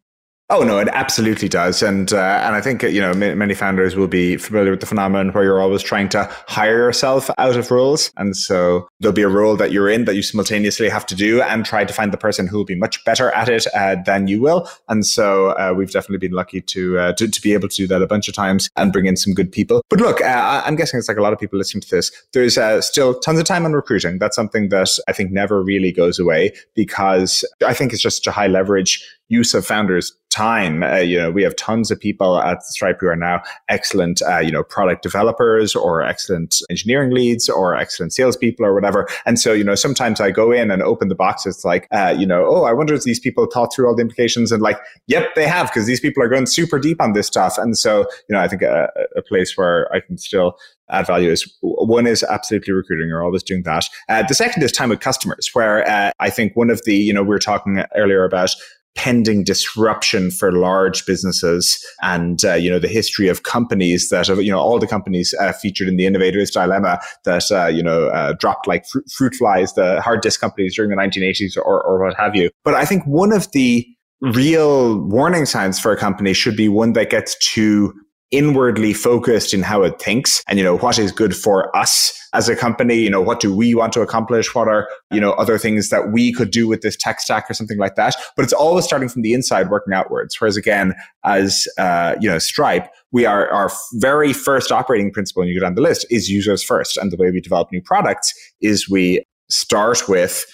Oh 0.56 0.62
no, 0.62 0.78
it 0.78 0.88
absolutely 0.90 1.50
does, 1.50 1.82
and 1.82 2.14
uh, 2.14 2.42
and 2.44 2.54
I 2.54 2.62
think 2.62 2.84
you 2.84 3.02
know 3.02 3.12
many 3.16 3.56
founders 3.56 3.96
will 3.96 4.08
be 4.08 4.38
familiar 4.38 4.70
with 4.70 4.82
the 4.82 4.86
phenomenon 4.86 5.34
where 5.34 5.44
you're 5.44 5.60
always 5.60 5.82
trying 5.82 6.10
to 6.10 6.30
hire 6.48 6.78
yourself 6.78 7.28
out 7.40 7.56
of 7.56 7.72
roles, 7.72 8.12
and 8.18 8.38
so 8.38 8.88
there'll 9.00 9.16
be 9.16 9.24
a 9.24 9.30
role 9.30 9.56
that 9.56 9.72
you're 9.72 9.90
in 9.90 10.06
that 10.06 10.14
you 10.14 10.22
simultaneously 10.22 10.90
have 10.90 11.08
to 11.08 11.16
do 11.16 11.42
and 11.42 11.66
try 11.66 11.84
to 11.84 11.92
find 11.92 12.14
the 12.14 12.18
person 12.18 12.46
who 12.46 12.58
will 12.58 12.66
be 12.66 12.76
much 12.76 13.04
better 13.04 13.32
at 13.32 13.50
it 13.50 13.66
uh, 13.74 13.96
than 14.06 14.28
you 14.28 14.40
will, 14.40 14.70
and 14.90 15.08
so 15.08 15.54
uh, 15.58 15.74
we've 15.76 15.90
definitely 15.90 16.20
been 16.20 16.36
lucky 16.36 16.62
to, 16.62 17.00
uh, 17.00 17.14
to, 17.14 17.28
to 17.28 17.42
be 17.42 17.54
able 17.54 17.68
to 17.68 17.76
do 17.76 17.88
that 17.88 18.04
a 18.04 18.08
bunch 18.08 18.28
of 18.28 18.36
times 18.36 18.70
and 18.76 18.94
bring 18.94 19.08
in 19.08 19.18
some 19.18 19.34
good 19.34 19.52
people. 19.52 19.82
But 19.90 20.02
look, 20.02 20.22
uh, 20.22 20.62
I'm 20.64 20.76
guessing 20.76 21.00
it's 21.00 21.08
like 21.08 21.18
a 21.18 21.24
lot 21.24 21.34
of 21.34 21.40
people 21.40 21.58
listening 21.58 21.82
to 21.82 21.90
this. 21.90 22.12
There's 22.32 22.60
uh, 22.60 22.80
still 22.82 23.20
tons 23.20 23.40
of 23.40 23.46
time 23.46 23.66
on 23.66 23.74
recruiting. 23.74 24.20
That's 24.20 24.36
something 24.36 24.70
that 24.70 24.90
I 25.08 25.14
think 25.14 25.32
never 25.32 25.64
really 25.64 25.92
goes 25.92 26.20
away 26.20 26.54
because 26.76 27.44
I 27.66 27.74
think 27.74 27.92
it's 27.92 28.04
just 28.04 28.18
such 28.18 28.28
a 28.28 28.32
high 28.32 28.46
leverage 28.46 29.04
use 29.30 29.56
of 29.56 29.66
founders 29.66 30.16
time. 30.34 30.84
Uh, 30.84 30.98
you 30.98 31.18
know, 31.18 31.32
we 31.32 31.44
have 31.44 31.56
tons 31.56 31.92
of 31.92 32.00
people 32.00 32.40
at 32.40 32.64
Stripe 32.64 32.98
who 33.00 33.08
are 33.08 33.16
now 33.16 33.42
excellent, 33.70 34.22
uh, 34.24 34.40
you 34.40 34.52
know, 34.52 34.64
product 34.64 35.04
developers 35.04 35.76
or 35.76 36.02
excellent 36.02 36.56
engineering 36.70 37.14
leads 37.14 37.48
or 37.50 37.76
excellent 37.76 38.14
salespeople 38.14 38.66
or 38.66 38.74
whatever. 38.74 39.08
And 39.26 39.40
so, 39.40 39.54
you 39.54 39.64
know, 39.64 39.76
sometimes 39.76 40.20
I 40.20 40.32
go 40.32 40.52
in 40.52 40.72
and 40.72 40.82
open 40.82 41.08
the 41.08 41.16
box. 41.16 41.46
It's 41.46 41.64
like, 41.64 41.88
uh, 41.92 42.16
you 42.18 42.26
know, 42.26 42.46
oh, 42.46 42.64
I 42.64 42.74
wonder 42.74 42.94
if 42.94 43.04
these 43.04 43.20
people 43.20 43.46
thought 43.46 43.74
through 43.74 43.88
all 43.88 43.96
the 43.96 44.02
implications 44.02 44.52
and 44.52 44.62
like, 44.62 44.80
yep, 45.08 45.36
they 45.36 45.48
have 45.48 45.68
because 45.68 45.86
these 45.86 46.00
people 46.00 46.24
are 46.24 46.30
going 46.30 46.46
super 46.46 46.80
deep 46.80 47.02
on 47.02 47.14
this 47.14 47.28
stuff. 47.28 47.58
And 47.58 47.78
so, 47.78 48.00
you 48.28 48.36
know, 48.36 48.40
I 48.40 48.48
think 48.48 48.62
a, 48.62 48.90
a 49.16 49.22
place 49.22 49.56
where 49.56 49.94
I 49.94 50.00
can 50.00 50.18
still 50.18 50.58
add 50.90 51.08
value 51.08 51.30
is 51.30 51.52
one 51.62 52.06
is 52.06 52.24
absolutely 52.24 52.74
recruiting. 52.74 53.08
You're 53.08 53.24
always 53.24 53.44
doing 53.44 53.64
that. 53.64 53.86
Uh, 54.10 54.24
the 54.28 54.36
second 54.36 54.64
is 54.64 54.72
time 54.72 54.90
with 54.90 55.00
customers, 55.00 55.50
where 55.54 55.88
uh, 55.90 56.12
I 56.20 56.30
think 56.30 56.56
one 56.56 56.70
of 56.70 56.84
the, 56.86 56.96
you 56.96 57.14
know, 57.14 57.24
we 57.24 57.30
were 57.30 57.40
talking 57.40 57.84
earlier 57.96 58.26
about 58.26 58.52
pending 58.96 59.44
disruption 59.44 60.30
for 60.30 60.52
large 60.52 61.06
businesses 61.06 61.84
and 62.04 62.46
uh, 62.46 62.54
you 62.54 62.70
know 62.70 62.80
the 62.80 62.88
history 62.88 63.28
of 63.28 63.44
companies 63.44 64.10
that 64.10 64.28
have 64.28 64.42
you 64.42 64.52
know 64.52 64.60
all 64.60 64.78
the 64.78 64.88
companies 64.88 65.34
uh, 65.40 65.52
featured 65.52 65.88
in 65.88 65.98
the 65.98 66.06
innovators 66.06 66.52
dilemma 66.52 67.00
that 67.26 67.44
uh, 67.52 67.66
you 67.66 67.82
know 67.82 68.08
uh, 68.08 68.34
dropped 68.34 68.68
like 68.68 68.86
fr- 68.86 69.00
fruit 69.12 69.34
flies 69.36 69.74
the 69.74 70.00
hard 70.02 70.22
disk 70.22 70.40
companies 70.40 70.76
during 70.76 70.92
the 70.92 70.96
1980s 70.96 71.58
or, 71.58 71.82
or 71.82 72.04
what 72.04 72.16
have 72.16 72.36
you. 72.36 72.50
But 72.64 72.76
i 72.76 72.86
think 72.86 73.04
one 73.06 73.32
of 73.32 73.52
the 73.52 73.86
real 74.22 75.00
warning 75.02 75.46
signs 75.46 75.80
for 75.80 75.92
a 75.92 75.98
company 75.98 76.34
should 76.34 76.56
be 76.56 76.70
one 76.70 76.94
that 76.94 77.10
gets 77.10 77.36
too 77.40 77.94
inwardly 78.34 78.94
focused 78.94 79.54
in 79.54 79.62
how 79.62 79.84
it 79.84 80.02
thinks 80.02 80.44
and 80.48 80.58
you 80.58 80.66
know 80.66 80.78
what 80.78 80.98
is 80.98 81.12
good 81.12 81.36
for 81.36 81.76
us 81.78 82.12
as 82.34 82.50
a 82.50 82.56
company 82.56 82.96
you 82.96 83.10
know 83.10 83.22
what 83.22 83.40
do 83.40 83.56
we 83.56 83.76
want 83.76 83.94
to 83.94 84.02
accomplish? 84.02 84.54
What 84.56 84.68
are 84.68 84.90
you 85.12 85.22
know 85.22 85.34
other 85.34 85.58
things 85.58 85.90
that 85.90 86.12
we 86.12 86.34
could 86.34 86.52
do 86.52 86.68
with 86.68 86.82
this 86.82 86.98
tech 86.98 87.20
stack 87.20 87.50
or 87.50 87.54
something 87.54 87.78
like 87.78 87.96
that? 87.96 88.16
But 88.36 88.44
it's 88.44 88.54
always 88.54 88.86
starting 88.86 89.08
from 89.08 89.22
the 89.22 89.34
inside 89.34 89.70
working 89.70 89.94
outwards. 89.94 90.40
Whereas 90.40 90.58
again 90.58 90.94
as 91.24 91.68
uh, 91.78 92.16
you 92.20 92.28
know 92.28 92.40
stripe 92.40 92.90
we 93.12 93.26
are 93.26 93.48
our 93.50 93.72
very 93.94 94.34
first 94.34 94.72
operating 94.72 95.12
principle 95.12 95.44
and 95.44 95.52
you 95.52 95.60
go 95.60 95.66
down 95.66 95.76
the 95.76 95.82
list 95.82 96.06
is 96.10 96.30
users 96.30 96.64
first. 96.64 96.98
And 96.98 97.12
the 97.12 97.18
way 97.18 97.32
we 97.32 97.40
develop 97.40 97.72
new 97.72 97.82
products 97.82 98.34
is 98.60 98.90
we 98.90 99.24
start 99.50 100.10
with 100.10 100.46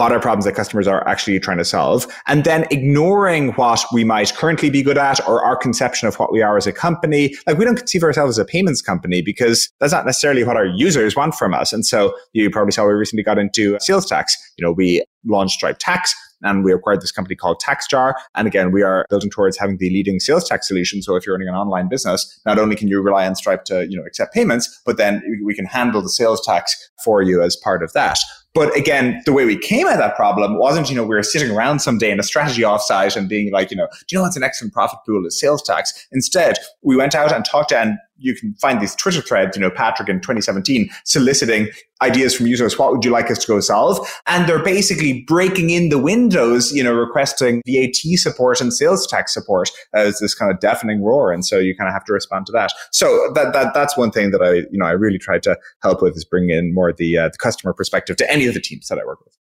what 0.00 0.12
are 0.12 0.18
problems 0.18 0.46
that 0.46 0.54
customers 0.54 0.86
are 0.86 1.06
actually 1.06 1.38
trying 1.38 1.58
to 1.58 1.64
solve, 1.64 2.06
and 2.26 2.42
then 2.44 2.66
ignoring 2.70 3.50
what 3.52 3.84
we 3.92 4.02
might 4.02 4.34
currently 4.34 4.70
be 4.70 4.82
good 4.82 4.96
at 4.96 5.20
or 5.28 5.44
our 5.44 5.56
conception 5.56 6.08
of 6.08 6.18
what 6.18 6.32
we 6.32 6.40
are 6.40 6.56
as 6.56 6.66
a 6.66 6.72
company. 6.72 7.34
Like 7.46 7.58
we 7.58 7.66
don't 7.66 7.76
conceive 7.76 8.02
ourselves 8.02 8.38
as 8.38 8.42
a 8.42 8.46
payments 8.46 8.80
company 8.80 9.20
because 9.20 9.68
that's 9.78 9.92
not 9.92 10.06
necessarily 10.06 10.42
what 10.42 10.56
our 10.56 10.64
users 10.64 11.16
want 11.16 11.34
from 11.34 11.52
us. 11.52 11.70
And 11.74 11.84
so 11.84 12.14
you 12.32 12.48
probably 12.48 12.72
saw 12.72 12.86
we 12.86 12.94
recently 12.94 13.22
got 13.22 13.36
into 13.36 13.78
sales 13.78 14.06
tax. 14.06 14.34
You 14.56 14.64
know, 14.64 14.72
we 14.72 15.04
launched 15.26 15.56
Stripe 15.56 15.76
Tax 15.78 16.14
and 16.42 16.64
we 16.64 16.72
acquired 16.72 17.02
this 17.02 17.12
company 17.12 17.36
called 17.36 17.60
TaxJar. 17.62 18.14
And 18.34 18.48
again, 18.48 18.72
we 18.72 18.80
are 18.80 19.04
building 19.10 19.28
towards 19.28 19.58
having 19.58 19.76
the 19.76 19.90
leading 19.90 20.18
sales 20.18 20.48
tax 20.48 20.66
solution. 20.66 21.02
So 21.02 21.14
if 21.14 21.26
you're 21.26 21.34
running 21.34 21.48
an 21.48 21.54
online 21.54 21.90
business, 21.90 22.40
not 22.46 22.58
only 22.58 22.74
can 22.74 22.88
you 22.88 23.02
rely 23.02 23.26
on 23.26 23.34
Stripe 23.34 23.64
to, 23.64 23.86
you 23.86 23.98
know, 23.98 24.06
accept 24.06 24.32
payments, 24.32 24.80
but 24.86 24.96
then 24.96 25.22
we 25.44 25.54
can 25.54 25.66
handle 25.66 26.00
the 26.00 26.08
sales 26.08 26.40
tax 26.40 26.74
for 27.04 27.20
you 27.20 27.42
as 27.42 27.54
part 27.56 27.82
of 27.82 27.92
that. 27.92 28.18
But 28.52 28.76
again, 28.76 29.22
the 29.26 29.32
way 29.32 29.44
we 29.44 29.56
came 29.56 29.86
at 29.86 29.98
that 29.98 30.16
problem 30.16 30.58
wasn't, 30.58 30.90
you 30.90 30.96
know, 30.96 31.04
we 31.04 31.14
were 31.14 31.22
sitting 31.22 31.50
around 31.50 31.78
someday 31.78 32.10
in 32.10 32.18
a 32.18 32.22
strategy 32.22 32.62
offsite 32.62 33.16
and 33.16 33.28
being 33.28 33.52
like, 33.52 33.70
you 33.70 33.76
know, 33.76 33.86
do 33.86 34.04
you 34.10 34.18
know 34.18 34.22
what's 34.22 34.36
an 34.36 34.42
excellent 34.42 34.72
profit 34.72 34.98
pool 35.06 35.24
is 35.24 35.38
sales 35.38 35.62
tax? 35.62 36.08
Instead, 36.10 36.56
we 36.82 36.96
went 36.96 37.14
out 37.14 37.32
and 37.32 37.44
talked 37.44 37.72
and 37.72 37.96
you 38.20 38.34
can 38.34 38.54
find 38.54 38.80
these 38.80 38.94
Twitter 38.94 39.20
threads, 39.20 39.56
you 39.56 39.62
know, 39.62 39.70
Patrick 39.70 40.08
in 40.08 40.20
2017 40.20 40.88
soliciting 41.04 41.68
ideas 42.02 42.34
from 42.34 42.46
users. 42.46 42.78
What 42.78 42.92
would 42.92 43.04
you 43.04 43.10
like 43.10 43.30
us 43.30 43.38
to 43.38 43.46
go 43.46 43.60
solve? 43.60 43.98
And 44.26 44.48
they're 44.48 44.62
basically 44.62 45.22
breaking 45.22 45.70
in 45.70 45.88
the 45.88 45.98
windows, 45.98 46.72
you 46.72 46.82
know, 46.82 46.94
requesting 46.94 47.62
VAT 47.66 47.96
support 48.16 48.60
and 48.60 48.72
sales 48.72 49.06
tax 49.06 49.34
support 49.34 49.70
as 49.94 50.18
this 50.18 50.34
kind 50.34 50.52
of 50.52 50.60
deafening 50.60 51.02
roar. 51.02 51.32
And 51.32 51.44
so 51.44 51.58
you 51.58 51.74
kind 51.74 51.88
of 51.88 51.94
have 51.94 52.04
to 52.04 52.12
respond 52.12 52.46
to 52.46 52.52
that. 52.52 52.72
So 52.92 53.32
that, 53.34 53.52
that 53.52 53.74
that's 53.74 53.96
one 53.96 54.10
thing 54.10 54.30
that 54.30 54.42
I, 54.42 54.66
you 54.70 54.78
know, 54.78 54.86
I 54.86 54.92
really 54.92 55.18
tried 55.18 55.42
to 55.44 55.58
help 55.82 56.02
with 56.02 56.16
is 56.16 56.24
bring 56.24 56.50
in 56.50 56.74
more 56.74 56.92
the, 56.92 57.18
uh, 57.18 57.28
the 57.28 57.38
customer 57.38 57.72
perspective 57.72 58.16
to 58.16 58.30
any 58.30 58.46
of 58.46 58.54
the 58.54 58.60
teams 58.60 58.88
that 58.88 58.98
I 58.98 59.04
work 59.04 59.24
with. 59.24 59.36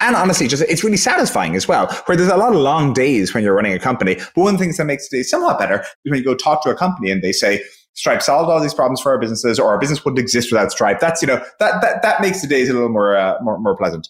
And 0.00 0.16
honestly, 0.16 0.48
just 0.48 0.62
it's 0.64 0.84
really 0.84 0.96
satisfying 0.96 1.54
as 1.54 1.66
well, 1.66 1.86
where 2.06 2.16
there's 2.16 2.28
a 2.28 2.36
lot 2.36 2.52
of 2.52 2.60
long 2.60 2.92
days 2.92 3.32
when 3.32 3.42
you're 3.42 3.54
running 3.54 3.72
a 3.72 3.78
company. 3.78 4.16
But 4.16 4.36
one 4.36 4.54
of 4.54 4.58
the 4.58 4.64
things 4.64 4.76
that 4.76 4.84
makes 4.84 5.08
the 5.08 5.18
day 5.18 5.22
somewhat 5.22 5.58
better 5.58 5.80
is 5.80 6.10
when 6.10 6.18
you 6.18 6.24
go 6.24 6.34
talk 6.34 6.62
to 6.64 6.70
a 6.70 6.74
company 6.74 7.10
and 7.10 7.22
they 7.22 7.32
say, 7.32 7.62
Stripe 7.94 8.22
solved 8.22 8.50
all 8.50 8.60
these 8.60 8.74
problems 8.74 9.00
for 9.00 9.12
our 9.12 9.18
businesses, 9.18 9.58
or 9.58 9.68
our 9.68 9.78
business 9.78 10.04
wouldn't 10.04 10.18
exist 10.18 10.50
without 10.50 10.72
Stripe. 10.72 11.00
That's 11.00 11.22
you 11.22 11.28
know 11.28 11.42
that 11.60 11.80
that 11.80 12.02
that 12.02 12.20
makes 12.20 12.42
the 12.42 12.48
days 12.48 12.68
a 12.68 12.72
little 12.72 12.88
more 12.88 13.16
uh, 13.16 13.38
more, 13.40 13.58
more 13.58 13.76
pleasant. 13.76 14.08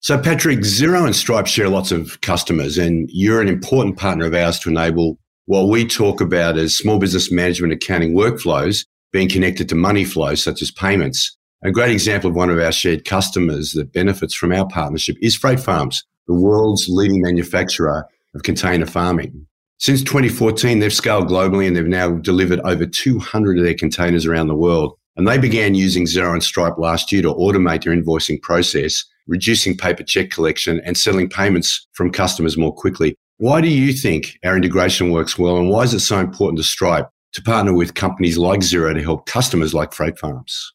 So, 0.00 0.16
Patrick, 0.16 0.60
Xero 0.60 1.04
and 1.04 1.14
Stripe 1.14 1.46
share 1.46 1.68
lots 1.68 1.90
of 1.90 2.20
customers, 2.20 2.78
and 2.78 3.08
you're 3.12 3.40
an 3.40 3.48
important 3.48 3.96
partner 3.96 4.26
of 4.26 4.34
ours 4.34 4.58
to 4.60 4.70
enable 4.70 5.18
what 5.46 5.68
we 5.68 5.86
talk 5.86 6.20
about 6.20 6.56
as 6.56 6.76
small 6.76 6.98
business 6.98 7.32
management 7.32 7.72
accounting 7.72 8.14
workflows 8.14 8.86
being 9.12 9.28
connected 9.28 9.68
to 9.68 9.74
money 9.74 10.04
flows 10.04 10.44
such 10.44 10.62
as 10.62 10.70
payments. 10.70 11.36
A 11.64 11.72
great 11.72 11.90
example 11.90 12.30
of 12.30 12.36
one 12.36 12.50
of 12.50 12.58
our 12.58 12.70
shared 12.70 13.04
customers 13.04 13.72
that 13.72 13.92
benefits 13.92 14.34
from 14.34 14.52
our 14.52 14.68
partnership 14.68 15.16
is 15.20 15.34
Freight 15.34 15.58
Farms, 15.58 16.04
the 16.28 16.34
world's 16.34 16.86
leading 16.88 17.20
manufacturer 17.20 18.06
of 18.34 18.44
container 18.44 18.86
farming. 18.86 19.47
Since 19.78 20.02
2014, 20.02 20.78
they've 20.78 20.92
scaled 20.92 21.28
globally 21.28 21.66
and 21.66 21.76
they've 21.76 21.86
now 21.86 22.10
delivered 22.10 22.60
over 22.60 22.84
200 22.84 23.58
of 23.58 23.64
their 23.64 23.74
containers 23.74 24.26
around 24.26 24.48
the 24.48 24.56
world. 24.56 24.98
And 25.16 25.26
they 25.26 25.38
began 25.38 25.74
using 25.74 26.04
Xero 26.04 26.32
and 26.32 26.42
Stripe 26.42 26.78
last 26.78 27.10
year 27.10 27.22
to 27.22 27.34
automate 27.34 27.84
their 27.84 27.94
invoicing 27.94 28.40
process, 28.42 29.04
reducing 29.26 29.76
paper 29.76 30.02
check 30.02 30.30
collection 30.30 30.80
and 30.84 30.96
settling 30.96 31.28
payments 31.28 31.86
from 31.92 32.12
customers 32.12 32.56
more 32.56 32.74
quickly. 32.74 33.16
Why 33.38 33.60
do 33.60 33.68
you 33.68 33.92
think 33.92 34.38
our 34.44 34.56
integration 34.56 35.10
works 35.10 35.38
well 35.38 35.56
and 35.56 35.70
why 35.70 35.82
is 35.82 35.94
it 35.94 36.00
so 36.00 36.18
important 36.18 36.58
to 36.58 36.64
Stripe 36.64 37.08
to 37.32 37.42
partner 37.42 37.74
with 37.74 37.94
companies 37.94 38.38
like 38.38 38.60
Xero 38.60 38.94
to 38.94 39.02
help 39.02 39.26
customers 39.26 39.74
like 39.74 39.92
freight 39.92 40.18
farms. 40.18 40.72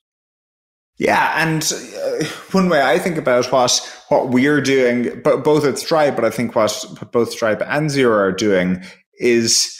Yeah, 0.99 1.33
and 1.43 1.63
uh, 1.73 2.25
one 2.51 2.69
way 2.69 2.81
I 2.81 2.99
think 2.99 3.17
about 3.17 3.51
what 3.51 4.03
what 4.09 4.29
we're 4.29 4.61
doing, 4.61 5.21
but 5.23 5.43
both 5.43 5.65
at 5.65 5.79
Stripe, 5.79 6.15
but 6.15 6.23
I 6.23 6.29
think 6.29 6.55
what 6.55 6.85
both 7.11 7.31
Stripe 7.31 7.61
and 7.65 7.89
Xero 7.89 8.11
are 8.11 8.31
doing 8.31 8.83
is 9.19 9.79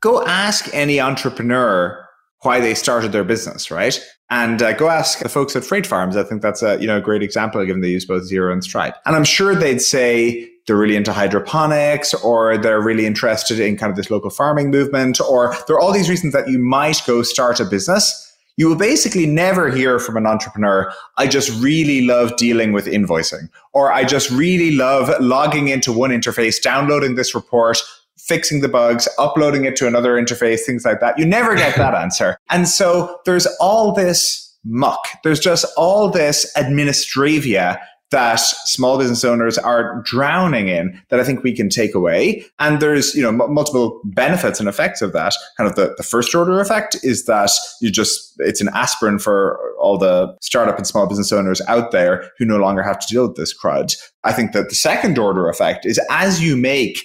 go 0.00 0.24
ask 0.24 0.68
any 0.74 1.00
entrepreneur 1.00 2.06
why 2.42 2.58
they 2.58 2.74
started 2.74 3.12
their 3.12 3.24
business, 3.24 3.70
right? 3.70 4.00
And 4.30 4.62
uh, 4.62 4.72
go 4.72 4.88
ask 4.88 5.20
the 5.20 5.28
folks 5.28 5.54
at 5.54 5.64
Freight 5.64 5.86
Farms. 5.86 6.16
I 6.16 6.24
think 6.24 6.42
that's 6.42 6.62
a 6.62 6.80
you 6.80 6.88
know 6.88 6.98
a 6.98 7.00
great 7.00 7.22
example, 7.22 7.64
given 7.64 7.80
they 7.80 7.90
use 7.90 8.04
both 8.04 8.28
Xero 8.28 8.52
and 8.52 8.64
Stripe. 8.64 8.96
And 9.06 9.14
I'm 9.14 9.24
sure 9.24 9.54
they'd 9.54 9.80
say 9.80 10.50
they're 10.66 10.76
really 10.76 10.96
into 10.96 11.12
hydroponics, 11.12 12.14
or 12.14 12.58
they're 12.58 12.80
really 12.80 13.06
interested 13.06 13.60
in 13.60 13.76
kind 13.76 13.90
of 13.90 13.96
this 13.96 14.10
local 14.10 14.30
farming 14.30 14.70
movement, 14.70 15.20
or 15.20 15.54
there 15.68 15.76
are 15.76 15.80
all 15.80 15.92
these 15.92 16.10
reasons 16.10 16.32
that 16.32 16.48
you 16.48 16.58
might 16.58 17.00
go 17.06 17.22
start 17.22 17.60
a 17.60 17.64
business 17.64 18.26
you 18.60 18.68
will 18.68 18.76
basically 18.76 19.24
never 19.24 19.70
hear 19.70 19.98
from 19.98 20.18
an 20.18 20.26
entrepreneur, 20.26 20.92
I 21.16 21.26
just 21.26 21.48
really 21.62 22.04
love 22.04 22.36
dealing 22.36 22.74
with 22.74 22.84
invoicing, 22.84 23.48
or 23.72 23.90
I 23.90 24.04
just 24.04 24.30
really 24.30 24.72
love 24.72 25.10
logging 25.18 25.68
into 25.68 25.94
one 25.94 26.10
interface, 26.10 26.60
downloading 26.60 27.14
this 27.14 27.34
report, 27.34 27.78
fixing 28.18 28.60
the 28.60 28.68
bugs, 28.68 29.08
uploading 29.18 29.64
it 29.64 29.76
to 29.76 29.86
another 29.86 30.22
interface, 30.22 30.60
things 30.66 30.84
like 30.84 31.00
that. 31.00 31.18
You 31.18 31.24
never 31.24 31.56
get 31.56 31.74
that 31.76 31.94
answer. 32.04 32.36
And 32.50 32.68
so 32.68 33.18
there's 33.24 33.46
all 33.60 33.94
this 33.94 34.54
muck. 34.62 35.08
There's 35.24 35.40
just 35.40 35.64
all 35.78 36.10
this 36.10 36.52
administravia 36.54 37.78
that 38.10 38.40
small 38.40 38.98
business 38.98 39.24
owners 39.24 39.56
are 39.58 40.02
drowning 40.04 40.68
in 40.68 41.00
that 41.08 41.20
I 41.20 41.24
think 41.24 41.42
we 41.42 41.54
can 41.54 41.68
take 41.68 41.94
away. 41.94 42.44
And 42.58 42.80
there's, 42.80 43.14
you 43.14 43.22
know, 43.22 43.28
m- 43.28 43.54
multiple 43.54 44.00
benefits 44.04 44.60
and 44.60 44.68
effects 44.68 45.00
of 45.00 45.12
that. 45.12 45.32
Kind 45.56 45.70
of 45.70 45.76
the, 45.76 45.94
the 45.96 46.02
first 46.02 46.34
order 46.34 46.60
effect 46.60 46.96
is 47.02 47.24
that 47.26 47.50
you 47.80 47.90
just, 47.90 48.34
it's 48.38 48.60
an 48.60 48.68
aspirin 48.74 49.18
for 49.18 49.58
all 49.78 49.96
the 49.96 50.36
startup 50.40 50.76
and 50.76 50.86
small 50.86 51.06
business 51.06 51.32
owners 51.32 51.60
out 51.68 51.92
there 51.92 52.30
who 52.38 52.44
no 52.44 52.58
longer 52.58 52.82
have 52.82 52.98
to 52.98 53.06
deal 53.06 53.26
with 53.26 53.36
this 53.36 53.56
crud. 53.56 53.96
I 54.24 54.32
think 54.32 54.52
that 54.52 54.68
the 54.68 54.74
second 54.74 55.18
order 55.18 55.48
effect 55.48 55.86
is 55.86 56.00
as 56.10 56.42
you 56.42 56.56
make 56.56 56.98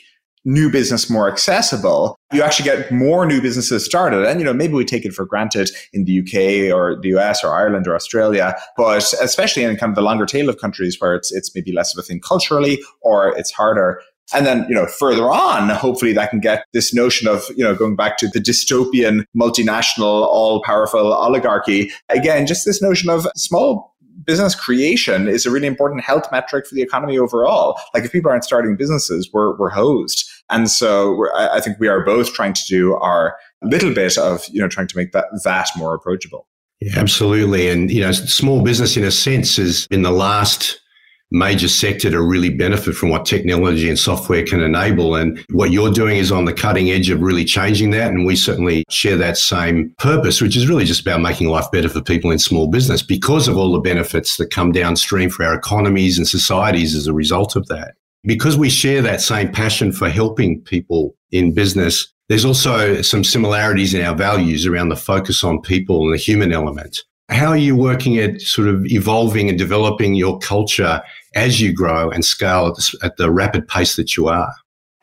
new 0.46 0.70
business 0.70 1.10
more 1.10 1.30
accessible, 1.30 2.18
you 2.32 2.42
actually 2.42 2.66
get 2.66 2.92
more 2.92 3.26
new 3.26 3.42
businesses 3.42 3.84
started. 3.84 4.26
And, 4.26 4.40
you 4.40 4.46
know, 4.46 4.54
maybe 4.54 4.74
we 4.74 4.86
take 4.86 5.06
it 5.06 5.14
for 5.14 5.26
granted 5.26 5.72
in 5.92 6.06
the 6.06 6.20
UK 6.20 6.74
or 6.74 7.00
the 7.02 7.10
US 7.18 7.44
or 7.44 7.54
Ireland 7.54 7.88
or 7.88 7.96
Australia, 7.96 8.56
but 8.78 8.98
especially 9.22 9.64
in 9.64 9.76
kind 9.76 9.90
of 9.90 9.96
the 9.96 10.02
longer 10.02 10.26
tail 10.26 10.48
of 10.48 10.60
countries 10.60 10.98
where 11.00 11.16
it's, 11.16 11.34
it's 11.34 11.54
maybe 11.56 11.74
less 11.74 11.96
of 11.96 12.00
a 12.00 12.06
thing 12.06 12.22
culturally 12.22 12.80
or 13.02 13.36
it's 13.38 13.52
harder. 13.52 14.02
And 14.34 14.46
then, 14.46 14.66
you 14.68 14.74
know, 14.74 14.88
further 14.88 15.32
on, 15.32 15.70
hopefully 15.70 16.12
that 16.14 16.32
can 16.32 16.40
get 16.40 16.66
this 16.74 16.94
notion 16.94 17.28
of, 17.28 17.44
you 17.56 17.64
know, 17.64 17.76
going 17.76 17.96
back 17.96 18.18
to 18.18 18.28
the 18.28 18.40
dystopian 18.40 19.24
multinational, 19.38 20.24
all 20.24 20.64
powerful 20.64 21.14
oligarchy. 21.14 21.92
Again, 22.10 22.48
just 22.48 22.66
this 22.66 22.82
notion 22.82 23.10
of 23.10 23.28
small 23.36 23.95
business 24.26 24.56
creation 24.56 25.28
is 25.28 25.46
a 25.46 25.52
really 25.52 25.68
important 25.68 26.04
health 26.04 26.32
metric 26.32 26.68
for 26.68 26.76
the 26.76 26.82
economy 26.82 27.18
overall. 27.18 27.80
Like 27.94 28.04
if 28.04 28.12
people 28.12 28.32
aren't 28.32 28.44
starting 28.44 28.76
businesses, 28.76 29.30
we're, 29.32 29.56
we're 29.58 29.70
hosed. 29.70 30.30
And 30.50 30.70
so 30.70 31.28
I 31.36 31.60
think 31.60 31.80
we 31.80 31.88
are 31.88 32.04
both 32.04 32.34
trying 32.34 32.54
to 32.54 32.64
do 32.68 32.96
our 32.96 33.38
little 33.64 33.94
bit 33.94 34.18
of, 34.18 34.46
you 34.50 34.62
know, 34.62 34.68
trying 34.68 34.88
to 34.88 34.98
make 34.98 35.12
that, 35.12 35.26
that 35.44 35.70
more 35.78 35.94
approachable. 35.94 36.48
Yeah, 36.82 36.94
absolutely. 36.98 37.70
And, 37.70 37.90
you 37.90 38.02
know, 38.02 38.12
small 38.12 38.62
business 38.62 38.98
in 38.98 39.04
a 39.04 39.12
sense 39.12 39.58
is 39.58 39.88
in 39.90 40.02
the 40.02 40.12
last 40.12 40.80
major 41.36 41.68
sector 41.68 42.10
to 42.10 42.22
really 42.22 42.50
benefit 42.50 42.96
from 42.96 43.10
what 43.10 43.26
technology 43.26 43.90
and 43.90 44.00
software 44.00 44.44
can 44.44 44.62
enable. 44.62 45.16
And 45.16 45.44
what 45.52 45.72
you're 45.72 45.92
doing 45.92 46.18
is 46.18 46.32
on 46.32 46.46
the 46.46 46.54
cutting 46.54 46.90
edge 46.90 47.10
of 47.10 47.22
really 47.22 47.44
changing 47.44 47.92
that. 47.92 48.12
And 48.12 48.26
we 48.26 48.36
certainly 48.36 48.86
share 48.90 49.18
that 49.18 49.38
same 49.38 49.94
purpose, 49.98 50.42
which 50.42 50.56
is 50.56 50.68
really 50.68 50.86
just 50.86 51.02
about 51.02 51.22
making 51.22 51.50
life 51.50 51.70
better 51.72 51.90
for 51.90 52.02
people 52.02 52.32
in 52.32 52.40
small 52.40 52.68
business 52.68 53.02
because 53.02 53.48
of 53.48 53.58
all 53.58 53.74
the 53.74 53.80
benefits 53.80 54.38
that 54.38 54.52
come 54.52 54.72
downstream 54.72 55.30
for 55.30 55.46
our 55.46 55.54
economies 55.54 56.18
and 56.18 56.28
societies 56.28 56.96
as 56.96 57.06
a 57.06 57.14
result 57.14 57.56
of 57.56 57.68
that. 57.68 57.96
Because 58.24 58.58
we 58.58 58.70
share 58.70 59.02
that 59.02 59.22
same 59.22 59.52
passion 59.52 59.92
for 59.92 60.10
helping 60.10 60.62
people 60.62 61.16
in 61.32 61.54
business, 61.54 62.12
there's 62.30 62.46
also 62.46 63.02
some 63.02 63.24
similarities 63.24 63.94
in 63.94 64.02
our 64.02 64.16
values 64.16 64.66
around 64.66 64.90
the 64.90 64.96
focus 64.96 65.44
on 65.44 65.62
people 65.62 66.06
and 66.06 66.14
the 66.14 66.18
human 66.18 66.52
element. 66.52 67.04
How 67.30 67.48
are 67.48 67.58
you 67.58 67.76
working 67.76 68.20
at 68.20 68.40
sort 68.42 68.68
of 68.68 68.86
evolving 68.86 69.50
and 69.50 69.58
developing 69.58 70.14
your 70.14 70.38
culture 70.40 71.02
as 71.36 71.62
you 71.62 71.74
grow 71.74 72.10
and 72.10 72.24
scale 72.26 72.68
at 72.68 72.76
the, 72.76 72.98
at 73.04 73.18
the 73.18 73.32
rapid 73.32 73.68
pace 73.68 73.96
that 73.98 74.18
you 74.18 74.28
are? 74.28 74.54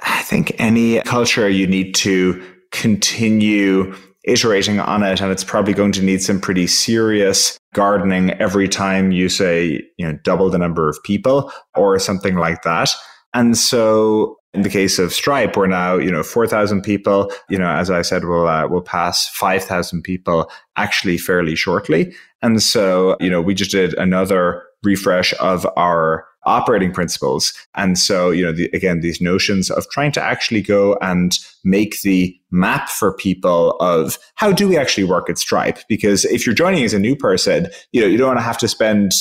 I 0.00 0.22
think 0.22 0.54
any 0.58 1.00
culture 1.02 1.48
you 1.48 1.66
need 1.66 1.94
to 1.96 2.42
continue 2.72 3.94
iterating 4.24 4.78
on 4.80 5.02
it 5.02 5.20
and 5.20 5.32
it's 5.32 5.44
probably 5.44 5.74
going 5.74 5.92
to 5.92 6.02
need 6.02 6.22
some 6.22 6.40
pretty 6.40 6.66
serious 6.66 7.58
gardening 7.74 8.30
every 8.32 8.68
time 8.68 9.10
you 9.10 9.28
say 9.28 9.82
you 9.98 10.06
know 10.06 10.16
double 10.22 10.48
the 10.48 10.58
number 10.58 10.88
of 10.88 10.96
people 11.02 11.52
or 11.74 11.98
something 11.98 12.36
like 12.36 12.62
that 12.62 12.88
and 13.34 13.58
so 13.58 14.36
in 14.54 14.62
the 14.62 14.68
case 14.68 14.98
of 14.98 15.12
Stripe, 15.12 15.56
we're 15.56 15.66
now, 15.66 15.96
you 15.96 16.10
know, 16.10 16.22
4,000 16.22 16.82
people, 16.82 17.32
you 17.48 17.56
know, 17.56 17.68
as 17.68 17.90
I 17.90 18.02
said, 18.02 18.26
we'll, 18.26 18.46
uh, 18.46 18.68
we'll 18.68 18.82
pass 18.82 19.28
5,000 19.30 20.02
people 20.02 20.50
actually 20.76 21.16
fairly 21.16 21.56
shortly. 21.56 22.14
And 22.42 22.62
so, 22.62 23.16
you 23.18 23.30
know, 23.30 23.40
we 23.40 23.54
just 23.54 23.70
did 23.70 23.94
another 23.94 24.62
refresh 24.82 25.34
of 25.40 25.66
our 25.76 26.26
operating 26.44 26.92
principles. 26.92 27.52
And 27.74 27.98
so, 27.98 28.30
you 28.30 28.42
know, 28.42 28.52
the, 28.52 28.68
again, 28.72 29.00
these 29.00 29.20
notions 29.20 29.70
of 29.70 29.88
trying 29.90 30.12
to 30.12 30.22
actually 30.22 30.60
go 30.60 30.98
and 31.00 31.38
make 31.64 32.02
the 32.02 32.36
map 32.50 32.88
for 32.88 33.12
people 33.12 33.76
of 33.80 34.18
how 34.34 34.50
do 34.52 34.68
we 34.68 34.76
actually 34.76 35.04
work 35.04 35.30
at 35.30 35.38
Stripe? 35.38 35.78
Because 35.88 36.24
if 36.24 36.44
you're 36.44 36.54
joining 36.54 36.84
as 36.84 36.94
a 36.94 36.98
new 36.98 37.14
person, 37.14 37.68
you 37.92 38.00
know, 38.00 38.06
you 38.06 38.16
don't 38.16 38.28
want 38.28 38.38
to 38.38 38.44
have 38.44 38.58
to 38.58 38.68
spend 38.68 39.12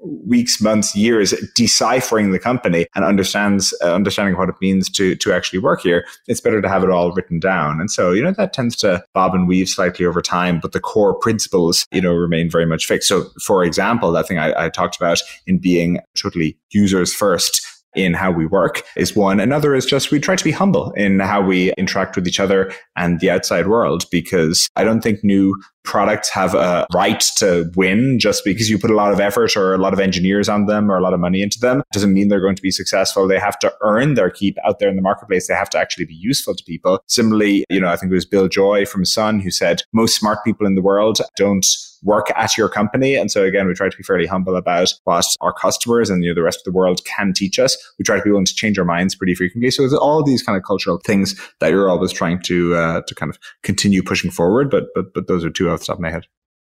weeks, 0.00 0.60
months, 0.60 0.94
years 0.94 1.34
deciphering 1.54 2.30
the 2.30 2.38
company 2.38 2.86
and 2.94 3.04
understands 3.04 3.74
uh, 3.82 3.94
understanding 3.94 4.36
what 4.36 4.48
it 4.48 4.54
means 4.60 4.88
to 4.90 5.16
to 5.16 5.32
actually 5.32 5.58
work 5.58 5.80
here, 5.80 6.06
it's 6.26 6.40
better 6.40 6.62
to 6.62 6.68
have 6.68 6.84
it 6.84 6.90
all 6.90 7.12
written 7.12 7.40
down. 7.40 7.80
And 7.80 7.90
so, 7.90 8.12
you 8.12 8.22
know, 8.22 8.32
that 8.32 8.52
tends 8.52 8.76
to 8.76 9.04
bob 9.14 9.34
and 9.34 9.48
weave 9.48 9.68
slightly 9.68 10.06
over 10.06 10.22
time, 10.22 10.60
but 10.60 10.72
the 10.72 10.80
core 10.80 11.14
principles, 11.14 11.86
you 11.90 12.00
know, 12.00 12.14
remain 12.14 12.50
very 12.50 12.66
much 12.66 12.86
fixed. 12.86 13.08
So, 13.08 13.24
for 13.42 13.64
example, 13.64 14.12
that 14.12 14.28
thing 14.28 14.38
I, 14.38 14.66
I 14.66 14.68
talked 14.68 14.96
about 14.96 15.20
in 15.46 15.58
being 15.58 16.00
totally 16.14 16.56
users 16.70 17.14
first 17.14 17.65
in 17.96 18.14
how 18.14 18.30
we 18.30 18.46
work 18.46 18.82
is 18.96 19.16
one. 19.16 19.40
Another 19.40 19.74
is 19.74 19.86
just 19.86 20.10
we 20.10 20.20
try 20.20 20.36
to 20.36 20.44
be 20.44 20.52
humble 20.52 20.92
in 20.92 21.18
how 21.20 21.40
we 21.40 21.72
interact 21.72 22.14
with 22.14 22.28
each 22.28 22.38
other 22.38 22.72
and 22.96 23.20
the 23.20 23.30
outside 23.30 23.66
world 23.66 24.04
because 24.10 24.68
I 24.76 24.84
don't 24.84 25.02
think 25.02 25.24
new 25.24 25.60
products 25.86 26.28
have 26.28 26.54
a 26.54 26.86
right 26.92 27.20
to 27.36 27.70
win 27.76 28.18
just 28.18 28.44
because 28.44 28.68
you 28.68 28.78
put 28.78 28.90
a 28.90 28.94
lot 28.94 29.12
of 29.12 29.20
effort 29.20 29.56
or 29.56 29.72
a 29.72 29.78
lot 29.78 29.92
of 29.92 30.00
engineers 30.00 30.48
on 30.48 30.66
them 30.66 30.90
or 30.90 30.98
a 30.98 31.00
lot 31.00 31.14
of 31.14 31.20
money 31.20 31.40
into 31.40 31.58
them 31.60 31.82
doesn't 31.92 32.12
mean 32.12 32.28
they're 32.28 32.40
going 32.40 32.56
to 32.56 32.62
be 32.62 32.72
successful. 32.72 33.26
They 33.26 33.38
have 33.38 33.58
to 33.60 33.72
earn 33.82 34.14
their 34.14 34.30
keep 34.30 34.58
out 34.66 34.78
there 34.78 34.90
in 34.90 34.96
the 34.96 35.02
marketplace. 35.02 35.46
They 35.46 35.54
have 35.54 35.70
to 35.70 35.78
actually 35.78 36.04
be 36.04 36.14
useful 36.14 36.54
to 36.54 36.64
people. 36.64 37.00
Similarly, 37.06 37.64
you 37.70 37.80
know, 37.80 37.88
I 37.88 37.96
think 37.96 38.10
it 38.10 38.14
was 38.14 38.26
Bill 38.26 38.48
Joy 38.48 38.84
from 38.84 39.04
Sun 39.04 39.40
who 39.40 39.50
said 39.50 39.82
most 39.92 40.16
smart 40.16 40.44
people 40.44 40.66
in 40.66 40.74
the 40.74 40.82
world 40.82 41.18
don't 41.36 41.64
work 42.06 42.30
at 42.36 42.56
your 42.56 42.68
company. 42.68 43.16
And 43.16 43.30
so 43.30 43.44
again, 43.44 43.66
we 43.66 43.74
try 43.74 43.88
to 43.88 43.96
be 43.96 44.02
fairly 44.02 44.26
humble 44.26 44.56
about 44.56 44.94
what 45.04 45.26
our 45.40 45.52
customers 45.52 46.08
and 46.08 46.22
you 46.24 46.30
know, 46.30 46.34
the 46.34 46.42
rest 46.42 46.60
of 46.60 46.64
the 46.64 46.76
world 46.76 47.04
can 47.04 47.32
teach 47.34 47.58
us. 47.58 47.76
We 47.98 48.04
try 48.04 48.16
to 48.16 48.22
be 48.22 48.30
willing 48.30 48.46
to 48.46 48.54
change 48.54 48.78
our 48.78 48.84
minds 48.84 49.14
pretty 49.14 49.34
frequently. 49.34 49.70
So 49.70 49.84
it's 49.84 49.92
all 49.92 50.22
these 50.22 50.42
kind 50.42 50.56
of 50.56 50.64
cultural 50.64 51.00
things 51.04 51.34
that 51.60 51.70
you're 51.70 51.90
always 51.90 52.12
trying 52.12 52.40
to 52.42 52.74
uh, 52.76 53.00
to 53.06 53.14
kind 53.14 53.30
of 53.30 53.38
continue 53.62 54.02
pushing 54.02 54.30
forward. 54.30 54.70
But 54.70 54.86
but 54.94 55.12
but 55.12 55.26
those 55.26 55.44
are 55.44 55.50
two 55.50 55.68
off 55.68 55.80
the 55.80 55.86
top 55.86 55.96
of 55.96 56.00
my 56.00 56.10
head. 56.10 56.26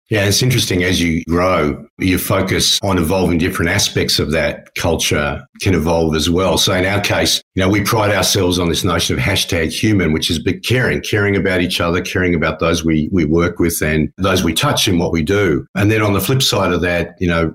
Yeah, 0.10 0.26
it's 0.26 0.42
interesting 0.42 0.84
as 0.84 1.00
you 1.00 1.24
grow, 1.26 1.86
your 2.00 2.18
focus 2.18 2.80
on 2.82 2.98
evolving 2.98 3.38
different 3.38 3.70
aspects 3.70 4.18
of 4.18 4.32
that 4.32 4.74
culture 4.74 5.46
can 5.62 5.76
evolve 5.76 6.16
as 6.16 6.32
well. 6.32 6.58
So 6.58 6.74
in 6.74 6.86
our 6.86 7.00
case, 7.00 7.44
you 7.54 7.62
know, 7.62 7.70
we 7.70 7.82
pride 7.82 8.12
ourselves 8.12 8.58
on 8.58 8.70
this 8.70 8.84
notion 8.84 9.16
of 9.16 9.24
hashtag 9.24 9.72
human, 9.72 10.12
which 10.12 10.32
is 10.32 10.40
big 10.40 10.64
caring, 10.64 11.02
caring 11.02 11.36
about 11.36 11.62
each 11.62 11.80
other, 11.80 12.02
caring 12.02 12.34
about 12.34 12.60
those 12.60 12.84
we, 12.84 13.08
we 13.12 13.26
work 13.26 13.60
with 13.60 13.82
and 13.84 14.12
those 14.18 14.44
we 14.44 14.54
touch 14.54 14.88
in 14.88 14.98
what 14.98 15.12
we 15.12 15.22
do. 15.22 15.68
And 15.76 15.92
then 15.92 16.02
on 16.02 16.14
the 16.14 16.22
flip 16.22 16.42
side 16.42 16.74
of 16.74 16.82
that, 16.82 17.16
you 17.20 17.28
know, 17.28 17.54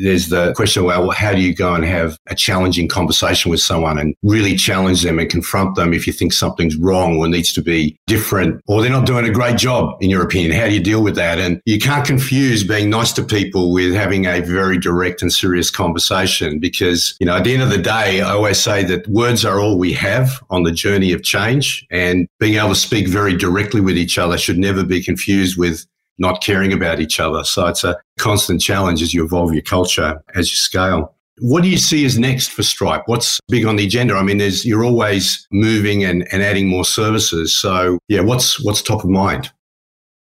there's 0.00 0.28
the 0.28 0.52
question 0.54 0.84
well, 0.84 1.10
how 1.10 1.32
do 1.32 1.40
you 1.40 1.54
go 1.54 1.74
and 1.74 1.84
have 1.84 2.18
a 2.28 2.34
challenging 2.34 2.88
conversation 2.88 3.50
with 3.50 3.60
someone 3.60 3.98
and 3.98 4.14
really 4.22 4.56
challenge 4.56 5.02
them 5.02 5.18
and 5.18 5.30
confront 5.30 5.74
them 5.76 5.92
if 5.92 6.06
you 6.06 6.12
think 6.12 6.32
something's 6.32 6.76
wrong 6.76 7.16
or 7.18 7.28
needs 7.28 7.52
to 7.52 7.62
be 7.62 7.98
different 8.06 8.60
or 8.66 8.82
they're 8.82 8.90
not 8.90 9.06
doing 9.06 9.24
a 9.26 9.32
great 9.32 9.56
job, 9.56 9.96
in 10.00 10.10
your 10.10 10.22
opinion? 10.22 10.52
How 10.52 10.66
do 10.66 10.74
you 10.74 10.82
deal 10.82 11.02
with 11.02 11.14
that? 11.16 11.38
And 11.38 11.60
you 11.64 11.78
can't 11.78 11.95
confuse 12.02 12.64
being 12.64 12.90
nice 12.90 13.12
to 13.12 13.22
people 13.22 13.72
with 13.72 13.94
having 13.94 14.26
a 14.26 14.40
very 14.40 14.78
direct 14.78 15.22
and 15.22 15.32
serious 15.32 15.70
conversation 15.70 16.58
because, 16.58 17.16
you 17.20 17.26
know, 17.26 17.36
at 17.36 17.44
the 17.44 17.52
end 17.52 17.62
of 17.62 17.70
the 17.70 17.78
day, 17.78 18.20
I 18.20 18.30
always 18.30 18.58
say 18.58 18.84
that 18.84 19.06
words 19.08 19.44
are 19.44 19.60
all 19.60 19.78
we 19.78 19.92
have 19.94 20.42
on 20.50 20.62
the 20.62 20.72
journey 20.72 21.12
of 21.12 21.22
change 21.22 21.86
and 21.90 22.28
being 22.38 22.54
able 22.54 22.70
to 22.70 22.74
speak 22.74 23.08
very 23.08 23.36
directly 23.36 23.80
with 23.80 23.96
each 23.96 24.18
other 24.18 24.38
should 24.38 24.58
never 24.58 24.84
be 24.84 25.02
confused 25.02 25.58
with 25.58 25.86
not 26.18 26.42
caring 26.42 26.72
about 26.72 27.00
each 27.00 27.20
other. 27.20 27.44
So 27.44 27.66
it's 27.66 27.84
a 27.84 27.96
constant 28.18 28.60
challenge 28.60 29.02
as 29.02 29.12
you 29.12 29.24
evolve 29.24 29.52
your 29.52 29.62
culture 29.62 30.22
as 30.34 30.50
you 30.50 30.56
scale. 30.56 31.14
What 31.40 31.62
do 31.62 31.68
you 31.68 31.76
see 31.76 32.06
as 32.06 32.18
next 32.18 32.50
for 32.50 32.62
Stripe? 32.62 33.02
What's 33.06 33.38
big 33.48 33.66
on 33.66 33.76
the 33.76 33.84
agenda? 33.84 34.14
I 34.14 34.22
mean, 34.22 34.38
there's 34.38 34.64
you're 34.64 34.84
always 34.84 35.46
moving 35.52 36.02
and, 36.02 36.26
and 36.32 36.42
adding 36.42 36.68
more 36.68 36.84
services. 36.84 37.54
So 37.54 37.98
yeah, 38.08 38.20
what's 38.20 38.64
what's 38.64 38.80
top 38.80 39.04
of 39.04 39.10
mind? 39.10 39.50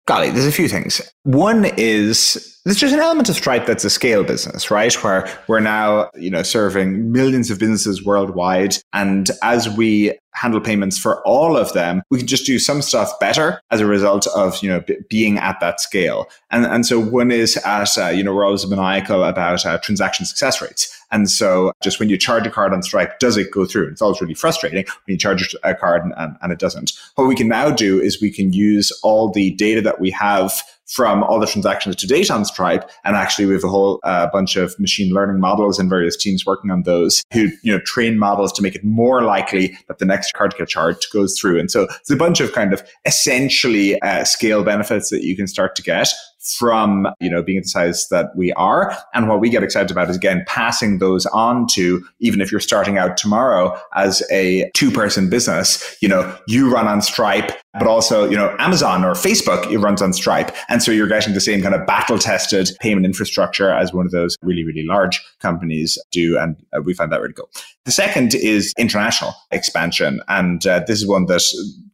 Golly, 0.05 0.31
there's 0.31 0.45
a 0.45 0.51
few 0.51 0.67
things. 0.67 1.01
One 1.23 1.65
is 1.77 2.52
there's 2.65 2.77
just 2.77 2.93
an 2.93 3.01
element 3.01 3.27
of 3.27 3.35
Stripe 3.35 3.65
that's 3.65 3.83
a 3.83 3.89
scale 3.89 4.23
business, 4.23 4.71
right? 4.71 4.93
Where 5.03 5.29
we're 5.47 5.59
now, 5.59 6.09
you 6.15 6.29
know, 6.29 6.43
serving 6.43 7.11
millions 7.11 7.51
of 7.51 7.59
businesses 7.59 8.05
worldwide. 8.05 8.77
And 8.93 9.29
as 9.41 9.69
we 9.69 10.17
handle 10.31 10.61
payments 10.61 10.97
for 10.97 11.21
all 11.27 11.57
of 11.57 11.73
them, 11.73 12.01
we 12.09 12.19
can 12.19 12.27
just 12.27 12.45
do 12.45 12.57
some 12.57 12.81
stuff 12.81 13.11
better 13.19 13.59
as 13.69 13.81
a 13.81 13.85
result 13.85 14.27
of, 14.27 14.63
you 14.63 14.69
know, 14.69 14.79
b- 14.79 14.97
being 15.09 15.37
at 15.37 15.59
that 15.59 15.81
scale. 15.81 16.25
And, 16.51 16.65
and 16.65 16.85
so 16.85 16.99
one 16.99 17.31
is 17.31 17.57
at, 17.57 17.97
uh, 17.97 18.07
you 18.07 18.23
know, 18.23 18.33
we're 18.33 18.45
always 18.45 18.65
maniacal 18.65 19.25
about 19.25 19.65
uh, 19.65 19.77
transaction 19.79 20.25
success 20.25 20.61
rates. 20.61 20.89
And 21.11 21.29
so 21.29 21.73
just 21.83 21.99
when 21.99 22.09
you 22.09 22.17
charge 22.17 22.47
a 22.47 22.49
card 22.49 22.73
on 22.73 22.81
Stripe, 22.81 23.19
does 23.19 23.35
it 23.35 23.51
go 23.51 23.65
through? 23.65 23.89
It's 23.89 24.01
always 24.01 24.21
really 24.21 24.33
frustrating 24.33 24.85
when 24.85 25.13
you 25.13 25.17
charge 25.17 25.53
a 25.63 25.75
card 25.75 26.03
and, 26.03 26.13
and, 26.17 26.37
and 26.41 26.51
it 26.53 26.59
doesn't. 26.59 26.93
What 27.15 27.27
we 27.27 27.35
can 27.35 27.49
now 27.49 27.69
do 27.71 27.99
is 27.99 28.21
we 28.21 28.31
can 28.31 28.53
use 28.53 28.91
all 29.03 29.29
the 29.29 29.51
data 29.51 29.81
that 29.81 29.99
we 29.99 30.09
have 30.11 30.63
from 30.93 31.23
all 31.23 31.39
the 31.39 31.47
transactions 31.47 31.95
to 31.95 32.07
date 32.07 32.29
on 32.29 32.45
Stripe. 32.45 32.89
And 33.03 33.15
actually, 33.15 33.47
we 33.47 33.53
have 33.53 33.63
a 33.63 33.69
whole 33.69 33.99
uh, 34.03 34.27
bunch 34.31 34.55
of 34.55 34.79
machine 34.79 35.11
learning 35.11 35.39
models 35.39 35.79
and 35.79 35.89
various 35.89 36.15
teams 36.15 36.45
working 36.45 36.69
on 36.69 36.83
those 36.83 37.23
who, 37.33 37.49
you 37.63 37.73
know, 37.73 37.79
train 37.79 38.19
models 38.19 38.53
to 38.53 38.61
make 38.61 38.75
it 38.75 38.83
more 38.83 39.23
likely 39.23 39.75
that 39.87 39.97
the 39.97 40.05
next 40.05 40.33
card 40.33 40.53
get 40.55 40.69
charged 40.69 41.07
goes 41.11 41.37
through. 41.39 41.59
And 41.59 41.71
so 41.71 41.87
it's 41.99 42.11
a 42.11 42.15
bunch 42.15 42.39
of 42.41 42.53
kind 42.53 42.73
of 42.73 42.83
essentially 43.05 43.99
uh, 44.01 44.23
scale 44.23 44.63
benefits 44.63 45.09
that 45.09 45.23
you 45.23 45.35
can 45.35 45.47
start 45.47 45.75
to 45.77 45.81
get 45.81 46.09
from 46.43 47.07
you 47.21 47.29
know 47.29 47.41
being 47.41 47.61
the 47.61 47.67
size 47.67 48.07
that 48.09 48.35
we 48.35 48.51
are 48.53 48.97
and 49.13 49.29
what 49.29 49.39
we 49.39 49.49
get 49.49 49.63
excited 49.63 49.89
about 49.89 50.09
is 50.09 50.15
again 50.17 50.43
passing 50.45 50.99
those 50.99 51.25
on 51.27 51.65
to 51.71 52.03
even 52.19 52.41
if 52.41 52.51
you're 52.51 52.59
starting 52.59 52.97
out 52.97 53.15
tomorrow 53.15 53.79
as 53.95 54.21
a 54.29 54.69
two 54.73 54.91
person 54.91 55.29
business 55.29 55.95
you 56.01 56.09
know 56.09 56.37
you 56.47 56.69
run 56.69 56.85
on 56.85 57.01
stripe 57.01 57.62
but 57.73 57.87
also 57.87 58.29
you 58.29 58.37
know 58.37 58.55
amazon 58.59 59.03
or 59.03 59.13
facebook 59.13 59.69
it 59.71 59.79
runs 59.79 60.01
on 60.01 60.13
stripe. 60.13 60.55
And 60.69 60.83
so 60.83 60.91
you're 60.91 61.07
getting 61.07 61.33
the 61.33 61.41
same 61.41 61.61
kind 61.61 61.73
of 61.73 61.85
battle 61.85 62.19
tested 62.19 62.69
payment 62.79 63.05
infrastructure 63.05 63.71
as 63.71 63.93
one 63.93 64.05
of 64.05 64.11
those 64.11 64.37
really 64.41 64.63
really 64.63 64.85
large 64.85 65.23
companies 65.39 65.97
do. 66.11 66.37
And 66.37 66.55
uh, 66.75 66.81
we 66.81 66.93
find 66.93 67.11
that 67.11 67.21
really 67.21 67.33
cool. 67.33 67.49
The 67.85 67.91
second 67.91 68.33
is 68.35 68.73
international 68.77 69.33
expansion. 69.51 70.21
And 70.27 70.65
uh, 70.65 70.83
this 70.87 71.01
is 71.01 71.07
one 71.07 71.25
that 71.25 71.43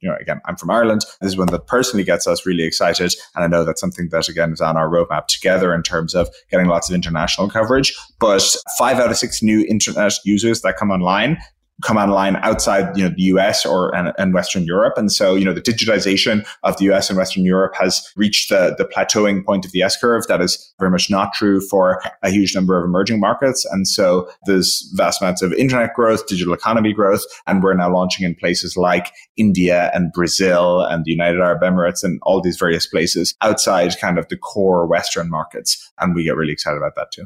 you 0.01 0.09
know 0.09 0.15
again 0.19 0.41
i'm 0.45 0.55
from 0.55 0.69
ireland. 0.69 1.01
This 1.21 1.29
is 1.29 1.37
one 1.37 1.47
that 1.47 1.67
personally 1.67 2.03
gets 2.03 2.27
us 2.27 2.45
really 2.45 2.63
excited. 2.63 3.13
And 3.35 3.43
i 3.43 3.47
know 3.47 3.63
that's 3.63 3.81
something 3.81 4.09
that 4.09 4.27
again 4.27 4.39
again 4.39 4.53
is 4.53 4.61
on 4.61 4.77
our 4.77 4.89
roadmap 4.89 5.27
together 5.27 5.73
in 5.73 5.83
terms 5.83 6.15
of 6.15 6.29
getting 6.49 6.67
lots 6.67 6.89
of 6.89 6.95
international 6.95 7.49
coverage. 7.49 7.95
But 8.19 8.43
five 8.77 8.97
out 8.97 9.11
of 9.11 9.17
six 9.17 9.41
new 9.41 9.65
internet 9.69 10.13
users 10.25 10.61
that 10.61 10.77
come 10.77 10.91
online 10.91 11.37
come 11.81 11.97
online 11.97 12.35
outside 12.37 12.95
you 12.97 13.03
know 13.03 13.13
the 13.15 13.23
US 13.23 13.65
or 13.65 13.95
and, 13.95 14.13
and, 14.17 14.33
Western 14.33 14.63
Europe. 14.63 14.93
And 14.97 15.11
so, 15.11 15.35
you 15.35 15.45
know, 15.45 15.53
the 15.53 15.61
digitization 15.61 16.45
of 16.63 16.77
the 16.77 16.85
US 16.91 17.09
and 17.09 17.17
Western 17.17 17.45
Europe 17.45 17.73
has 17.75 18.07
reached 18.15 18.49
the, 18.49 18.75
the 18.77 18.85
plateauing 18.85 19.45
point 19.45 19.65
of 19.65 19.71
the 19.71 19.81
S 19.81 19.97
curve. 19.97 20.27
That 20.27 20.41
is 20.41 20.73
very 20.79 20.91
much 20.91 21.09
not 21.09 21.33
true 21.33 21.61
for 21.61 22.01
a 22.21 22.29
huge 22.29 22.53
number 22.53 22.77
of 22.77 22.85
emerging 22.85 23.19
markets. 23.19 23.65
And 23.65 23.87
so 23.87 24.29
there's 24.45 24.89
vast 24.95 25.21
amounts 25.21 25.41
of 25.41 25.53
internet 25.53 25.93
growth, 25.93 26.27
digital 26.27 26.53
economy 26.53 26.93
growth, 26.93 27.23
and 27.47 27.63
we're 27.63 27.73
now 27.73 27.91
launching 27.91 28.25
in 28.25 28.35
places 28.35 28.77
like 28.77 29.11
India 29.37 29.91
and 29.93 30.11
Brazil 30.13 30.81
and 30.81 31.05
the 31.05 31.11
United 31.11 31.39
Arab 31.39 31.61
Emirates 31.61 32.03
and 32.03 32.19
all 32.23 32.41
these 32.41 32.57
various 32.57 32.85
places 32.85 33.35
outside 33.41 33.97
kind 33.99 34.19
of 34.19 34.27
the 34.29 34.37
core 34.37 34.85
Western 34.85 35.29
markets. 35.29 35.91
And 35.99 36.13
we 36.13 36.23
get 36.23 36.35
really 36.35 36.53
excited 36.53 36.77
about 36.77 36.95
that 36.95 37.11
too. 37.11 37.25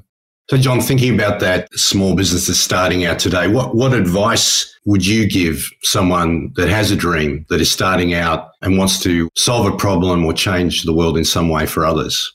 So, 0.50 0.58
John, 0.58 0.82
thinking 0.82 1.14
about 1.14 1.40
that 1.40 1.70
small 1.74 2.16
businesses 2.16 2.60
starting 2.60 3.06
out 3.06 3.18
today, 3.18 3.48
what, 3.48 3.76
what 3.76 3.94
advice 3.94 4.78
would 4.86 5.06
you 5.06 5.28
give 5.28 5.70
someone 5.84 6.52
that 6.56 6.68
has 6.68 6.92
a 6.92 6.98
dream, 6.98 7.46
that 7.50 7.62
is 7.62 7.72
starting 7.72 8.14
out 8.14 8.50
and 8.62 8.78
wants 8.78 9.02
to 9.04 9.30
solve 9.36 9.72
a 9.72 9.76
problem 9.78 10.26
or 10.26 10.34
change 10.34 10.84
the 10.84 10.94
world 10.94 11.18
in 11.18 11.24
some 11.24 11.48
way 11.48 11.66
for 11.66 11.86
others? 11.86 12.32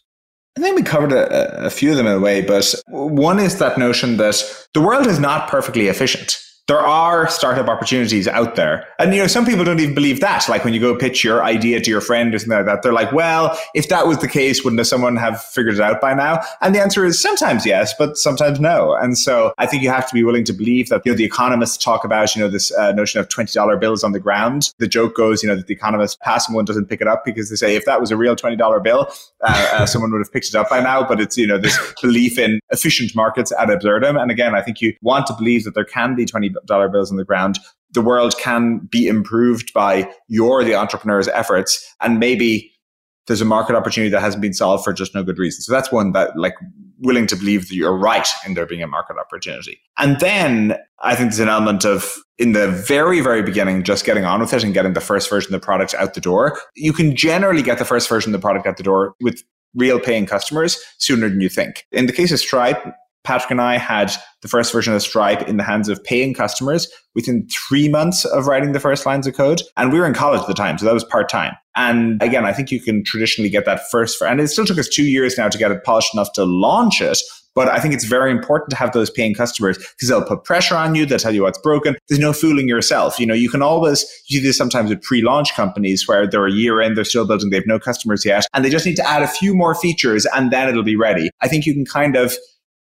I 0.57 0.61
think 0.61 0.75
we 0.75 0.83
covered 0.83 1.13
a, 1.13 1.67
a 1.67 1.71
few 1.71 1.91
of 1.91 1.99
them 1.99 2.07
in 2.07 2.15
a 2.15 2.21
way, 2.21 2.41
but 2.41 2.75
one 2.89 3.39
is 3.39 3.59
that 3.59 3.79
notion 3.79 4.17
that 4.17 4.43
the 4.73 4.81
world 4.81 5.07
is 5.07 5.21
not 5.21 5.49
perfectly 5.49 5.89
efficient 5.89 6.39
there 6.69 6.79
are 6.79 7.31
startup 7.31 7.67
opportunities 7.67 8.29
out 8.29 8.55
there. 8.55 8.87
And, 8.99 9.15
you 9.15 9.23
know, 9.23 9.27
some 9.27 9.47
people 9.47 9.65
don't 9.65 9.81
even 9.81 9.95
believe 9.95 10.21
that. 10.21 10.47
Like 10.51 10.65
when 10.65 10.75
you 10.75 10.81
go 10.81 10.95
pitch 10.95 11.25
your 11.25 11.43
idea 11.43 11.81
to 11.81 11.91
your 11.91 12.03
friend 12.03 12.35
or 12.35 12.39
something 12.39 12.59
like 12.59 12.67
that, 12.67 12.83
they're 12.83 12.93
like, 12.93 13.11
well, 13.11 13.59
if 13.75 13.89
that 13.89 14.07
was 14.07 14.19
the 14.19 14.29
case, 14.29 14.63
wouldn't 14.63 14.87
someone 14.87 15.17
have 15.17 15.43
figured 15.43 15.77
it 15.77 15.81
out 15.81 15.99
by 15.99 16.13
now? 16.13 16.43
And 16.61 16.75
the 16.75 16.81
answer 16.83 17.07
is 17.07 17.19
sometimes 17.19 17.65
yes, 17.65 17.95
but 17.99 18.19
sometimes 18.19 18.61
no. 18.61 18.95
And 18.95 19.17
so 19.17 19.55
I 19.57 19.65
think 19.65 19.83
you 19.83 19.89
have 19.89 20.07
to 20.11 20.15
be 20.15 20.23
willing 20.23 20.45
to 20.45 20.53
believe 20.53 20.91
that, 20.91 21.07
you 21.07 21.13
know, 21.13 21.17
the 21.17 21.25
economists 21.25 21.83
talk 21.83 22.05
about, 22.05 22.37
you 22.37 22.43
know, 22.43 22.49
this 22.49 22.71
uh, 22.75 22.93
notion 22.93 23.19
of 23.19 23.29
$20 23.29 23.81
bills 23.81 24.05
on 24.05 24.13
the 24.13 24.21
ground. 24.21 24.75
The 24.77 24.89
joke 24.89 25.17
goes, 25.17 25.43
you 25.43 25.49
know, 25.49 25.57
that 25.57 25.69
the 25.69 25.75
economists 25.75 26.19
pass 26.21 26.51
one 26.51 26.67
doesn't 26.67 26.87
pick 26.87 27.01
it 27.01 27.09
up 27.09 27.25
because 27.25 27.49
they 27.49 27.57
say 27.57 27.77
if 27.77 27.87
that 27.87 27.99
was 27.99 28.11
a 28.11 28.17
real 28.19 28.37
$20 28.37 28.85
bill, 28.85 29.11
uh, 29.41 29.71
uh, 29.73 29.87
someone 29.87 30.13
would 30.13 30.19
have 30.19 30.33
picked 30.33 30.49
it 30.49 30.55
up 30.55 30.69
by 30.69 30.81
now. 30.81 31.03
But 31.03 31.19
it's, 31.19 31.39
you 31.39 31.47
know, 31.47 31.57
this 31.57 31.79
belief 32.03 32.39
in 32.39 32.61
efficient 32.69 33.17
markets 33.17 33.53
ad 33.53 33.71
absurdum. 33.71 34.19
And 34.19 34.31
again, 34.31 34.55
I 34.55 34.61
think 34.61 34.83
you 34.83 34.93
want 35.01 35.27
to 35.29 35.33
believe 35.33 35.65
that 35.65 35.75
there 35.75 35.87
can 35.87 36.15
be 36.15 36.27
20 36.27 36.58
dollar 36.67 36.89
bills 36.89 37.11
on 37.11 37.17
the 37.17 37.25
ground, 37.25 37.59
the 37.93 38.03
world 38.03 38.37
can 38.39 38.79
be 38.91 39.07
improved 39.07 39.73
by 39.73 40.11
your, 40.29 40.63
the 40.65 40.75
entrepreneur's 40.75 41.29
efforts. 41.29 41.95
And 42.01 42.19
maybe 42.19 42.73
there's 43.27 43.41
a 43.41 43.47
market 43.47 43.77
opportunity 43.77 44.11
that 44.11 44.21
hasn't 44.21 44.43
been 44.43 44.55
solved 44.55 44.85
for 44.85 44.93
just 44.93 45.15
no 45.15 45.23
good 45.23 45.39
reason. 45.39 45.63
So 45.63 45.73
that's 45.73 45.93
one 45.93 46.13
that 46.13 46.37
like 46.37 46.55
willing 47.01 47.27
to 47.29 47.37
believe 47.37 47.69
that 47.69 47.75
you're 47.75 47.97
right 47.97 48.27
in 48.45 48.55
there 48.55 48.67
being 48.67 48.83
a 48.83 48.87
market 48.87 49.17
opportunity. 49.19 49.81
And 49.99 50.19
then 50.19 50.77
I 51.01 51.15
think 51.15 51.31
there's 51.31 51.39
an 51.39 51.49
element 51.49 51.85
of 51.85 52.17
in 52.39 52.53
the 52.53 52.69
very, 52.69 53.21
very 53.21 53.43
beginning, 53.43 53.85
just 53.85 54.05
getting 54.05 54.25
on 54.25 54.41
with 54.41 54.53
it 54.53 54.65
and 54.65 54.75
getting 54.75 54.95
the 54.95 55.01
first 55.01 55.31
version 55.31 55.55
of 55.55 55.61
the 55.61 55.65
product 55.65 55.95
out 55.95 56.15
the 56.15 56.21
door. 56.21 56.59
You 56.75 56.93
can 56.93 57.15
generally 57.15 57.63
get 57.63 57.79
the 57.79 57.85
first 57.85 58.09
version 58.09 58.35
of 58.35 58.41
the 58.41 58.45
product 58.45 58.67
out 58.67 58.77
the 58.77 58.83
door 58.83 59.15
with 59.21 59.43
real 59.75 60.01
paying 60.01 60.27
customers 60.27 60.83
sooner 60.99 61.29
than 61.29 61.41
you 61.41 61.49
think. 61.49 61.87
In 61.93 62.07
the 62.07 62.13
case 62.13 62.33
of 62.33 62.41
Stripe, 62.41 62.83
Patrick 63.25 63.51
and 63.51 63.61
I 63.61 63.77
had 63.77 64.13
the 64.43 64.49
first 64.49 64.73
version 64.73 64.95
of 64.95 65.03
Stripe 65.03 65.49
in 65.49 65.57
the 65.57 65.63
hands 65.63 65.89
of 65.89 66.03
paying 66.03 66.35
customers 66.35 66.89
within 67.15 67.47
three 67.49 67.89
months 67.89 68.25
of 68.25 68.47
writing 68.47 68.73
the 68.73 68.81
first 68.81 69.05
lines 69.05 69.27
of 69.27 69.37
code. 69.37 69.63
And 69.77 69.93
we 69.93 69.99
were 69.99 70.07
in 70.07 70.15
college 70.15 70.41
at 70.41 70.47
the 70.47 70.55
time, 70.55 70.79
so 70.79 70.87
that 70.87 70.95
was 70.95 71.05
part 71.05 71.29
time. 71.29 71.55
And 71.77 72.23
again, 72.23 72.45
I 72.45 72.53
think 72.53 72.71
you 72.71 72.81
can 72.81 73.05
traditionally 73.05 73.51
get 73.51 73.65
that 73.67 73.89
first, 73.91 74.21
and 74.23 74.41
it 74.41 74.49
still 74.49 74.67
took 74.67 74.79
us 74.79 74.89
two 74.89 75.05
years 75.05 75.37
now 75.37 75.49
to 75.49 75.59
get 75.59 75.71
it 75.71 75.85
polished 75.85 76.15
enough 76.15 76.33
to 76.35 76.45
launch 76.45 77.01
it. 77.01 77.19
But 77.55 77.69
I 77.69 77.81
think 77.81 77.93
it's 77.93 78.05
very 78.05 78.31
important 78.31 78.71
to 78.71 78.77
have 78.77 78.93
those 78.93 79.11
paying 79.11 79.35
customers 79.35 79.79
because 79.79 80.09
they'll 80.09 80.25
put 80.25 80.45
pressure 80.45 80.77
on 80.77 80.95
you. 80.95 81.05
They'll 81.05 81.19
tell 81.19 81.35
you 81.35 81.43
what's 81.43 81.59
broken. 81.59 81.97
There's 82.09 82.21
no 82.21 82.33
fooling 82.33 82.69
yourself. 82.69 83.19
You 83.19 83.27
know, 83.27 83.35
you 83.35 83.51
can 83.51 83.63
always 83.63 84.07
you 84.29 84.41
do 84.41 84.47
this 84.47 84.57
sometimes 84.57 84.91
with 84.91 85.03
pre-launch 85.03 85.55
companies 85.55 86.07
where 86.07 86.29
they're 86.29 86.47
a 86.47 86.53
year 86.53 86.81
in, 86.81 86.95
they're 86.95 87.05
still 87.05 87.27
building, 87.27 87.51
they 87.51 87.57
have 87.57 87.67
no 87.67 87.81
customers 87.81 88.25
yet, 88.25 88.47
and 88.55 88.65
they 88.65 88.71
just 88.71 88.87
need 88.87 88.95
to 88.97 89.09
add 89.09 89.23
a 89.23 89.29
few 89.29 89.57
more 89.57 89.75
features 89.75 90.25
and 90.37 90.53
then 90.53 90.69
it'll 90.69 90.85
be 90.85 90.95
ready. 90.95 91.31
I 91.41 91.49
think 91.49 91.67
you 91.67 91.75
can 91.75 91.85
kind 91.85 92.15
of 92.15 92.37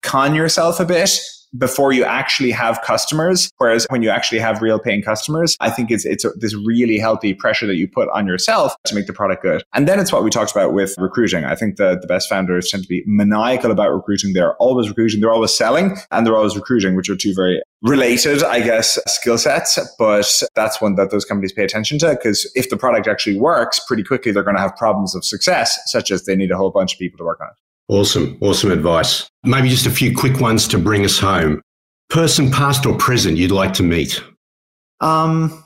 con 0.01 0.35
yourself 0.35 0.79
a 0.79 0.85
bit 0.85 1.19
before 1.57 1.91
you 1.91 2.03
actually 2.03 2.51
have 2.51 2.81
customers. 2.81 3.49
Whereas 3.57 3.85
when 3.89 4.01
you 4.01 4.09
actually 4.09 4.39
have 4.39 4.61
real 4.61 4.79
paying 4.79 5.01
customers, 5.01 5.57
I 5.59 5.69
think 5.69 5.91
it's, 5.91 6.05
it's 6.05 6.23
a, 6.23 6.29
this 6.35 6.55
really 6.55 6.99
healthy 6.99 7.33
pressure 7.33 7.65
that 7.67 7.75
you 7.75 7.87
put 7.87 8.09
on 8.09 8.27
yourself 8.27 8.75
to 8.85 8.95
make 8.95 9.07
the 9.07 9.13
product 9.13 9.41
good. 9.41 9.63
And 9.73 9.87
then 9.87 9.99
it's 9.99 10.11
what 10.11 10.23
we 10.23 10.29
talked 10.29 10.51
about 10.51 10.73
with 10.73 10.95
recruiting. 10.97 11.45
I 11.45 11.55
think 11.55 11.77
the, 11.77 11.97
the 11.99 12.07
best 12.07 12.29
founders 12.29 12.69
tend 12.69 12.83
to 12.83 12.89
be 12.89 13.03
maniacal 13.05 13.71
about 13.71 13.89
recruiting. 13.89 14.33
They're 14.33 14.55
always 14.55 14.89
recruiting. 14.89 15.21
They're 15.21 15.31
always 15.31 15.55
selling 15.55 15.97
and 16.11 16.25
they're 16.25 16.37
always 16.37 16.55
recruiting, 16.55 16.95
which 16.95 17.09
are 17.09 17.15
two 17.15 17.33
very 17.33 17.61
related, 17.81 18.43
I 18.43 18.59
guess, 18.59 18.99
skill 19.07 19.37
sets. 19.37 19.79
But 19.97 20.43
that's 20.55 20.81
one 20.81 20.95
that 20.95 21.11
those 21.11 21.25
companies 21.25 21.53
pay 21.53 21.63
attention 21.63 21.97
to 21.99 22.09
because 22.09 22.49
if 22.55 22.69
the 22.69 22.77
product 22.77 23.07
actually 23.07 23.39
works 23.39 23.79
pretty 23.87 24.03
quickly, 24.03 24.31
they're 24.31 24.43
going 24.43 24.55
to 24.55 24.61
have 24.61 24.75
problems 24.75 25.15
of 25.15 25.25
success, 25.25 25.79
such 25.85 26.11
as 26.11 26.25
they 26.25 26.35
need 26.35 26.51
a 26.51 26.57
whole 26.57 26.71
bunch 26.71 26.93
of 26.93 26.99
people 26.99 27.17
to 27.17 27.23
work 27.23 27.39
on 27.41 27.47
it. 27.47 27.53
Awesome. 27.89 28.37
Awesome 28.39 28.71
advice. 28.71 29.27
Maybe 29.43 29.67
just 29.67 29.87
a 29.87 29.91
few 29.91 30.15
quick 30.15 30.39
ones 30.39 30.67
to 30.67 30.77
bring 30.77 31.03
us 31.03 31.17
home. 31.17 31.61
Person, 32.09 32.51
past 32.51 32.85
or 32.85 32.95
present, 32.95 33.37
you'd 33.37 33.51
like 33.51 33.73
to 33.73 33.83
meet? 33.83 34.23
Um, 35.01 35.63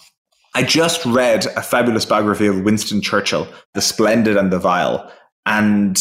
I 0.55 0.63
just 0.63 1.05
read 1.05 1.45
a 1.57 1.61
fabulous 1.61 2.05
biography 2.05 2.47
of 2.47 2.61
Winston 2.61 3.01
Churchill, 3.01 3.47
The 3.73 3.81
Splendid 3.81 4.37
and 4.37 4.51
the 4.51 4.59
Vile. 4.59 5.11
And 5.45 5.99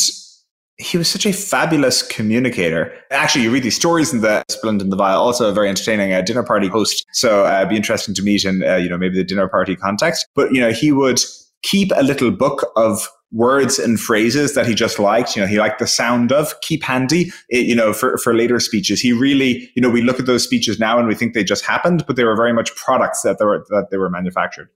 he 0.79 0.97
was 0.97 1.09
such 1.09 1.27
a 1.27 1.33
fabulous 1.33 2.03
communicator. 2.03 2.93
Actually, 3.11 3.43
you 3.43 3.53
read 3.53 3.65
these 3.65 3.77
stories 3.77 4.13
in 4.13 4.21
the 4.21 4.45
Splendid 4.49 4.83
and 4.83 4.93
the 4.93 4.97
Vile, 4.97 5.19
also 5.19 5.49
a 5.49 5.53
very 5.53 5.69
entertaining 5.69 6.13
uh, 6.13 6.21
dinner 6.21 6.45
party 6.45 6.69
host. 6.69 7.05
So 7.13 7.47
uh, 7.47 7.59
it'd 7.59 7.69
be 7.69 7.77
interesting 7.77 8.15
to 8.15 8.23
meet 8.23 8.45
in, 8.45 8.63
uh, 8.63 8.77
you 8.77 8.89
know, 8.89 8.99
maybe 8.99 9.17
the 9.17 9.25
dinner 9.25 9.49
party 9.49 9.75
context. 9.75 10.27
But, 10.37 10.53
you 10.53 10.61
know, 10.61 10.71
he 10.71 10.93
would 10.93 11.21
keep 11.63 11.91
a 11.97 12.03
little 12.03 12.31
book 12.31 12.71
of 12.77 13.09
words 13.33 13.79
and 13.79 13.99
phrases 13.99 14.55
that 14.55 14.67
he 14.67 14.75
just 14.75 14.99
liked. 14.99 15.35
You 15.35 15.43
know, 15.43 15.49
he 15.49 15.59
liked 15.59 15.79
the 15.79 15.87
sound 15.87 16.33
of, 16.33 16.61
keep 16.61 16.83
handy, 16.83 17.33
it, 17.49 17.67
you 17.67 17.75
know, 17.75 17.93
for, 17.93 18.19
for 18.19 18.35
later 18.35 18.61
speeches. 18.61 19.01
He 19.01 19.13
really, 19.13 19.71
you 19.75 19.83
know, 19.83 19.91
we 19.91 20.03
look 20.03 20.21
at 20.21 20.27
those 20.27 20.45
speeches 20.45 20.79
now 20.79 20.99
and 20.99 21.09
we 21.09 21.15
think 21.15 21.35
they 21.35 21.45
just 21.45 21.65
happened, 21.65 22.05
but 22.07 22.17
they 22.17 22.25
were 22.25 22.37
very 22.37 22.53
much 22.53 22.75
products 22.77 23.23
that 23.23 23.39
they 23.39 23.45
were, 23.45 23.65
that 23.71 23.89
they 23.91 23.97
were 23.97 24.11
manufactured. 24.11 24.69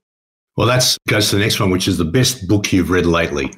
Well, 0.55 0.67
that 0.67 0.97
goes 1.07 1.29
to 1.29 1.35
the 1.35 1.41
next 1.41 1.59
one, 1.59 1.69
which 1.69 1.87
is 1.87 1.97
the 1.97 2.05
best 2.05 2.47
book 2.47 2.73
you've 2.73 2.89
read 2.89 3.05
lately. 3.05 3.53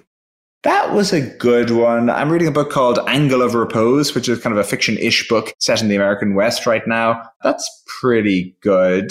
That 0.64 0.94
was 0.94 1.14
a 1.14 1.22
good 1.38 1.72
one. 1.72 2.10
I'm 2.10 2.30
reading 2.30 2.50
a 2.50 2.52
book 2.52 2.70
called 2.70 3.00
Angle 3.08 3.42
of 3.42 3.56
Repose, 3.56 4.14
which 4.14 4.28
is 4.28 4.42
kind 4.42 4.52
of 4.52 4.60
a 4.60 4.68
fiction 4.68 4.98
ish 4.98 5.26
book 5.30 5.54
set 5.60 5.82
in 5.82 5.88
the 5.88 5.96
American 5.96 6.36
West 6.36 6.66
right 6.66 6.86
now. 6.86 7.24
That's 7.42 7.84
pretty 8.02 8.58
good. 8.62 9.10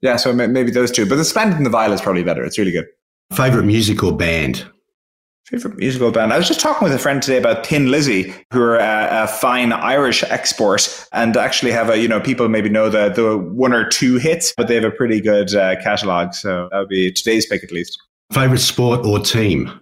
Yeah, 0.00 0.16
so 0.16 0.32
maybe 0.32 0.72
those 0.72 0.90
two. 0.90 1.06
But 1.06 1.14
The 1.14 1.24
Splendid 1.24 1.56
and 1.56 1.66
the 1.66 1.70
Vile 1.70 1.92
is 1.92 2.00
probably 2.00 2.24
better. 2.24 2.44
It's 2.44 2.58
really 2.58 2.72
good. 2.72 2.86
Favorite 3.32 3.64
music 3.64 4.02
or 4.02 4.16
band? 4.16 4.66
Favorite 5.48 5.78
musical 5.78 6.10
band? 6.10 6.30
I 6.30 6.36
was 6.36 6.46
just 6.46 6.60
talking 6.60 6.84
with 6.84 6.92
a 6.92 6.98
friend 6.98 7.22
today 7.22 7.38
about 7.38 7.66
Thin 7.66 7.90
Lizzy, 7.90 8.34
who 8.52 8.60
are 8.60 8.76
a, 8.76 9.24
a, 9.24 9.26
fine 9.26 9.72
Irish 9.72 10.22
export 10.24 11.08
and 11.12 11.38
actually 11.38 11.72
have 11.72 11.88
a, 11.88 11.98
you 11.98 12.06
know, 12.06 12.20
people 12.20 12.50
maybe 12.50 12.68
know 12.68 12.90
the, 12.90 13.08
the 13.08 13.38
one 13.38 13.72
or 13.72 13.88
two 13.88 14.18
hits, 14.18 14.52
but 14.58 14.68
they 14.68 14.74
have 14.74 14.84
a 14.84 14.90
pretty 14.90 15.22
good 15.22 15.54
uh, 15.54 15.80
catalogue. 15.82 16.34
So 16.34 16.68
that 16.70 16.78
would 16.78 16.90
be 16.90 17.10
today's 17.10 17.46
pick 17.46 17.64
at 17.64 17.72
least. 17.72 17.98
Favorite 18.30 18.58
sport 18.58 19.06
or 19.06 19.20
team? 19.20 19.72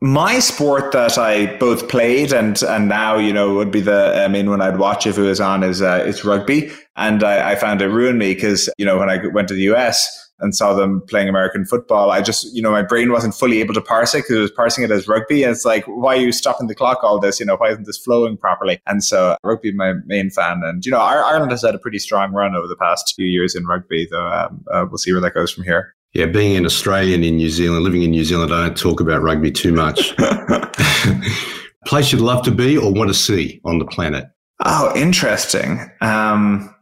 my 0.00 0.38
sport 0.38 0.92
that 0.92 1.16
I 1.16 1.56
both 1.56 1.88
played 1.88 2.30
and 2.30 2.62
and 2.64 2.90
now 2.90 3.16
you 3.16 3.32
know 3.32 3.54
would 3.54 3.70
be 3.70 3.80
the 3.80 4.22
I 4.22 4.28
mean 4.28 4.50
when 4.50 4.60
I'd 4.60 4.78
watch 4.78 5.06
if 5.06 5.16
it 5.16 5.22
was 5.22 5.40
on 5.40 5.62
is 5.62 5.80
uh, 5.80 6.04
it's 6.04 6.26
rugby 6.26 6.70
and 6.94 7.24
I, 7.24 7.52
I 7.52 7.54
found 7.56 7.80
it 7.80 7.88
ruined 7.88 8.18
me 8.18 8.34
because 8.34 8.68
you 8.76 8.84
know 8.84 8.98
when 8.98 9.08
I 9.08 9.26
went 9.28 9.48
to 9.48 9.54
the 9.54 9.72
US 9.74 10.23
and 10.40 10.54
saw 10.54 10.72
them 10.74 11.02
playing 11.08 11.28
American 11.28 11.64
football 11.64 12.10
I 12.10 12.20
just 12.20 12.54
you 12.54 12.62
know 12.62 12.70
my 12.70 12.82
brain 12.82 13.12
wasn't 13.12 13.34
fully 13.34 13.60
able 13.60 13.74
to 13.74 13.80
parse 13.80 14.14
it 14.14 14.18
because 14.18 14.36
it 14.36 14.40
was 14.40 14.50
parsing 14.50 14.84
it 14.84 14.90
as 14.90 15.08
rugby 15.08 15.42
and 15.42 15.52
it's 15.52 15.64
like 15.64 15.84
why 15.86 16.16
are 16.16 16.20
you 16.20 16.32
stopping 16.32 16.66
the 16.66 16.74
clock 16.74 17.02
all 17.02 17.18
this 17.18 17.40
you 17.40 17.46
know 17.46 17.56
why 17.56 17.70
isn't 17.70 17.84
this 17.84 17.98
flowing 17.98 18.36
properly 18.36 18.80
and 18.86 19.04
so 19.04 19.36
rugby 19.42 19.72
my 19.72 19.94
main 20.06 20.30
fan 20.30 20.62
and 20.64 20.84
you 20.84 20.92
know 20.92 20.98
Ireland 20.98 21.50
has 21.50 21.62
had 21.62 21.74
a 21.74 21.78
pretty 21.78 21.98
strong 21.98 22.32
run 22.32 22.54
over 22.54 22.66
the 22.66 22.76
past 22.76 23.14
few 23.14 23.26
years 23.26 23.54
in 23.54 23.66
rugby 23.66 24.08
though 24.10 24.26
um, 24.26 24.64
uh, 24.70 24.86
we'll 24.88 24.98
see 24.98 25.12
where 25.12 25.20
that 25.20 25.34
goes 25.34 25.52
from 25.52 25.64
here. 25.64 25.94
Yeah, 26.12 26.26
being 26.26 26.56
an 26.56 26.64
Australian 26.64 27.24
in 27.24 27.36
New 27.36 27.50
Zealand, 27.50 27.82
living 27.82 28.02
in 28.02 28.12
New 28.12 28.24
Zealand, 28.24 28.54
I 28.54 28.68
don't 28.68 28.76
talk 28.76 29.00
about 29.00 29.20
rugby 29.22 29.50
too 29.50 29.72
much. 29.72 30.14
Place 31.86 32.12
you'd 32.12 32.20
love 32.20 32.44
to 32.44 32.50
be 32.50 32.78
or 32.78 32.92
want 32.92 33.08
to 33.08 33.14
see 33.14 33.60
on 33.64 33.78
the 33.78 33.84
planet? 33.84 34.26
Oh, 34.64 34.92
interesting. 34.96 35.90
Um, 36.00 36.74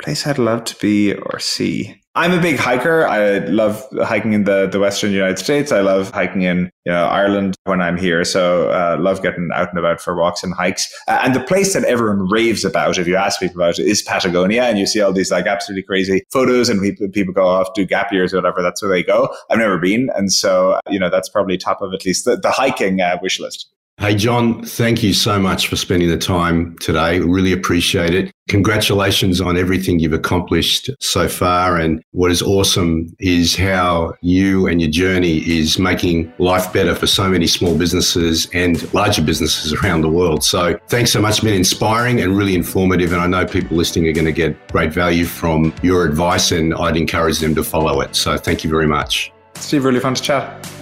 place 0.00 0.26
I'd 0.26 0.38
love 0.38 0.64
to 0.64 0.76
be 0.76 1.14
or 1.14 1.38
see. 1.38 2.00
I'm 2.14 2.32
a 2.32 2.40
big 2.40 2.56
hiker. 2.56 3.06
I 3.06 3.38
love 3.46 3.86
hiking 3.98 4.32
in 4.32 4.44
the, 4.44 4.66
the 4.66 4.80
Western 4.80 5.12
United 5.12 5.38
States. 5.38 5.70
I 5.70 5.80
love 5.80 6.10
hiking 6.10 6.42
in 6.42 6.70
you 6.84 6.92
know, 6.92 7.04
Ireland 7.04 7.54
when 7.64 7.80
I'm 7.80 7.96
here. 7.96 8.24
So 8.24 8.70
uh, 8.70 8.96
love 8.98 9.22
getting 9.22 9.50
out 9.54 9.68
and 9.68 9.78
about 9.78 10.00
for 10.00 10.16
walks 10.16 10.42
and 10.42 10.52
hikes. 10.54 10.92
Uh, 11.06 11.20
and 11.22 11.34
the 11.34 11.40
place 11.40 11.74
that 11.74 11.84
everyone 11.84 12.28
raves 12.28 12.64
about, 12.64 12.98
if 12.98 13.06
you 13.06 13.14
ask 13.14 13.38
people 13.38 13.62
about 13.62 13.78
it, 13.78 13.86
is 13.86 14.02
Patagonia. 14.02 14.64
And 14.64 14.78
you 14.78 14.86
see 14.86 15.00
all 15.00 15.12
these 15.12 15.30
like 15.30 15.46
absolutely 15.46 15.84
crazy 15.84 16.24
photos 16.32 16.68
and 16.68 16.80
people, 16.80 17.08
people 17.08 17.34
go 17.34 17.46
off 17.46 17.68
do 17.74 17.84
gap 17.84 18.10
years 18.10 18.32
or 18.32 18.38
whatever. 18.38 18.62
That's 18.62 18.82
where 18.82 18.90
they 18.90 19.02
go. 19.02 19.32
I've 19.50 19.58
never 19.58 19.78
been. 19.78 20.10
And 20.16 20.32
so, 20.32 20.80
you 20.88 20.98
know, 20.98 21.10
that's 21.10 21.28
probably 21.28 21.56
top 21.56 21.82
of 21.82 21.92
at 21.92 22.04
least 22.04 22.24
the, 22.24 22.36
the 22.36 22.50
hiking 22.50 23.00
uh, 23.00 23.18
wish 23.22 23.38
list. 23.38 23.70
Hey, 24.00 24.14
John, 24.14 24.62
thank 24.62 25.02
you 25.02 25.12
so 25.12 25.40
much 25.40 25.66
for 25.66 25.74
spending 25.74 26.08
the 26.08 26.16
time 26.16 26.78
today. 26.78 27.18
Really 27.18 27.52
appreciate 27.52 28.14
it. 28.14 28.30
Congratulations 28.46 29.40
on 29.40 29.58
everything 29.58 29.98
you've 29.98 30.12
accomplished 30.12 30.88
so 31.00 31.26
far. 31.26 31.76
And 31.78 32.00
what 32.12 32.30
is 32.30 32.40
awesome 32.40 33.12
is 33.18 33.56
how 33.56 34.14
you 34.22 34.68
and 34.68 34.80
your 34.80 34.88
journey 34.88 35.38
is 35.38 35.80
making 35.80 36.32
life 36.38 36.72
better 36.72 36.94
for 36.94 37.08
so 37.08 37.28
many 37.28 37.48
small 37.48 37.76
businesses 37.76 38.48
and 38.54 38.94
larger 38.94 39.20
businesses 39.20 39.72
around 39.72 40.02
the 40.02 40.08
world. 40.08 40.44
So 40.44 40.78
thanks 40.86 41.10
so 41.10 41.20
much. 41.20 41.32
It's 41.32 41.40
been 41.40 41.54
inspiring 41.54 42.20
and 42.20 42.38
really 42.38 42.54
informative. 42.54 43.12
And 43.12 43.20
I 43.20 43.26
know 43.26 43.46
people 43.46 43.76
listening 43.76 44.06
are 44.06 44.12
going 44.12 44.26
to 44.26 44.32
get 44.32 44.68
great 44.68 44.92
value 44.92 45.24
from 45.24 45.74
your 45.82 46.04
advice 46.04 46.52
and 46.52 46.72
I'd 46.72 46.96
encourage 46.96 47.40
them 47.40 47.52
to 47.56 47.64
follow 47.64 48.00
it. 48.02 48.14
So 48.14 48.36
thank 48.36 48.62
you 48.62 48.70
very 48.70 48.86
much. 48.86 49.32
Steve, 49.56 49.84
really 49.84 49.98
fun 49.98 50.14
to 50.14 50.22
chat. 50.22 50.77